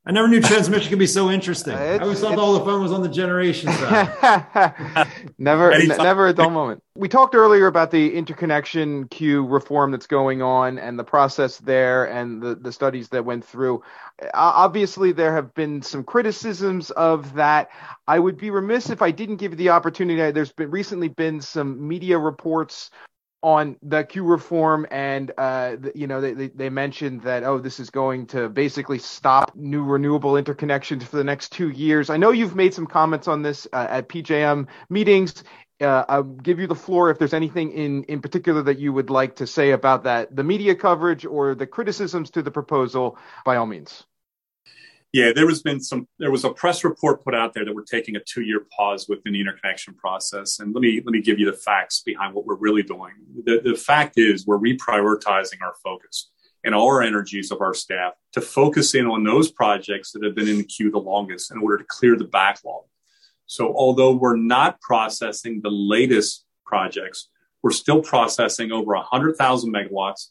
I 0.05 0.11
never 0.11 0.27
knew 0.27 0.41
transmission 0.41 0.89
could 0.89 0.97
be 0.97 1.07
so 1.07 1.29
interesting. 1.29 1.73
Uh, 1.73 1.77
I 1.77 1.99
always 1.99 2.19
thought 2.19 2.37
all 2.37 2.53
the 2.53 2.65
fun 2.65 2.81
was 2.81 2.91
on 2.91 3.01
the 3.01 3.09
generation 3.09 3.71
side. 3.73 5.07
never, 5.37 5.71
n- 5.71 5.87
never 5.87 6.27
a 6.27 6.33
dull 6.33 6.49
moment. 6.49 6.81
We 6.95 7.09
talked 7.09 7.35
earlier 7.35 7.67
about 7.67 7.91
the 7.91 8.15
interconnection 8.15 9.07
queue 9.09 9.45
reform 9.45 9.91
that's 9.91 10.07
going 10.07 10.41
on 10.41 10.79
and 10.79 10.97
the 10.97 11.03
process 11.03 11.57
there 11.57 12.05
and 12.05 12.41
the, 12.41 12.55
the 12.55 12.71
studies 12.71 13.09
that 13.09 13.25
went 13.25 13.43
through. 13.45 13.83
Uh, 14.21 14.29
obviously, 14.33 15.11
there 15.11 15.33
have 15.33 15.53
been 15.53 15.81
some 15.81 16.03
criticisms 16.03 16.91
of 16.91 17.33
that. 17.35 17.69
I 18.07 18.19
would 18.19 18.37
be 18.37 18.51
remiss 18.51 18.89
if 18.89 19.01
I 19.01 19.11
didn't 19.11 19.35
give 19.35 19.51
you 19.51 19.57
the 19.57 19.69
opportunity. 19.69 20.31
There's 20.31 20.53
been 20.53 20.71
recently 20.71 21.09
been 21.09 21.41
some 21.41 21.87
media 21.87 22.17
reports 22.17 22.89
on 23.41 23.77
the 23.81 24.03
queue 24.03 24.23
reform 24.23 24.85
and 24.91 25.31
uh, 25.37 25.77
you 25.95 26.07
know 26.07 26.19
they, 26.19 26.47
they, 26.47 26.69
mentioned 26.69 27.21
that 27.21 27.43
oh 27.43 27.57
this 27.57 27.79
is 27.79 27.89
going 27.89 28.25
to 28.27 28.49
basically 28.49 28.99
stop 28.99 29.55
new 29.55 29.83
renewable 29.83 30.33
interconnections 30.33 31.03
for 31.03 31.17
the 31.17 31.23
next 31.23 31.51
two 31.51 31.69
years. 31.69 32.09
I 32.09 32.17
know 32.17 32.31
you've 32.31 32.55
made 32.55 32.73
some 32.73 32.85
comments 32.85 33.27
on 33.27 33.41
this 33.41 33.67
uh, 33.71 33.87
at 33.89 34.09
pjm 34.09 34.67
meetings. 34.89 35.43
Uh, 35.81 36.03
i'll 36.09 36.23
give 36.23 36.59
you 36.59 36.67
the 36.67 36.75
floor 36.75 37.09
if 37.09 37.17
there's 37.17 37.33
anything 37.33 37.71
in 37.71 38.03
in 38.03 38.21
particular 38.21 38.61
that 38.61 38.79
you 38.79 38.91
would 38.91 39.09
like 39.09 39.37
to 39.37 39.47
say 39.47 39.71
about 39.71 40.03
that 40.03 40.35
the 40.35 40.43
media 40.43 40.75
coverage 40.75 41.25
or 41.25 41.55
the 41.55 41.65
criticisms 41.65 42.29
to 42.29 42.41
the 42.41 42.51
proposal 42.51 43.17
by 43.45 43.55
all 43.55 43.65
means 43.65 44.03
yeah, 45.11 45.31
there 45.33 45.47
has 45.47 45.63
been 45.63 45.79
some. 45.79 46.07
There 46.19 46.29
was 46.29 46.45
a 46.45 46.51
press 46.51 46.83
report 46.83 47.23
put 47.23 47.33
out 47.33 47.53
there 47.53 47.65
that 47.65 47.73
we're 47.73 47.83
taking 47.83 48.15
a 48.15 48.19
two-year 48.19 48.67
pause 48.75 49.07
within 49.09 49.33
the 49.33 49.41
interconnection 49.41 49.95
process. 49.95 50.59
And 50.59 50.73
let 50.73 50.81
me 50.81 51.01
let 51.03 51.11
me 51.11 51.21
give 51.21 51.39
you 51.39 51.49
the 51.49 51.57
facts 51.57 52.03
behind 52.05 52.35
what 52.35 52.45
we're 52.45 52.55
really 52.55 52.83
doing. 52.83 53.13
The, 53.43 53.59
the 53.63 53.75
fact 53.75 54.17
is, 54.17 54.45
we're 54.45 54.59
reprioritizing 54.59 55.61
our 55.63 55.73
focus 55.83 56.29
and 56.63 56.75
our 56.75 57.01
energies 57.01 57.51
of 57.51 57.61
our 57.61 57.73
staff 57.73 58.13
to 58.33 58.41
focus 58.41 58.93
in 58.93 59.07
on 59.07 59.23
those 59.23 59.51
projects 59.51 60.11
that 60.11 60.23
have 60.23 60.35
been 60.35 60.47
in 60.47 60.57
the 60.57 60.63
queue 60.63 60.91
the 60.91 60.99
longest 60.99 61.51
in 61.51 61.57
order 61.57 61.77
to 61.77 61.85
clear 61.85 62.15
the 62.15 62.25
backlog. 62.25 62.83
So, 63.47 63.73
although 63.75 64.13
we're 64.13 64.35
not 64.35 64.79
processing 64.79 65.61
the 65.63 65.71
latest 65.71 66.45
projects, 66.65 67.29
we're 67.63 67.71
still 67.71 68.03
processing 68.03 68.71
over 68.71 68.93
100,000 68.93 69.73
megawatts, 69.73 70.27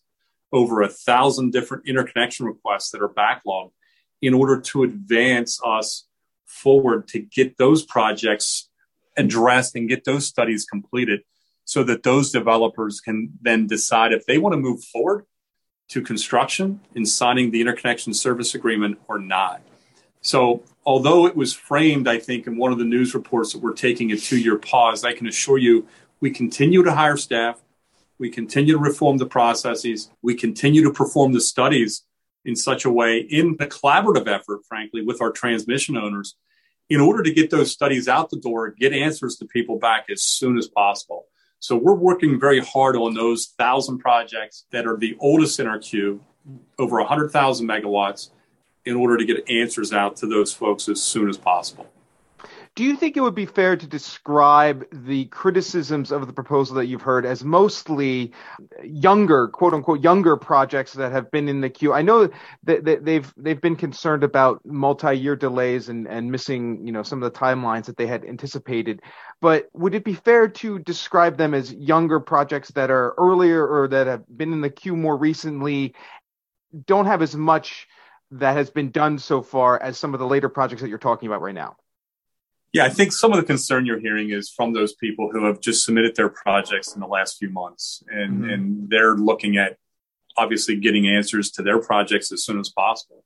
over 0.53 0.83
a 0.83 0.89
thousand 0.89 1.53
different 1.53 1.89
interconnection 1.89 2.47
requests 2.47 2.91
that 2.91 3.03
are 3.03 3.09
backlogged 3.09 3.73
in 4.21 4.35
order 4.35 4.61
to 4.61 4.83
advance 4.83 5.61
us 5.65 6.07
forward 6.45 7.07
to 7.09 7.21
get 7.21 7.57
those 7.59 7.85
projects 7.85 8.69
addressed 9.17 9.75
and 9.75 9.89
get 9.89 10.05
those 10.05 10.27
studies 10.27 10.65
completed 10.65 11.21
so 11.65 11.83
that 11.85 12.03
those 12.03 12.31
developers 12.31 13.01
can 13.01 13.31
then 13.43 13.67
decide 13.67 14.13
if 14.13 14.25
they 14.27 14.39
want 14.39 14.55
to 14.55 14.57
move 14.57 14.83
forward 14.85 15.27
to 15.89 16.03
construction 16.03 16.81
in 16.95 17.05
signing 17.05 17.51
the 17.51 17.61
interconnection 17.61 18.15
service 18.15 18.55
agreement 18.55 18.99
or 19.09 19.19
not. 19.19 19.61
So, 20.21 20.63
although 20.85 21.27
it 21.27 21.37
was 21.37 21.53
framed, 21.53 22.09
I 22.09 22.19
think, 22.19 22.47
in 22.47 22.57
one 22.57 22.73
of 22.73 22.79
the 22.79 22.85
news 22.85 23.15
reports 23.15 23.53
that 23.53 23.63
we're 23.63 23.75
taking 23.75 24.13
a 24.13 24.17
two 24.17 24.39
year 24.39 24.59
pause, 24.59 25.05
I 25.05 25.13
can 25.13 25.27
assure 25.27 25.59
you 25.59 25.87
we 26.21 26.31
continue 26.31 26.83
to 26.83 26.93
hire 26.93 27.17
staff, 27.17 27.63
we 28.19 28.31
continue 28.31 28.75
to 28.75 28.81
reform 28.81 29.19
the 29.19 29.27
processes, 29.27 30.11
we 30.23 30.35
continue 30.35 30.83
to 30.83 30.93
perform 30.93 31.33
the 31.33 31.41
studies 31.41 32.03
in 32.49 32.57
such 32.57 32.87
a 32.87 32.91
way 32.91 33.19
in 33.19 33.57
the 33.59 33.67
collaborative 33.67 34.27
effort, 34.27 34.65
frankly, 34.67 35.03
with 35.03 35.21
our 35.21 35.31
transmission 35.31 35.99
owners 35.99 36.35
in 36.89 36.99
order 36.99 37.23
to 37.23 37.31
get 37.31 37.51
those 37.51 37.71
studies 37.71 38.09
out 38.09 38.31
the 38.31 38.39
door, 38.39 38.71
get 38.71 38.95
answers 38.95 39.37
to 39.37 39.45
people 39.45 39.79
back 39.79 40.07
as 40.11 40.23
soon 40.23 40.57
as 40.57 40.67
possible. 40.67 41.27
So 41.61 41.77
we're 41.77 41.93
working 41.93 42.41
very 42.41 42.61
hard 42.61 42.97
on 42.97 43.13
those 43.13 43.53
thousand 43.59 43.99
projects 43.99 44.65
that 44.73 44.87
are 44.87 44.97
the 44.97 45.15
oldest 45.21 45.61
in 45.61 45.67
our 45.67 45.79
queue, 45.79 46.25
over 46.79 46.97
100,000 46.97 47.69
megawatts, 47.69 48.31
in 48.87 48.97
order 48.97 49.19
to 49.19 49.27
get 49.27 49.51
answers 49.51 49.93
out 49.93 50.17
to 50.17 50.27
those 50.27 50.51
folks 50.51 50.89
as 50.89 51.03
soon 51.03 51.29
as 51.29 51.37
possible. 51.37 51.87
Do 52.79 52.85
you 52.85 52.95
think 52.95 53.17
it 53.17 53.21
would 53.23 53.35
be 53.35 53.45
fair 53.45 53.77
to 53.77 53.87
describe 53.89 54.87
the 54.93 55.25
criticisms 55.25 56.13
of 56.13 56.29
the 56.29 56.33
proposal 56.33 56.77
that 56.77 56.87
you've 56.87 57.03
heard 57.03 57.27
as 57.27 57.43
mostly 57.43 58.33
younger, 58.85 59.49
quote 59.49 59.75
unquote, 59.75 60.01
younger 60.01 60.37
projects 60.37 60.93
that 60.93 61.11
have 61.11 61.29
been 61.33 61.49
in 61.49 61.61
the 61.61 61.71
queue? 61.71 61.93
I 61.93 62.03
know 62.03 62.31
that 62.63 63.05
they've 63.05 63.35
they've 63.37 63.61
been 63.61 63.75
concerned 63.75 64.23
about 64.23 64.65
multi-year 64.65 65.35
delays 65.35 65.89
and, 65.89 66.07
and 66.07 66.31
missing, 66.31 66.87
you 66.87 66.93
know, 66.93 67.03
some 67.03 67.21
of 67.21 67.33
the 67.33 67.37
timelines 67.37 67.87
that 67.87 67.97
they 67.97 68.07
had 68.07 68.25
anticipated. 68.25 69.03
But 69.41 69.67
would 69.73 69.97
it 69.97 70.05
be 70.05 70.15
fair 70.15 70.47
to 70.47 70.79
describe 70.79 71.37
them 71.37 71.55
as 71.55 71.73
younger 71.73 72.21
projects 72.21 72.71
that 72.77 72.93
are 72.93 73.13
earlier 73.19 73.67
or 73.67 73.89
that 73.89 74.07
have 74.07 74.23
been 74.29 74.53
in 74.53 74.61
the 74.61 74.71
queue 74.71 74.95
more 74.95 75.17
recently, 75.17 75.97
don't 76.87 77.07
have 77.07 77.23
as 77.23 77.35
much 77.35 77.89
that 78.31 78.53
has 78.53 78.71
been 78.71 78.93
done 78.93 79.19
so 79.19 79.43
far 79.43 79.83
as 79.83 79.99
some 79.99 80.15
of 80.15 80.21
the 80.21 80.29
later 80.29 80.49
projects 80.49 80.83
that 80.83 80.89
you're 80.89 80.99
talking 80.99 81.27
about 81.27 81.43
right 81.43 81.57
now? 81.57 81.75
Yeah, 82.73 82.85
I 82.85 82.91
think 82.91 83.13
some 83.13 83.33
of 83.33 83.39
the 83.39 83.45
concern 83.45 83.87
you're 83.87 83.99
hearing 83.99 84.31
is 84.31 84.51
from 84.51 84.75
those 84.75 84.95
people 84.95 85.31
who 85.33 85.47
have 85.47 85.61
just 85.61 85.85
submitted 85.85 86.17
their 86.17 86.29
projects 86.29 86.95
in 86.95 87.01
the 87.01 87.07
last 87.07 87.39
few 87.39 87.51
months, 87.51 88.03
and 88.09 88.43
mm-hmm. 88.43 88.51
and 88.51 88.91
they're 88.91 89.15
looking 89.15 89.57
at 89.57 89.79
obviously 90.37 90.77
getting 90.77 91.09
answers 91.09 91.51
to 91.53 91.63
their 91.63 91.79
projects 91.79 92.31
as 92.31 92.45
soon 92.45 92.61
as 92.61 92.69
possible. 92.69 93.25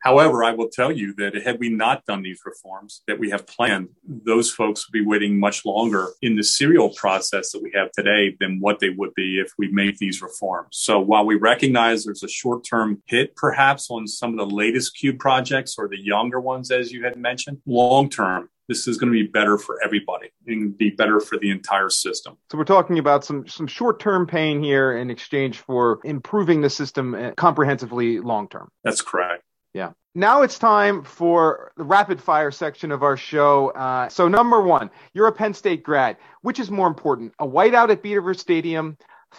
However, 0.00 0.44
I 0.44 0.52
will 0.52 0.68
tell 0.68 0.92
you 0.92 1.14
that 1.14 1.34
had 1.34 1.58
we 1.58 1.68
not 1.68 2.04
done 2.04 2.22
these 2.22 2.40
reforms 2.44 3.02
that 3.06 3.18
we 3.18 3.30
have 3.30 3.46
planned, 3.46 3.88
those 4.04 4.50
folks 4.50 4.86
would 4.86 4.92
be 4.92 5.04
waiting 5.04 5.38
much 5.40 5.64
longer 5.64 6.08
in 6.22 6.36
the 6.36 6.44
serial 6.44 6.90
process 6.90 7.50
that 7.52 7.62
we 7.62 7.72
have 7.74 7.90
today 7.92 8.36
than 8.38 8.58
what 8.60 8.78
they 8.78 8.90
would 8.90 9.14
be 9.14 9.40
if 9.40 9.52
we 9.58 9.68
made 9.68 9.98
these 9.98 10.22
reforms. 10.22 10.68
So 10.72 11.00
while 11.00 11.26
we 11.26 11.34
recognize 11.34 12.04
there's 12.04 12.22
a 12.22 12.28
short 12.28 12.64
term 12.64 13.02
hit 13.06 13.34
perhaps 13.36 13.90
on 13.90 14.06
some 14.06 14.38
of 14.38 14.48
the 14.48 14.54
latest 14.54 14.96
queue 14.96 15.14
projects 15.14 15.76
or 15.78 15.88
the 15.88 16.00
younger 16.00 16.40
ones, 16.40 16.70
as 16.70 16.92
you 16.92 17.04
had 17.04 17.16
mentioned, 17.16 17.58
long 17.66 18.08
term, 18.08 18.48
this 18.68 18.88
is 18.88 18.98
going 18.98 19.12
to 19.12 19.18
be 19.18 19.26
better 19.26 19.58
for 19.58 19.82
everybody 19.84 20.30
and 20.46 20.76
be 20.76 20.90
better 20.90 21.20
for 21.20 21.38
the 21.38 21.50
entire 21.50 21.90
system. 21.90 22.36
So 22.50 22.58
we're 22.58 22.64
talking 22.64 22.98
about 22.98 23.24
some 23.24 23.46
some 23.46 23.66
short-term 23.66 24.26
pain 24.26 24.62
here 24.62 24.96
in 24.96 25.10
exchange 25.10 25.58
for 25.58 26.00
improving 26.04 26.60
the 26.60 26.70
system 26.70 27.14
uh, 27.14 27.30
comprehensively 27.36 28.20
long 28.20 28.48
term. 28.48 28.68
That's 28.84 29.02
correct. 29.02 29.42
Yeah. 29.76 29.92
Now 30.14 30.40
it's 30.40 30.58
time 30.58 31.02
for 31.02 31.72
the 31.76 31.84
rapid 31.84 32.18
fire 32.18 32.50
section 32.50 32.90
of 32.90 33.02
our 33.02 33.18
show. 33.18 33.68
Uh, 33.72 34.08
so 34.08 34.26
number 34.26 34.62
one, 34.62 34.90
you're 35.12 35.26
a 35.26 35.32
Penn 35.32 35.52
State 35.52 35.82
grad. 35.82 36.16
Which 36.40 36.58
is 36.58 36.70
more 36.70 36.86
important, 36.86 37.34
a 37.38 37.46
whiteout 37.46 37.90
at 37.90 38.02
Beaver 38.02 38.32
Stadium, 38.32 38.96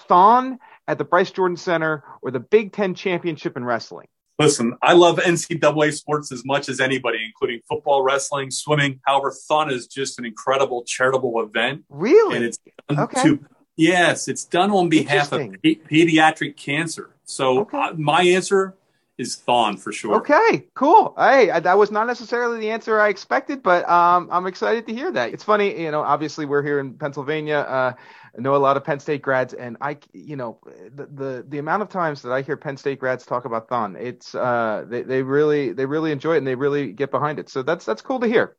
Thon 0.07 0.59
at 0.87 0.99
the 0.99 1.03
Bryce 1.03 1.31
Jordan 1.31 1.57
Center, 1.57 2.03
or 2.21 2.29
the 2.29 2.39
Big 2.39 2.71
Ten 2.71 2.93
championship 2.93 3.57
in 3.57 3.65
wrestling? 3.65 4.07
Listen, 4.37 4.75
I 4.83 4.93
love 4.93 5.17
NCAA 5.17 5.93
sports 5.93 6.31
as 6.31 6.45
much 6.45 6.69
as 6.69 6.79
anybody, 6.79 7.25
including 7.25 7.61
football, 7.67 8.03
wrestling, 8.03 8.51
swimming. 8.51 8.99
However, 9.03 9.33
Thon 9.47 9.71
is 9.71 9.87
just 9.87 10.19
an 10.19 10.25
incredible 10.25 10.83
charitable 10.83 11.41
event. 11.41 11.85
Really? 11.89 12.35
And 12.35 12.45
it's 12.45 12.59
okay. 12.91 13.23
To, 13.23 13.39
yes, 13.75 14.27
it's 14.27 14.45
done 14.45 14.69
on 14.69 14.89
behalf 14.89 15.31
of 15.31 15.53
pe- 15.63 15.75
pediatric 15.75 16.55
cancer. 16.55 17.15
So 17.25 17.61
okay. 17.61 17.77
uh, 17.79 17.93
my 17.93 18.21
answer 18.21 18.75
is 19.17 19.35
Thon 19.35 19.77
for 19.77 19.91
sure. 19.91 20.15
Okay, 20.17 20.67
cool. 20.75 21.13
Hey, 21.17 21.47
that 21.59 21.77
was 21.77 21.91
not 21.91 22.05
necessarily 22.05 22.59
the 22.59 22.69
answer 22.69 22.99
I 22.99 23.09
expected, 23.09 23.63
but 23.63 23.87
um, 23.89 24.29
I'm 24.31 24.45
excited 24.45 24.85
to 24.87 24.93
hear 24.93 25.11
that. 25.11 25.33
It's 25.33 25.43
funny, 25.43 25.81
you 25.81 25.91
know. 25.91 26.01
Obviously, 26.01 26.45
we're 26.45 26.61
here 26.61 26.79
in 26.79 26.93
Pennsylvania. 26.93 27.57
Uh, 27.57 27.93
I 28.37 28.41
know 28.41 28.55
a 28.55 28.57
lot 28.57 28.77
of 28.77 28.83
Penn 28.83 28.99
State 28.99 29.23
grads, 29.23 29.53
and 29.55 29.77
I, 29.81 29.97
you 30.13 30.35
know, 30.35 30.59
the, 30.95 31.07
the 31.07 31.45
the 31.47 31.57
amount 31.57 31.81
of 31.81 31.89
times 31.89 32.21
that 32.21 32.31
I 32.31 32.43
hear 32.43 32.57
Penn 32.57 32.77
State 32.77 32.99
grads 32.99 33.25
talk 33.25 33.45
about 33.45 33.69
Thon, 33.69 33.95
it's 33.95 34.35
uh, 34.35 34.85
they 34.87 35.01
they 35.01 35.23
really 35.23 35.73
they 35.73 35.87
really 35.87 36.11
enjoy 36.11 36.35
it 36.35 36.39
and 36.39 36.47
they 36.47 36.55
really 36.55 36.91
get 36.91 37.09
behind 37.09 37.39
it. 37.39 37.49
So 37.49 37.63
that's 37.63 37.85
that's 37.85 38.03
cool 38.03 38.19
to 38.19 38.27
hear. 38.27 38.55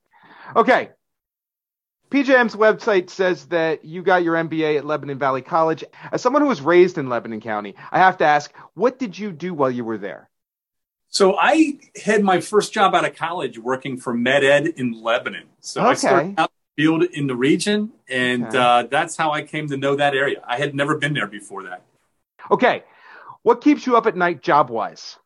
Okay. 0.57 0.91
PJM's 2.11 2.57
website 2.57 3.11
says 3.11 3.45
that 3.49 3.85
you 3.85 4.03
got 4.03 4.25
your 4.25 4.35
MBA 4.35 4.79
at 4.79 4.87
Lebanon 4.87 5.19
Valley 5.19 5.43
College. 5.43 5.85
As 6.11 6.23
someone 6.23 6.41
who 6.41 6.49
was 6.49 6.63
raised 6.63 6.97
in 6.97 7.11
Lebanon 7.11 7.43
County, 7.43 7.75
I 7.93 7.99
have 7.99 8.17
to 8.19 8.25
ask, 8.25 8.51
what 8.73 8.99
did 8.99 9.19
you 9.19 9.31
do 9.31 9.53
while 9.53 9.71
you 9.71 9.85
were 9.85 9.99
there? 9.99 10.31
So 11.11 11.37
I 11.39 11.79
had 12.05 12.23
my 12.23 12.41
first 12.41 12.73
job 12.73 12.95
out 12.95 13.05
of 13.05 13.17
college 13.17 13.59
working 13.59 13.97
for 13.97 14.13
Met-Ed 14.13 14.67
in 14.77 14.93
Lebanon. 14.93 15.47
So 15.61 15.81
okay. 15.81 15.91
I 15.91 15.95
started 15.95 16.35
out 16.39 16.53
field 16.79 17.03
in 17.03 17.27
the 17.27 17.35
region, 17.35 17.91
and 18.09 18.47
okay. 18.47 18.57
uh, 18.57 18.83
that's 18.85 19.17
how 19.17 19.33
I 19.33 19.43
came 19.43 19.67
to 19.69 19.77
know 19.77 19.97
that 19.97 20.15
area. 20.15 20.41
I 20.47 20.59
had 20.59 20.77
never 20.77 20.97
been 20.97 21.13
there 21.13 21.27
before 21.27 21.65
that. 21.65 21.83
Okay, 22.53 22.85
what 23.43 23.61
keeps 23.61 23.85
you 23.85 23.97
up 23.97 24.07
at 24.07 24.17
night, 24.17 24.43
job 24.43 24.71
wise? 24.71 25.17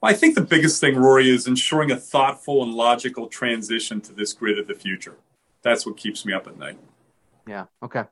Well, 0.00 0.10
I 0.10 0.14
think 0.14 0.34
the 0.34 0.40
biggest 0.40 0.80
thing, 0.80 0.96
Rory, 0.96 1.30
is 1.30 1.46
ensuring 1.46 1.92
a 1.92 1.96
thoughtful 1.96 2.64
and 2.64 2.74
logical 2.74 3.28
transition 3.28 4.00
to 4.00 4.12
this 4.12 4.32
grid 4.32 4.58
of 4.58 4.66
the 4.66 4.74
future. 4.74 5.16
That's 5.62 5.86
what 5.86 5.96
keeps 5.96 6.24
me 6.24 6.32
up 6.32 6.48
at 6.48 6.58
night. 6.58 6.78
Yeah. 7.46 7.66
Okay. 7.80 8.02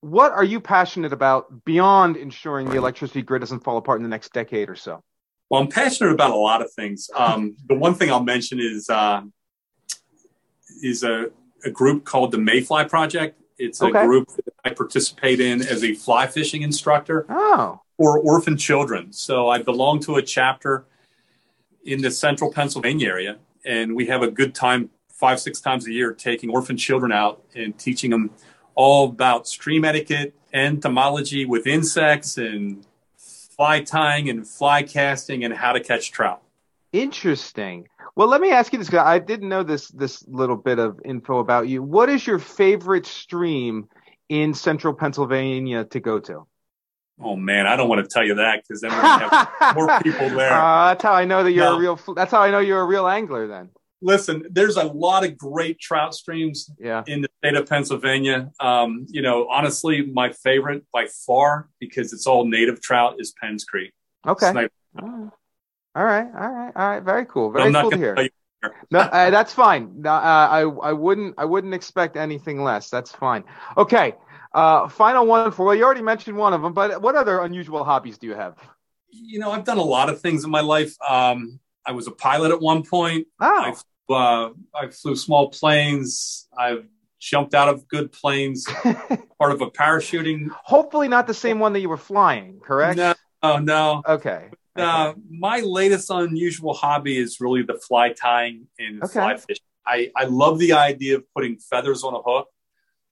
What 0.00 0.32
are 0.32 0.44
you 0.44 0.60
passionate 0.60 1.12
about 1.12 1.64
beyond 1.64 2.16
ensuring 2.16 2.68
the 2.68 2.76
electricity 2.76 3.22
grid 3.22 3.40
doesn't 3.40 3.60
fall 3.60 3.76
apart 3.76 3.98
in 3.98 4.02
the 4.02 4.08
next 4.08 4.32
decade 4.32 4.68
or 4.68 4.76
so? 4.76 5.02
Well, 5.50 5.60
I'm 5.60 5.68
passionate 5.68 6.12
about 6.12 6.30
a 6.30 6.36
lot 6.36 6.62
of 6.62 6.72
things. 6.72 7.10
Um, 7.14 7.56
the 7.68 7.74
one 7.74 7.94
thing 7.94 8.10
I'll 8.10 8.22
mention 8.22 8.60
is 8.60 8.88
uh, 8.88 9.22
is 10.82 11.02
a, 11.02 11.30
a 11.64 11.70
group 11.70 12.04
called 12.04 12.30
the 12.30 12.38
Mayfly 12.38 12.88
Project. 12.88 13.38
It's 13.58 13.82
a 13.82 13.86
okay. 13.86 14.06
group 14.06 14.28
that 14.28 14.54
I 14.64 14.70
participate 14.70 15.40
in 15.40 15.60
as 15.60 15.84
a 15.84 15.94
fly 15.94 16.26
fishing 16.26 16.62
instructor 16.62 17.26
oh. 17.28 17.80
for 17.98 18.18
orphan 18.18 18.56
children. 18.56 19.12
So 19.12 19.50
I 19.50 19.60
belong 19.60 20.00
to 20.00 20.16
a 20.16 20.22
chapter 20.22 20.86
in 21.84 22.00
the 22.00 22.10
central 22.10 22.50
Pennsylvania 22.50 23.08
area, 23.08 23.36
and 23.64 23.94
we 23.94 24.06
have 24.06 24.22
a 24.22 24.30
good 24.30 24.54
time 24.54 24.88
five, 25.08 25.38
six 25.38 25.60
times 25.60 25.86
a 25.86 25.92
year 25.92 26.14
taking 26.14 26.48
orphan 26.48 26.78
children 26.78 27.12
out 27.12 27.42
and 27.54 27.76
teaching 27.76 28.10
them 28.10 28.30
all 28.74 29.10
about 29.10 29.46
stream 29.46 29.84
etiquette, 29.84 30.34
entomology 30.54 31.44
with 31.44 31.66
insects, 31.66 32.38
and 32.38 32.86
fly 33.60 33.82
tying 33.82 34.30
and 34.30 34.48
fly 34.48 34.82
casting, 34.82 35.44
and 35.44 35.52
how 35.52 35.74
to 35.74 35.80
catch 35.80 36.10
trout. 36.10 36.40
Interesting. 36.94 37.86
Well, 38.16 38.26
let 38.26 38.40
me 38.40 38.52
ask 38.52 38.72
you 38.72 38.78
this. 38.78 38.88
Because 38.88 39.04
I 39.04 39.18
didn't 39.18 39.50
know 39.50 39.62
this 39.62 39.88
this 39.88 40.26
little 40.26 40.56
bit 40.56 40.78
of 40.78 40.98
info 41.04 41.40
about 41.40 41.68
you. 41.68 41.82
What 41.82 42.08
is 42.08 42.26
your 42.26 42.38
favorite 42.38 43.04
stream 43.04 43.86
in 44.30 44.54
central 44.54 44.94
Pennsylvania 44.94 45.84
to 45.84 46.00
go 46.00 46.18
to? 46.20 46.46
Oh 47.22 47.36
man, 47.36 47.66
I 47.66 47.76
don't 47.76 47.90
want 47.90 48.02
to 48.02 48.08
tell 48.08 48.24
you 48.24 48.36
that 48.36 48.62
because 48.62 48.80
then 48.80 48.92
we're 48.92 49.02
have 49.02 49.76
more 49.76 50.00
people 50.02 50.30
there. 50.30 50.50
Uh, 50.50 50.88
that's 50.88 51.02
how 51.02 51.12
I 51.12 51.26
know 51.26 51.44
that 51.44 51.52
you're 51.52 51.66
no. 51.66 51.76
a 51.76 51.78
real. 51.78 52.00
That's 52.16 52.30
how 52.30 52.40
I 52.40 52.50
know 52.50 52.60
you're 52.60 52.80
a 52.80 52.86
real 52.86 53.06
angler. 53.06 53.46
Then 53.46 53.68
listen, 54.02 54.46
there's 54.50 54.76
a 54.76 54.84
lot 54.84 55.24
of 55.24 55.36
great 55.36 55.78
trout 55.78 56.14
streams 56.14 56.70
yeah. 56.78 57.02
in 57.06 57.22
the 57.22 57.28
state 57.38 57.56
of 57.56 57.68
Pennsylvania. 57.68 58.50
Um, 58.60 59.06
you 59.08 59.22
know, 59.22 59.48
honestly, 59.48 60.02
my 60.06 60.32
favorite 60.32 60.84
by 60.92 61.06
far 61.26 61.68
because 61.78 62.12
it's 62.12 62.26
all 62.26 62.44
native 62.44 62.80
trout 62.80 63.16
is 63.18 63.32
Penns 63.40 63.64
Creek. 63.64 63.92
Okay. 64.26 64.68
All 65.96 66.04
right, 66.04 66.26
all 66.38 66.48
right, 66.48 66.72
all 66.76 66.88
right. 66.88 67.02
Very 67.02 67.26
cool. 67.26 67.50
Very 67.50 67.72
cool 67.72 67.90
to 67.90 67.96
hear. 67.96 68.28
no, 68.90 69.00
uh, 69.00 69.30
that's 69.30 69.52
fine. 69.52 70.02
No, 70.02 70.10
uh, 70.10 70.48
I 70.50 70.60
I 70.60 70.92
wouldn't 70.92 71.34
I 71.36 71.44
wouldn't 71.44 71.74
expect 71.74 72.16
anything 72.16 72.62
less. 72.62 72.90
That's 72.90 73.10
fine. 73.10 73.44
Okay. 73.76 74.14
Uh, 74.52 74.88
final 74.88 75.26
one 75.26 75.50
for 75.52 75.66
well, 75.66 75.74
you 75.74 75.84
already 75.84 76.02
mentioned 76.02 76.36
one 76.36 76.52
of 76.52 76.62
them, 76.62 76.72
but 76.72 77.00
what 77.02 77.14
other 77.14 77.40
unusual 77.40 77.84
hobbies 77.84 78.18
do 78.18 78.26
you 78.26 78.34
have? 78.34 78.56
You 79.10 79.40
know, 79.40 79.50
I've 79.50 79.64
done 79.64 79.78
a 79.78 79.82
lot 79.82 80.08
of 80.08 80.20
things 80.20 80.44
in 80.44 80.50
my 80.50 80.60
life. 80.60 80.94
Um, 81.08 81.58
I 81.90 81.92
was 81.92 82.06
a 82.06 82.12
pilot 82.12 82.52
at 82.52 82.60
one 82.60 82.84
point. 82.84 83.26
Oh. 83.40 83.74
I, 84.08 84.14
uh, 84.14 84.50
I 84.72 84.90
flew 84.90 85.16
small 85.16 85.50
planes. 85.50 86.46
I've 86.56 86.86
jumped 87.18 87.52
out 87.52 87.68
of 87.68 87.88
good 87.88 88.12
planes, 88.12 88.64
part 89.38 89.50
of 89.50 89.60
a 89.60 89.68
parachuting. 89.68 90.50
Hopefully, 90.52 91.08
not 91.08 91.26
the 91.26 91.34
same 91.34 91.58
one 91.58 91.72
that 91.72 91.80
you 91.80 91.88
were 91.88 91.96
flying. 91.96 92.60
Correct? 92.60 92.96
No, 92.96 93.14
oh, 93.42 93.58
no. 93.58 94.02
Okay. 94.06 94.50
Uh, 94.76 95.14
my 95.28 95.58
latest 95.60 96.10
unusual 96.10 96.74
hobby 96.74 97.18
is 97.18 97.40
really 97.40 97.62
the 97.62 97.74
fly 97.74 98.12
tying 98.12 98.68
and 98.78 99.02
okay. 99.02 99.12
fly 99.12 99.36
fishing. 99.36 99.64
I, 99.84 100.12
I 100.16 100.26
love 100.26 100.60
the 100.60 100.74
idea 100.74 101.16
of 101.16 101.24
putting 101.34 101.58
feathers 101.58 102.04
on 102.04 102.14
a 102.14 102.22
hook, 102.24 102.46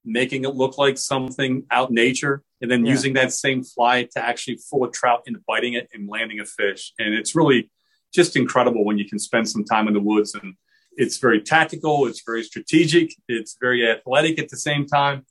making 0.04 0.44
it 0.44 0.54
look 0.54 0.78
like 0.78 0.98
something 0.98 1.64
out 1.72 1.88
in 1.88 1.96
nature, 1.96 2.44
and 2.62 2.70
then 2.70 2.86
yeah. 2.86 2.92
using 2.92 3.14
that 3.14 3.32
same 3.32 3.64
fly 3.64 4.04
to 4.12 4.24
actually 4.24 4.60
pull 4.70 4.84
a 4.84 4.90
trout 4.92 5.24
into 5.26 5.40
biting 5.48 5.72
it 5.72 5.88
and 5.92 6.08
landing 6.08 6.38
a 6.38 6.44
fish. 6.44 6.92
And 7.00 7.12
it's 7.12 7.34
really 7.34 7.72
just 8.12 8.36
incredible 8.36 8.84
when 8.84 8.98
you 8.98 9.08
can 9.08 9.18
spend 9.18 9.48
some 9.48 9.64
time 9.64 9.88
in 9.88 9.94
the 9.94 10.00
woods 10.00 10.34
and 10.34 10.54
it's 10.92 11.18
very 11.18 11.40
tactical, 11.40 12.06
it's 12.06 12.22
very 12.24 12.42
strategic, 12.42 13.14
it's 13.28 13.56
very 13.60 13.88
athletic 13.88 14.38
at 14.38 14.48
the 14.48 14.56
same 14.56 14.84
time, 14.86 15.24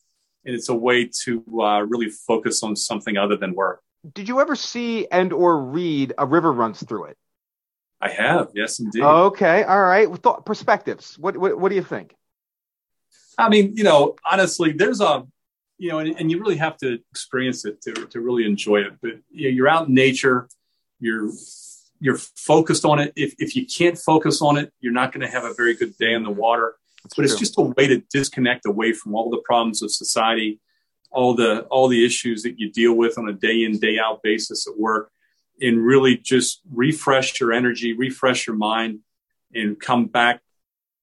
and 0.45 0.55
it's 0.55 0.69
a 0.69 0.75
way 0.75 1.09
to 1.25 1.43
uh, 1.61 1.81
really 1.81 2.09
focus 2.09 2.63
on 2.63 2.75
something 2.75 3.17
other 3.17 3.35
than 3.35 3.53
work. 3.53 3.81
Did 4.13 4.29
you 4.29 4.39
ever 4.39 4.55
see 4.55 5.07
and 5.07 5.33
or 5.33 5.61
read 5.61 6.13
A 6.17 6.25
River 6.25 6.53
Runs 6.53 6.81
Through 6.81 7.05
It? 7.05 7.17
I 7.99 8.09
have, 8.09 8.49
yes, 8.53 8.79
indeed. 8.79 9.01
Okay, 9.01 9.63
all 9.63 9.81
right. 9.81 10.07
Thought, 10.19 10.45
perspectives. 10.45 11.17
What, 11.17 11.35
what 11.35 11.59
what 11.59 11.69
do 11.69 11.75
you 11.75 11.83
think? 11.83 12.15
I 13.37 13.49
mean, 13.49 13.75
you 13.75 13.83
know, 13.83 14.15
honestly, 14.29 14.71
there's 14.71 15.01
a, 15.01 15.25
you 15.77 15.89
know, 15.89 15.99
and, 15.99 16.15
and 16.17 16.31
you 16.31 16.39
really 16.39 16.57
have 16.57 16.77
to 16.77 16.99
experience 17.11 17.65
it 17.65 17.81
to 17.81 17.93
to 17.93 18.21
really 18.21 18.45
enjoy 18.45 18.81
it. 18.81 18.93
But 19.01 19.13
you 19.31 19.49
know, 19.49 19.55
you're 19.55 19.67
out 19.67 19.87
in 19.87 19.95
nature, 19.95 20.47
you're 20.99 21.29
you're 21.99 22.17
focused 22.17 22.85
on 22.85 22.99
it. 22.99 23.13
If 23.15 23.35
if 23.39 23.55
you 23.55 23.65
can't 23.65 23.97
focus 23.97 24.41
on 24.41 24.57
it, 24.57 24.71
you're 24.79 24.93
not 24.93 25.11
going 25.11 25.25
to 25.25 25.31
have 25.31 25.43
a 25.43 25.53
very 25.53 25.75
good 25.75 25.97
day 25.97 26.13
in 26.13 26.23
the 26.23 26.31
water. 26.31 26.75
That's 27.03 27.15
but 27.15 27.23
true. 27.23 27.31
it's 27.31 27.39
just 27.39 27.57
a 27.57 27.61
way 27.61 27.87
to 27.87 28.01
disconnect 28.11 28.65
away 28.65 28.93
from 28.93 29.15
all 29.15 29.29
the 29.29 29.41
problems 29.45 29.81
of 29.81 29.91
society, 29.91 30.59
all 31.11 31.35
the 31.35 31.61
all 31.63 31.87
the 31.87 32.05
issues 32.05 32.43
that 32.43 32.59
you 32.59 32.71
deal 32.71 32.93
with 32.93 33.17
on 33.17 33.29
a 33.29 33.33
day 33.33 33.63
in 33.63 33.79
day 33.79 33.97
out 33.99 34.21
basis 34.23 34.67
at 34.67 34.77
work 34.77 35.11
and 35.61 35.83
really 35.83 36.17
just 36.17 36.61
refresh 36.71 37.39
your 37.39 37.51
energy, 37.51 37.93
refresh 37.93 38.45
your 38.45 38.55
mind, 38.55 38.99
and 39.53 39.79
come 39.79 40.05
back 40.05 40.41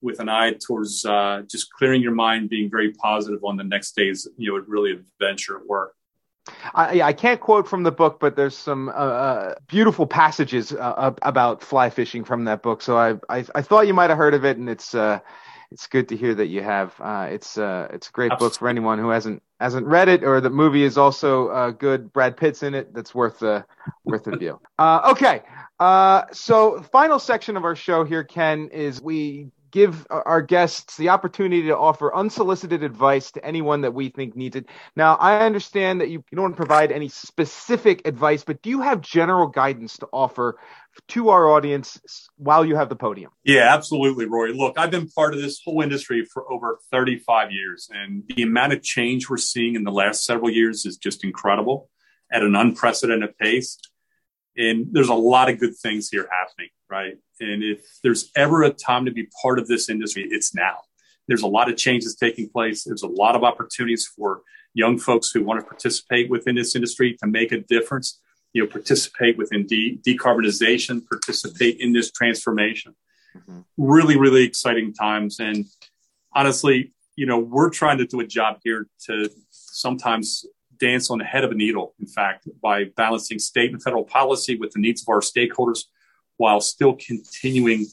with 0.01 0.21
an 0.21 0.29
eye 0.29 0.53
towards 0.53 1.05
uh, 1.05 1.43
just 1.51 1.73
clearing 1.73 2.03
your 2.03 2.15
mind, 2.15 2.51
being 2.51 2.71
very 2.71 2.93
positive 2.93 3.43
on 3.43 3.57
the 3.57 3.65
next 3.65 3.97
day's, 3.97 4.29
you 4.37 4.53
know, 4.53 4.65
really 4.69 4.93
adventure 4.93 5.57
at 5.57 5.67
work. 5.67 5.95
I, 6.75 7.03
I 7.03 7.13
can't 7.13 7.41
quote 7.41 7.67
from 7.69 7.83
the 7.85 7.93
book, 7.93 8.21
but 8.21 8.37
there's 8.37 8.57
some 8.57 8.89
uh, 8.89 8.93
uh, 8.93 9.55
beautiful 9.67 10.07
passages 10.07 10.73
uh, 10.73 11.13
about 11.23 11.63
fly 11.63 11.91
fishing 11.91 12.25
from 12.25 12.45
that 12.45 12.63
book. 12.63 12.83
So 12.83 12.99
I, 12.99 13.15
I, 13.29 13.45
I 13.55 13.63
thought 13.63 13.87
you 13.87 13.95
might 13.95 14.11
have 14.11 14.19
heard 14.19 14.35
of 14.35 14.45
it, 14.45 14.59
and 14.59 14.69
it's 14.69 14.95
uh, 14.95 15.21
it's 15.71 15.87
good 15.87 16.09
to 16.11 16.17
hear 16.17 16.35
that 16.35 16.47
you 16.47 16.63
have. 16.63 16.95
Uh, 17.01 17.29
it's 17.31 17.57
uh, 17.57 17.89
it's 17.93 18.09
a 18.09 18.13
great 18.13 18.33
Absolutely. 18.33 18.53
book 18.53 18.59
for 18.59 18.69
anyone 18.69 18.99
who 18.99 19.09
hasn't 19.09 19.43
hasn't 19.59 19.87
read 19.87 20.09
it, 20.09 20.23
or 20.23 20.41
the 20.41 20.51
movie 20.51 20.85
is 20.85 20.99
also 20.99 21.49
uh, 21.49 21.71
good. 21.71 22.13
Brad 22.13 22.37
Pitt's 22.37 22.63
in 22.63 22.75
it. 22.75 22.93
That's 22.93 23.15
worth 23.15 23.43
a 23.43 23.65
worth 24.05 24.27
a 24.27 24.37
view. 24.37 24.61
Uh, 24.77 25.13
okay, 25.13 25.41
uh, 25.79 26.25
so 26.33 26.83
final 26.91 27.21
section 27.21 27.57
of 27.57 27.65
our 27.65 27.77
show 27.77 28.03
here, 28.03 28.25
Ken, 28.25 28.69
is 28.73 29.01
we 29.01 29.53
give 29.75 30.07
our 30.09 30.41
guests 30.41 30.97
the 30.97 31.09
opportunity 31.09 31.63
to 31.63 31.77
offer 31.77 32.15
unsolicited 32.15 32.85
advice 32.85 33.33
to 33.33 33.45
anyone 33.45 33.81
that 33.81 33.93
we 33.93 34.09
think 34.09 34.37
needs 34.37 34.55
it. 34.55 34.67
Now, 34.95 35.17
I 35.17 35.41
understand 35.41 36.01
that 36.01 36.11
you, 36.11 36.23
you 36.31 36.37
don't 36.37 36.55
provide 36.55 36.93
any 36.93 37.09
specific 37.09 38.07
advice, 38.07 38.45
but 38.45 38.63
do 38.63 38.71
you 38.71 38.83
have 38.83 39.01
general 39.01 39.49
guidance 39.49 39.99
to 39.99 40.07
offer 40.13 40.61
to 41.09 41.31
our 41.31 41.51
audience 41.51 42.01
while 42.37 42.65
you 42.65 42.77
have 42.77 42.89
the 42.89 42.95
podium? 42.95 43.33
Yeah, 43.43 43.75
absolutely, 43.75 44.27
Roy. 44.27 44.53
Look, 44.53 44.79
I've 44.79 44.93
been 44.93 45.09
part 45.09 45.35
of 45.35 45.43
this 45.43 45.61
whole 45.65 45.83
industry 45.83 46.25
for 46.33 46.49
over 46.53 46.79
35 46.93 47.51
years, 47.51 47.89
and 47.93 48.23
the 48.29 48.45
amount 48.45 48.75
of 48.75 48.83
change 48.85 49.29
we're 49.29 49.39
seeing 49.39 49.75
in 49.75 49.83
the 49.83 49.91
last 49.91 50.25
several 50.25 50.51
years 50.51 50.87
is 50.87 50.97
just 50.99 51.25
incredible 51.25 51.91
at 52.33 52.45
an 52.45 52.55
unprecedented 52.55 53.37
pace. 53.39 53.77
And 54.57 54.87
there's 54.93 55.09
a 55.09 55.15
lot 55.15 55.51
of 55.51 55.59
good 55.59 55.77
things 55.77 56.09
here 56.09 56.29
happening, 56.31 56.69
right? 56.89 57.15
And 57.41 57.63
if 57.63 57.85
there's 58.03 58.31
ever 58.37 58.63
a 58.63 58.71
time 58.71 59.05
to 59.07 59.11
be 59.11 59.29
part 59.43 59.59
of 59.59 59.67
this 59.67 59.89
industry, 59.89 60.27
it's 60.31 60.55
now. 60.55 60.79
There's 61.27 61.43
a 61.43 61.49
lot 61.49 61.71
of 61.71 61.77
changes 61.77 62.15
taking 62.15 62.49
place. 62.49 62.85
There's 62.85 63.03
a 63.03 63.09
lot 63.09 63.35
of 63.35 63.43
opportunities 63.45 64.07
for 64.07 64.43
young 64.75 64.99
folks 64.99 65.31
who 65.31 65.43
want 65.43 65.61
to 65.61 65.67
participate 65.67 66.29
within 66.31 66.55
this 66.55 66.75
industry 66.75 67.17
to 67.21 67.27
make 67.27 67.53
a 67.53 67.61
difference, 67.61 68.21
you 68.53 68.63
know, 68.63 68.69
participate 68.69 69.39
within 69.39 69.67
de- 69.67 69.99
decarbonization, 70.07 71.07
participate 71.09 71.81
in 71.81 71.93
this 71.93 72.11
transformation. 72.11 72.95
Mm-hmm. 73.37 73.61
Really, 73.77 74.19
really 74.19 74.45
exciting 74.45 74.93
times. 74.93 75.41
And 75.41 75.65
honestly, 76.35 76.93
you 77.17 77.27
know, 77.27 77.39
we're 77.39 77.71
trying 77.71 77.99
to 77.99 78.07
do 78.07 78.21
a 78.21 78.27
job 78.27 78.59
here 78.63 78.87
to 79.07 79.31
sometimes 79.51 80.45
dance 80.79 81.11
on 81.11 81.19
the 81.19 81.25
head 81.25 81.45
of 81.45 81.51
a 81.51 81.55
needle, 81.55 81.95
in 81.99 82.07
fact, 82.07 82.49
by 82.63 82.85
balancing 82.97 83.39
state 83.39 83.73
and 83.73 83.83
federal 83.83 84.05
policy 84.05 84.57
with 84.57 84.73
the 84.73 84.81
needs 84.81 85.03
of 85.03 85.09
our 85.09 85.21
stakeholders 85.21 85.85
while 86.37 86.61
still 86.61 86.95
continuing 86.95 87.87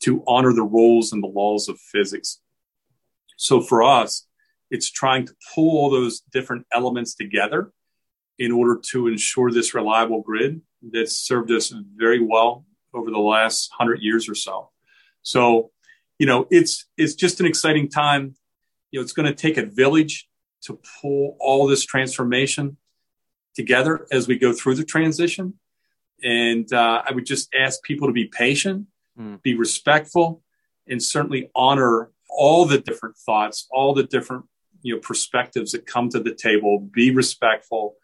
to 0.00 0.22
honor 0.26 0.52
the 0.52 0.62
rules 0.62 1.12
and 1.12 1.22
the 1.22 1.28
laws 1.28 1.68
of 1.68 1.78
physics. 1.78 2.40
So 3.36 3.60
for 3.60 3.82
us, 3.82 4.26
it's 4.70 4.90
trying 4.90 5.26
to 5.26 5.34
pull 5.54 5.78
all 5.78 5.90
those 5.90 6.20
different 6.32 6.66
elements 6.72 7.14
together 7.14 7.72
in 8.38 8.50
order 8.50 8.80
to 8.90 9.06
ensure 9.06 9.50
this 9.50 9.74
reliable 9.74 10.22
grid 10.22 10.60
that's 10.82 11.16
served 11.16 11.50
us 11.50 11.72
very 11.96 12.20
well 12.20 12.64
over 12.94 13.10
the 13.10 13.18
last 13.18 13.70
hundred 13.78 14.02
years 14.02 14.28
or 14.28 14.34
so. 14.34 14.70
So, 15.22 15.70
you 16.18 16.26
know, 16.26 16.46
it's 16.50 16.86
it's 16.96 17.14
just 17.14 17.40
an 17.40 17.46
exciting 17.46 17.88
time. 17.88 18.34
You 18.90 18.98
know, 18.98 19.02
it's 19.02 19.12
going 19.12 19.28
to 19.28 19.34
take 19.34 19.56
a 19.56 19.66
village 19.66 20.28
to 20.62 20.80
pull 21.00 21.36
all 21.40 21.66
this 21.66 21.84
transformation 21.84 22.76
together 23.54 24.06
as 24.10 24.26
we 24.28 24.38
go 24.38 24.52
through 24.52 24.76
the 24.76 24.84
transition. 24.84 25.54
And 26.22 26.72
uh, 26.72 27.02
I 27.06 27.12
would 27.12 27.26
just 27.26 27.52
ask 27.54 27.82
people 27.82 28.06
to 28.06 28.12
be 28.12 28.26
patient, 28.26 28.86
mm. 29.18 29.42
be 29.42 29.54
respectful, 29.54 30.42
and 30.88 31.02
certainly 31.02 31.50
honor 31.54 32.10
all 32.30 32.64
the 32.64 32.78
different 32.78 33.16
thoughts, 33.16 33.66
all 33.70 33.94
the 33.94 34.04
different 34.04 34.44
you 34.82 34.94
know 34.94 35.00
perspectives 35.00 35.72
that 35.72 35.86
come 35.86 36.08
to 36.10 36.20
the 36.20 36.34
table. 36.34 36.78
Be 36.78 37.10
respectful 37.10 37.96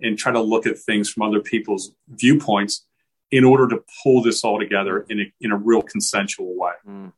and 0.00 0.18
try 0.18 0.32
to 0.32 0.40
look 0.40 0.66
at 0.66 0.78
things 0.78 1.10
from 1.10 1.22
other 1.22 1.40
people's 1.40 1.92
viewpoints 2.08 2.86
in 3.30 3.44
order 3.44 3.68
to 3.68 3.82
pull 4.02 4.22
this 4.22 4.44
all 4.44 4.58
together 4.58 5.04
in 5.08 5.20
a, 5.20 5.32
in 5.40 5.50
a 5.50 5.56
real 5.56 5.82
consensual 5.82 6.56
way. 6.56 6.72
Mm. 6.86 7.12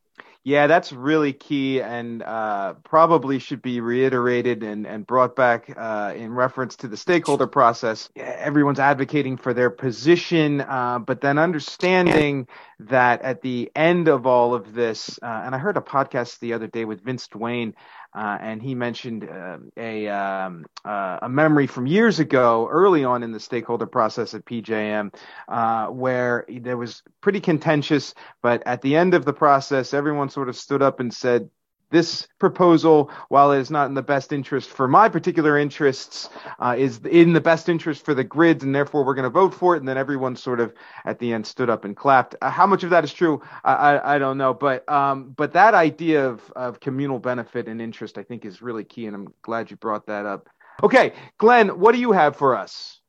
Yeah, 0.47 0.69
that's 0.69 0.93
really 0.93 1.33
key 1.33 1.83
and 1.83 2.23
uh, 2.23 2.75
probably 2.85 3.41
should 3.41 3.63
be 3.63 3.81
reiterated 3.81 4.63
and, 4.63 4.87
and 4.87 5.05
brought 5.05 5.35
back 5.35 5.75
uh, 5.77 6.13
in 6.15 6.33
reference 6.33 6.77
to 6.77 6.87
the 6.87 6.97
stakeholder 6.97 7.49
process. 7.49 8.09
Everyone's 8.15 8.79
advocating 8.79 9.39
for 9.39 9.53
their 9.53 9.71
position, 9.71 10.61
uh, 10.61 11.01
but 11.01 11.21
then 11.21 11.39
understanding 11.39 12.47
that 12.79 13.23
at 13.23 13.43
the 13.43 13.73
end 13.75 14.07
of 14.07 14.25
all 14.25 14.55
of 14.55 14.73
this, 14.73 15.19
uh, 15.21 15.43
and 15.45 15.53
I 15.53 15.59
heard 15.59 15.77
a 15.79 15.81
podcast 15.81 16.39
the 16.39 16.53
other 16.53 16.69
day 16.69 16.85
with 16.85 17.03
Vince 17.03 17.27
Duane 17.27 17.75
uh, 18.17 18.39
and 18.41 18.63
he 18.63 18.75
mentioned 18.75 19.29
uh, 19.29 19.59
a 19.77 20.09
um, 20.09 20.65
uh, 20.87 21.19
a 21.21 21.29
memory 21.29 21.67
from 21.67 21.87
years 21.87 22.19
ago, 22.19 22.67
early 22.71 23.05
on 23.05 23.23
in 23.23 23.31
the 23.31 23.39
stakeholder 23.39 23.87
process 23.87 24.33
at 24.33 24.45
PJM, 24.47 25.15
uh, 25.49 25.89
where 25.89 26.47
there 26.49 26.79
was 26.79 27.03
pretty 27.21 27.41
contentious. 27.41 28.15
But 28.43 28.63
at 28.67 28.81
the 28.81 28.97
end 28.97 29.13
of 29.13 29.27
the 29.27 29.35
process, 29.35 29.93
everyone 29.93 30.31
sort 30.31 30.49
of 30.49 30.57
stood 30.57 30.81
up 30.81 30.99
and 30.99 31.13
said, 31.13 31.51
this 31.91 32.27
proposal, 32.39 33.11
while 33.29 33.53
it 33.53 33.61
is 33.61 33.71
not 33.71 33.87
in 33.87 33.95
the 33.95 34.03
best 34.03 34.33
interest 34.33 34.69
for 34.69 34.89
my 34.89 35.09
particular 35.09 35.59
interests, 35.59 36.29
uh, 36.59 36.75
is 36.77 36.99
in 37.05 37.33
the 37.33 37.41
best 37.41 37.69
interest 37.69 38.05
for 38.05 38.15
the 38.15 38.25
grids, 38.25 38.65
and 38.65 38.75
therefore 38.75 39.05
we're 39.05 39.15
going 39.15 39.25
to 39.25 39.31
vote 39.31 39.55
for 39.55 39.77
it. 39.77 39.79
And 39.79 39.89
then 39.89 39.97
everyone 39.97 40.37
sort 40.37 40.61
of 40.61 40.75
at 41.05 41.19
the 41.19 41.33
end 41.33 41.47
stood 41.47 41.71
up 41.71 41.85
and 41.85 41.97
clapped. 41.97 42.35
Uh, 42.43 42.51
how 42.51 42.67
much 42.67 42.83
of 42.83 42.91
that 42.91 43.05
is 43.05 43.13
true, 43.13 43.41
I, 43.65 43.75
I, 43.75 44.15
I 44.15 44.19
don't 44.19 44.39
know, 44.39 44.53
but 44.53 44.89
um, 44.89 45.33
but 45.37 45.53
that 45.53 45.75
idea 45.75 46.29
of 46.29 46.51
of 46.57 46.81
communal 46.81 47.19
benefit 47.19 47.69
and 47.69 47.81
interest, 47.81 48.19
I 48.19 48.23
think, 48.23 48.45
is 48.45 48.63
really 48.63 48.85
key, 48.85 49.07
and 49.07 49.15
I'm 49.15 49.33
glad 49.43 49.71
you 49.71 49.77
brought 49.77 50.07
that 50.07 50.27
up. 50.27 50.49
Okay, 50.83 51.13
Glenn, 51.39 51.79
what 51.81 51.93
do 51.93 52.01
you 52.01 52.13
have 52.13 52.37
for 52.37 52.55
us? 52.55 53.01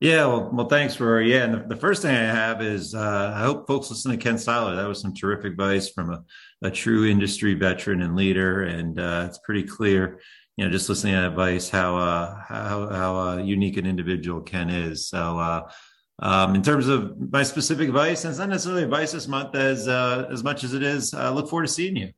Yeah, 0.00 0.26
well, 0.26 0.50
well, 0.52 0.68
thanks, 0.68 1.00
Rory. 1.00 1.32
Yeah, 1.32 1.44
and 1.44 1.54
the, 1.54 1.74
the 1.74 1.80
first 1.80 2.02
thing 2.02 2.14
I 2.14 2.20
have 2.20 2.62
is 2.62 2.94
uh, 2.94 3.32
I 3.34 3.42
hope 3.42 3.66
folks 3.66 3.90
listen 3.90 4.12
to 4.12 4.16
Ken 4.16 4.38
Seiler. 4.38 4.76
That 4.76 4.86
was 4.86 5.00
some 5.00 5.12
terrific 5.12 5.52
advice 5.52 5.88
from 5.88 6.10
a, 6.10 6.22
a 6.62 6.70
true 6.70 7.06
industry 7.06 7.54
veteran 7.54 8.02
and 8.02 8.14
leader, 8.14 8.62
and 8.62 8.98
uh, 9.00 9.24
it's 9.28 9.38
pretty 9.38 9.64
clear, 9.64 10.20
you 10.56 10.64
know, 10.64 10.70
just 10.70 10.88
listening 10.88 11.14
to 11.14 11.22
that 11.22 11.30
advice 11.30 11.68
how 11.68 11.96
uh, 11.96 12.40
how 12.46 12.88
how 12.88 13.16
uh, 13.16 13.36
unique 13.38 13.76
an 13.76 13.86
individual 13.86 14.40
Ken 14.40 14.70
is. 14.70 15.08
So, 15.08 15.36
uh, 15.36 15.68
um, 16.20 16.54
in 16.54 16.62
terms 16.62 16.86
of 16.86 17.16
my 17.32 17.42
specific 17.42 17.88
advice, 17.88 18.22
and 18.22 18.30
it's 18.30 18.38
not 18.38 18.50
necessarily 18.50 18.84
advice 18.84 19.10
this 19.10 19.26
month 19.26 19.56
as 19.56 19.88
uh, 19.88 20.28
as 20.30 20.44
much 20.44 20.62
as 20.62 20.74
it 20.74 20.84
is. 20.84 21.12
I 21.12 21.30
look 21.30 21.48
forward 21.48 21.66
to 21.66 21.72
seeing 21.72 21.96
you. 21.96 22.10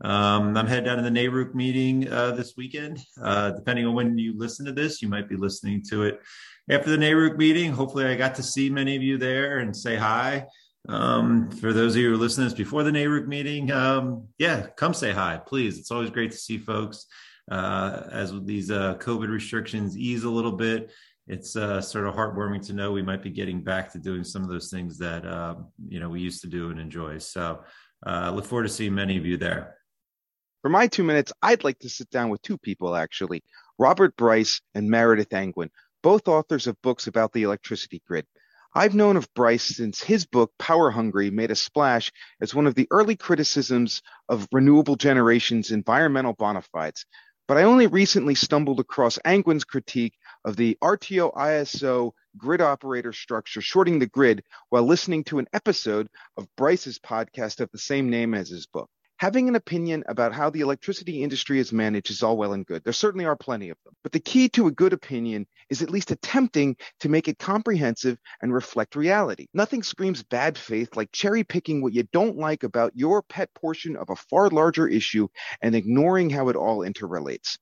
Um, 0.00 0.56
I'm 0.56 0.66
heading 0.66 0.84
down 0.84 0.98
to 0.98 1.02
the 1.02 1.10
NARUC 1.10 1.54
meeting 1.54 2.10
uh, 2.10 2.32
this 2.32 2.54
weekend. 2.56 3.00
Uh, 3.20 3.50
depending 3.50 3.86
on 3.86 3.94
when 3.94 4.16
you 4.16 4.36
listen 4.36 4.64
to 4.66 4.72
this, 4.72 5.02
you 5.02 5.08
might 5.08 5.28
be 5.28 5.36
listening 5.36 5.82
to 5.90 6.04
it 6.04 6.20
after 6.70 6.90
the 6.90 6.96
NARUC 6.96 7.36
meeting. 7.36 7.72
Hopefully, 7.72 8.06
I 8.06 8.14
got 8.14 8.36
to 8.36 8.42
see 8.42 8.70
many 8.70 8.94
of 8.94 9.02
you 9.02 9.18
there 9.18 9.58
and 9.58 9.76
say 9.76 9.96
hi. 9.96 10.46
Um, 10.88 11.50
for 11.50 11.72
those 11.72 11.96
of 11.96 12.00
you 12.00 12.08
who 12.10 12.14
are 12.14 12.18
listening 12.18 12.46
this 12.46 12.54
before 12.54 12.84
the 12.84 12.92
NARUC 12.92 13.26
meeting, 13.26 13.72
um, 13.72 14.28
yeah, 14.38 14.66
come 14.76 14.94
say 14.94 15.10
hi, 15.12 15.40
please. 15.44 15.78
It's 15.78 15.90
always 15.90 16.10
great 16.10 16.30
to 16.30 16.38
see 16.38 16.58
folks. 16.58 17.06
Uh, 17.50 18.02
as 18.12 18.32
these 18.44 18.70
uh, 18.70 18.94
COVID 18.96 19.30
restrictions 19.30 19.96
ease 19.96 20.24
a 20.24 20.30
little 20.30 20.52
bit, 20.52 20.92
it's 21.26 21.56
uh, 21.56 21.80
sort 21.80 22.06
of 22.06 22.14
heartwarming 22.14 22.64
to 22.66 22.72
know 22.72 22.92
we 22.92 23.02
might 23.02 23.22
be 23.22 23.30
getting 23.30 23.62
back 23.62 23.90
to 23.92 23.98
doing 23.98 24.22
some 24.22 24.42
of 24.42 24.48
those 24.48 24.70
things 24.70 24.98
that 24.98 25.26
uh, 25.26 25.56
you 25.88 25.98
know 25.98 26.08
we 26.08 26.20
used 26.20 26.42
to 26.42 26.46
do 26.46 26.70
and 26.70 26.78
enjoy. 26.78 27.18
So, 27.18 27.64
look 28.06 28.44
forward 28.44 28.64
to 28.64 28.68
seeing 28.68 28.94
many 28.94 29.16
of 29.16 29.26
you 29.26 29.36
there. 29.36 29.77
For 30.62 30.68
my 30.68 30.88
two 30.88 31.04
minutes, 31.04 31.32
I'd 31.40 31.62
like 31.62 31.78
to 31.80 31.88
sit 31.88 32.10
down 32.10 32.30
with 32.30 32.42
two 32.42 32.58
people, 32.58 32.96
actually 32.96 33.44
Robert 33.78 34.16
Bryce 34.16 34.60
and 34.74 34.90
Meredith 34.90 35.32
Angwin, 35.32 35.70
both 36.02 36.26
authors 36.26 36.66
of 36.66 36.82
books 36.82 37.06
about 37.06 37.32
the 37.32 37.44
electricity 37.44 38.02
grid. 38.04 38.26
I've 38.74 38.94
known 38.94 39.16
of 39.16 39.32
Bryce 39.34 39.76
since 39.76 40.02
his 40.02 40.26
book, 40.26 40.52
Power 40.58 40.90
Hungry, 40.90 41.30
made 41.30 41.52
a 41.52 41.54
splash 41.54 42.10
as 42.40 42.56
one 42.56 42.66
of 42.66 42.74
the 42.74 42.88
early 42.90 43.14
criticisms 43.14 44.02
of 44.28 44.48
renewable 44.50 44.96
generation's 44.96 45.70
environmental 45.70 46.32
bona 46.32 46.62
fides. 46.62 47.06
But 47.46 47.56
I 47.56 47.62
only 47.62 47.86
recently 47.86 48.34
stumbled 48.34 48.80
across 48.80 49.16
Angwin's 49.24 49.64
critique 49.64 50.18
of 50.44 50.56
the 50.56 50.76
RTO 50.82 51.34
ISO 51.34 52.10
grid 52.36 52.60
operator 52.60 53.12
structure, 53.12 53.60
shorting 53.60 54.00
the 54.00 54.06
grid, 54.08 54.42
while 54.70 54.82
listening 54.82 55.22
to 55.24 55.38
an 55.38 55.46
episode 55.52 56.08
of 56.36 56.48
Bryce's 56.56 56.98
podcast 56.98 57.60
of 57.60 57.70
the 57.70 57.78
same 57.78 58.10
name 58.10 58.34
as 58.34 58.48
his 58.48 58.66
book. 58.66 58.90
Having 59.18 59.48
an 59.48 59.56
opinion 59.56 60.04
about 60.06 60.32
how 60.32 60.48
the 60.48 60.60
electricity 60.60 61.24
industry 61.24 61.58
is 61.58 61.72
managed 61.72 62.08
is 62.08 62.22
all 62.22 62.36
well 62.36 62.52
and 62.52 62.64
good. 62.64 62.84
There 62.84 62.92
certainly 62.92 63.24
are 63.24 63.34
plenty 63.34 63.68
of 63.68 63.76
them. 63.84 63.94
But 64.04 64.12
the 64.12 64.20
key 64.20 64.48
to 64.50 64.68
a 64.68 64.72
good 64.72 64.92
opinion 64.92 65.44
is 65.70 65.82
at 65.82 65.90
least 65.90 66.12
attempting 66.12 66.76
to 67.00 67.08
make 67.08 67.26
it 67.26 67.36
comprehensive 67.36 68.16
and 68.42 68.54
reflect 68.54 68.94
reality. 68.94 69.48
Nothing 69.52 69.82
screams 69.82 70.22
bad 70.22 70.56
faith 70.56 70.94
like 70.94 71.10
cherry 71.10 71.42
picking 71.42 71.82
what 71.82 71.94
you 71.94 72.04
don't 72.12 72.36
like 72.36 72.62
about 72.62 72.92
your 72.94 73.22
pet 73.22 73.52
portion 73.54 73.96
of 73.96 74.08
a 74.08 74.14
far 74.14 74.50
larger 74.50 74.86
issue 74.86 75.26
and 75.62 75.74
ignoring 75.74 76.30
how 76.30 76.48
it 76.48 76.54
all 76.54 76.84
interrelates. 76.84 77.58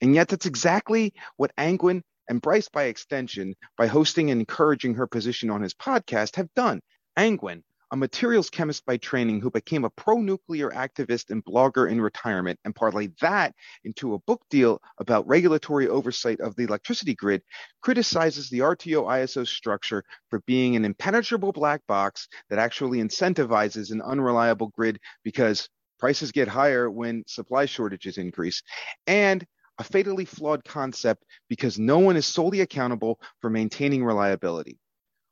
And 0.00 0.14
yet 0.14 0.28
that's 0.28 0.46
exactly 0.46 1.12
what 1.36 1.50
Angwin 1.58 2.02
and 2.28 2.40
Bryce, 2.40 2.68
by 2.68 2.84
extension, 2.84 3.54
by 3.76 3.88
hosting 3.88 4.30
and 4.30 4.40
encouraging 4.40 4.94
her 4.94 5.08
position 5.08 5.50
on 5.50 5.60
his 5.60 5.74
podcast, 5.74 6.36
have 6.36 6.54
done. 6.54 6.80
Angwin, 7.18 7.64
a 7.90 7.96
materials 7.96 8.50
chemist 8.50 8.84
by 8.86 8.96
training 8.96 9.40
who 9.40 9.50
became 9.50 9.84
a 9.84 9.90
pro 9.90 10.16
nuclear 10.16 10.70
activist 10.70 11.30
and 11.30 11.44
blogger 11.44 11.90
in 11.90 12.00
retirement 12.00 12.58
and 12.64 12.74
parlayed 12.74 13.16
that 13.18 13.54
into 13.84 14.14
a 14.14 14.18
book 14.20 14.42
deal 14.50 14.80
about 14.98 15.26
regulatory 15.26 15.88
oversight 15.88 16.40
of 16.40 16.56
the 16.56 16.64
electricity 16.64 17.14
grid, 17.14 17.42
criticizes 17.82 18.48
the 18.50 18.60
RTO 18.60 19.04
ISO 19.04 19.46
structure 19.46 20.02
for 20.30 20.40
being 20.46 20.76
an 20.76 20.84
impenetrable 20.84 21.52
black 21.52 21.80
box 21.86 22.28
that 22.50 22.58
actually 22.58 22.98
incentivizes 22.98 23.90
an 23.90 24.02
unreliable 24.02 24.68
grid 24.68 24.98
because 25.22 25.68
prices 25.98 26.32
get 26.32 26.48
higher 26.48 26.90
when 26.90 27.24
supply 27.26 27.66
shortages 27.66 28.18
increase, 28.18 28.62
and 29.06 29.44
a 29.78 29.84
fatally 29.84 30.24
flawed 30.24 30.64
concept 30.64 31.24
because 31.48 31.78
no 31.78 31.98
one 31.98 32.16
is 32.16 32.26
solely 32.26 32.60
accountable 32.60 33.18
for 33.40 33.50
maintaining 33.50 34.04
reliability. 34.04 34.78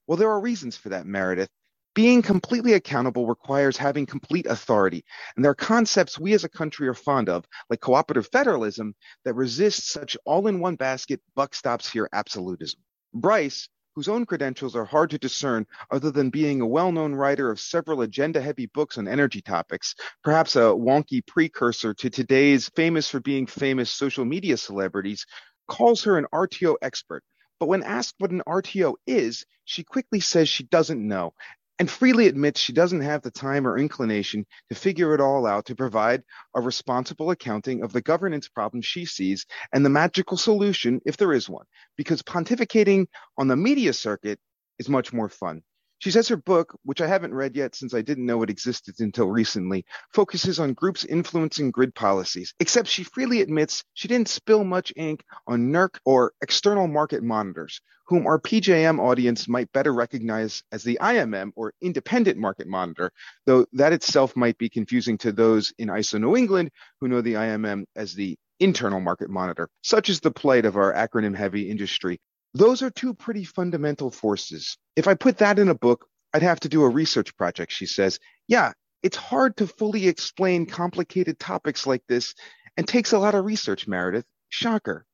Well, 0.06 0.16
there 0.16 0.30
are 0.30 0.40
reasons 0.40 0.76
for 0.76 0.90
that, 0.90 1.06
Meredith. 1.06 1.48
Being 1.94 2.22
completely 2.22 2.72
accountable 2.72 3.26
requires 3.26 3.76
having 3.76 4.06
complete 4.06 4.46
authority, 4.46 5.04
and 5.36 5.44
there 5.44 5.52
are 5.52 5.54
concepts 5.54 6.18
we 6.18 6.32
as 6.32 6.42
a 6.42 6.48
country 6.48 6.88
are 6.88 6.94
fond 6.94 7.28
of, 7.28 7.44
like 7.68 7.80
cooperative 7.80 8.28
federalism, 8.32 8.94
that 9.26 9.34
resist 9.34 9.90
such 9.90 10.16
all 10.24 10.46
in 10.46 10.58
one 10.58 10.76
basket, 10.76 11.20
buck 11.34 11.54
stops 11.54 11.90
here 11.92 12.08
absolutism. 12.14 12.80
Bryce, 13.12 13.68
whose 13.94 14.08
own 14.08 14.24
credentials 14.24 14.74
are 14.74 14.86
hard 14.86 15.10
to 15.10 15.18
discern 15.18 15.66
other 15.90 16.10
than 16.10 16.30
being 16.30 16.62
a 16.62 16.66
well 16.66 16.92
known 16.92 17.14
writer 17.14 17.50
of 17.50 17.60
several 17.60 18.00
agenda 18.00 18.40
heavy 18.40 18.64
books 18.72 18.96
on 18.96 19.06
energy 19.06 19.42
topics, 19.42 19.94
perhaps 20.24 20.56
a 20.56 20.60
wonky 20.60 21.20
precursor 21.26 21.92
to 21.92 22.08
today's 22.08 22.70
famous 22.70 23.10
for 23.10 23.20
being 23.20 23.46
famous 23.46 23.90
social 23.90 24.24
media 24.24 24.56
celebrities, 24.56 25.26
calls 25.68 26.04
her 26.04 26.16
an 26.16 26.26
RTO 26.32 26.76
expert. 26.80 27.22
But 27.60 27.66
when 27.66 27.82
asked 27.82 28.14
what 28.16 28.30
an 28.30 28.42
RTO 28.46 28.94
is, 29.06 29.44
she 29.64 29.84
quickly 29.84 30.20
says 30.20 30.48
she 30.48 30.64
doesn't 30.64 31.06
know 31.06 31.34
and 31.82 31.90
freely 31.90 32.28
admits 32.28 32.60
she 32.60 32.72
doesn't 32.72 33.00
have 33.00 33.22
the 33.22 33.30
time 33.32 33.66
or 33.66 33.76
inclination 33.76 34.46
to 34.70 34.76
figure 34.76 35.14
it 35.16 35.20
all 35.20 35.44
out 35.44 35.66
to 35.66 35.74
provide 35.74 36.22
a 36.54 36.60
responsible 36.60 37.32
accounting 37.32 37.82
of 37.82 37.92
the 37.92 38.00
governance 38.00 38.48
problem 38.48 38.80
she 38.80 39.04
sees 39.04 39.46
and 39.72 39.84
the 39.84 39.90
magical 39.90 40.36
solution 40.36 41.00
if 41.04 41.16
there 41.16 41.32
is 41.32 41.50
one, 41.50 41.66
because 41.96 42.22
pontificating 42.22 43.06
on 43.36 43.48
the 43.48 43.56
media 43.56 43.92
circuit 43.92 44.38
is 44.78 44.88
much 44.88 45.12
more 45.12 45.28
fun. 45.28 45.60
She 46.02 46.10
says 46.10 46.26
her 46.26 46.36
book, 46.36 46.76
which 46.84 47.00
I 47.00 47.06
haven't 47.06 47.32
read 47.32 47.54
yet 47.54 47.76
since 47.76 47.94
I 47.94 48.02
didn't 48.02 48.26
know 48.26 48.42
it 48.42 48.50
existed 48.50 48.96
until 48.98 49.28
recently, 49.28 49.84
focuses 50.12 50.58
on 50.58 50.72
groups 50.72 51.04
influencing 51.04 51.70
grid 51.70 51.94
policies, 51.94 52.52
except 52.58 52.88
she 52.88 53.04
freely 53.04 53.40
admits 53.40 53.84
she 53.94 54.08
didn't 54.08 54.26
spill 54.26 54.64
much 54.64 54.92
ink 54.96 55.22
on 55.46 55.70
NERC 55.70 56.00
or 56.04 56.32
external 56.42 56.88
market 56.88 57.22
monitors, 57.22 57.80
whom 58.08 58.26
our 58.26 58.40
PJM 58.40 58.98
audience 58.98 59.46
might 59.46 59.70
better 59.70 59.94
recognize 59.94 60.64
as 60.72 60.82
the 60.82 60.98
IMM 61.00 61.52
or 61.54 61.72
independent 61.80 62.36
market 62.36 62.66
monitor, 62.66 63.12
though 63.46 63.64
that 63.72 63.92
itself 63.92 64.34
might 64.34 64.58
be 64.58 64.68
confusing 64.68 65.16
to 65.18 65.30
those 65.30 65.72
in 65.78 65.86
ISO 65.86 66.20
New 66.20 66.36
England 66.36 66.72
who 67.00 67.06
know 67.06 67.20
the 67.20 67.34
IMM 67.34 67.84
as 67.94 68.12
the 68.12 68.36
internal 68.58 68.98
market 68.98 69.30
monitor. 69.30 69.68
Such 69.84 70.08
is 70.08 70.18
the 70.18 70.32
plight 70.32 70.64
of 70.64 70.76
our 70.76 70.92
acronym 70.92 71.36
heavy 71.36 71.70
industry. 71.70 72.18
Those 72.54 72.82
are 72.82 72.90
two 72.90 73.14
pretty 73.14 73.44
fundamental 73.44 74.10
forces. 74.10 74.76
If 74.96 75.08
I 75.08 75.14
put 75.14 75.38
that 75.38 75.58
in 75.58 75.68
a 75.68 75.74
book, 75.74 76.06
I'd 76.34 76.42
have 76.42 76.60
to 76.60 76.68
do 76.68 76.82
a 76.82 76.88
research 76.88 77.36
project, 77.36 77.72
she 77.72 77.86
says. 77.86 78.18
Yeah, 78.46 78.72
it's 79.02 79.16
hard 79.16 79.56
to 79.56 79.66
fully 79.66 80.06
explain 80.06 80.66
complicated 80.66 81.38
topics 81.38 81.86
like 81.86 82.02
this 82.08 82.34
and 82.76 82.86
takes 82.86 83.12
a 83.12 83.18
lot 83.18 83.34
of 83.34 83.44
research, 83.44 83.86
Meredith. 83.88 84.26
Shocker. 84.48 85.06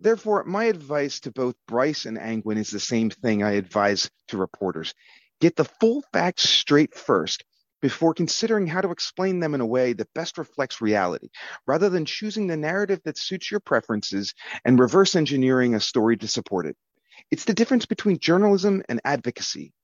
Therefore, 0.00 0.44
my 0.44 0.64
advice 0.64 1.20
to 1.20 1.30
both 1.30 1.54
Bryce 1.66 2.04
and 2.04 2.18
Angwin 2.18 2.58
is 2.58 2.70
the 2.70 2.80
same 2.80 3.08
thing 3.08 3.42
I 3.42 3.52
advise 3.52 4.10
to 4.28 4.36
reporters. 4.36 4.94
Get 5.40 5.56
the 5.56 5.64
full 5.64 6.04
facts 6.12 6.48
straight 6.48 6.94
first 6.94 7.44
before 7.84 8.14
considering 8.14 8.66
how 8.66 8.80
to 8.80 8.90
explain 8.90 9.40
them 9.40 9.52
in 9.52 9.60
a 9.60 9.66
way 9.66 9.92
that 9.92 10.14
best 10.14 10.38
reflects 10.38 10.80
reality, 10.80 11.28
rather 11.66 11.90
than 11.90 12.06
choosing 12.06 12.46
the 12.46 12.56
narrative 12.56 12.98
that 13.04 13.18
suits 13.18 13.50
your 13.50 13.60
preferences 13.60 14.32
and 14.64 14.78
reverse 14.78 15.14
engineering 15.14 15.74
a 15.74 15.80
story 15.80 16.16
to 16.16 16.26
support 16.26 16.64
it. 16.64 16.78
It's 17.30 17.44
the 17.44 17.52
difference 17.52 17.84
between 17.84 18.18
journalism 18.18 18.82
and 18.88 19.02
advocacy. 19.04 19.74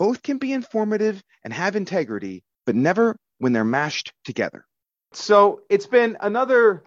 Both 0.00 0.24
can 0.24 0.38
be 0.38 0.52
informative 0.52 1.22
and 1.44 1.52
have 1.52 1.76
integrity, 1.76 2.42
but 2.66 2.74
never 2.74 3.16
when 3.38 3.52
they're 3.52 3.62
mashed 3.62 4.12
together. 4.24 4.64
So 5.12 5.60
it's 5.70 5.86
been 5.86 6.16
another 6.20 6.82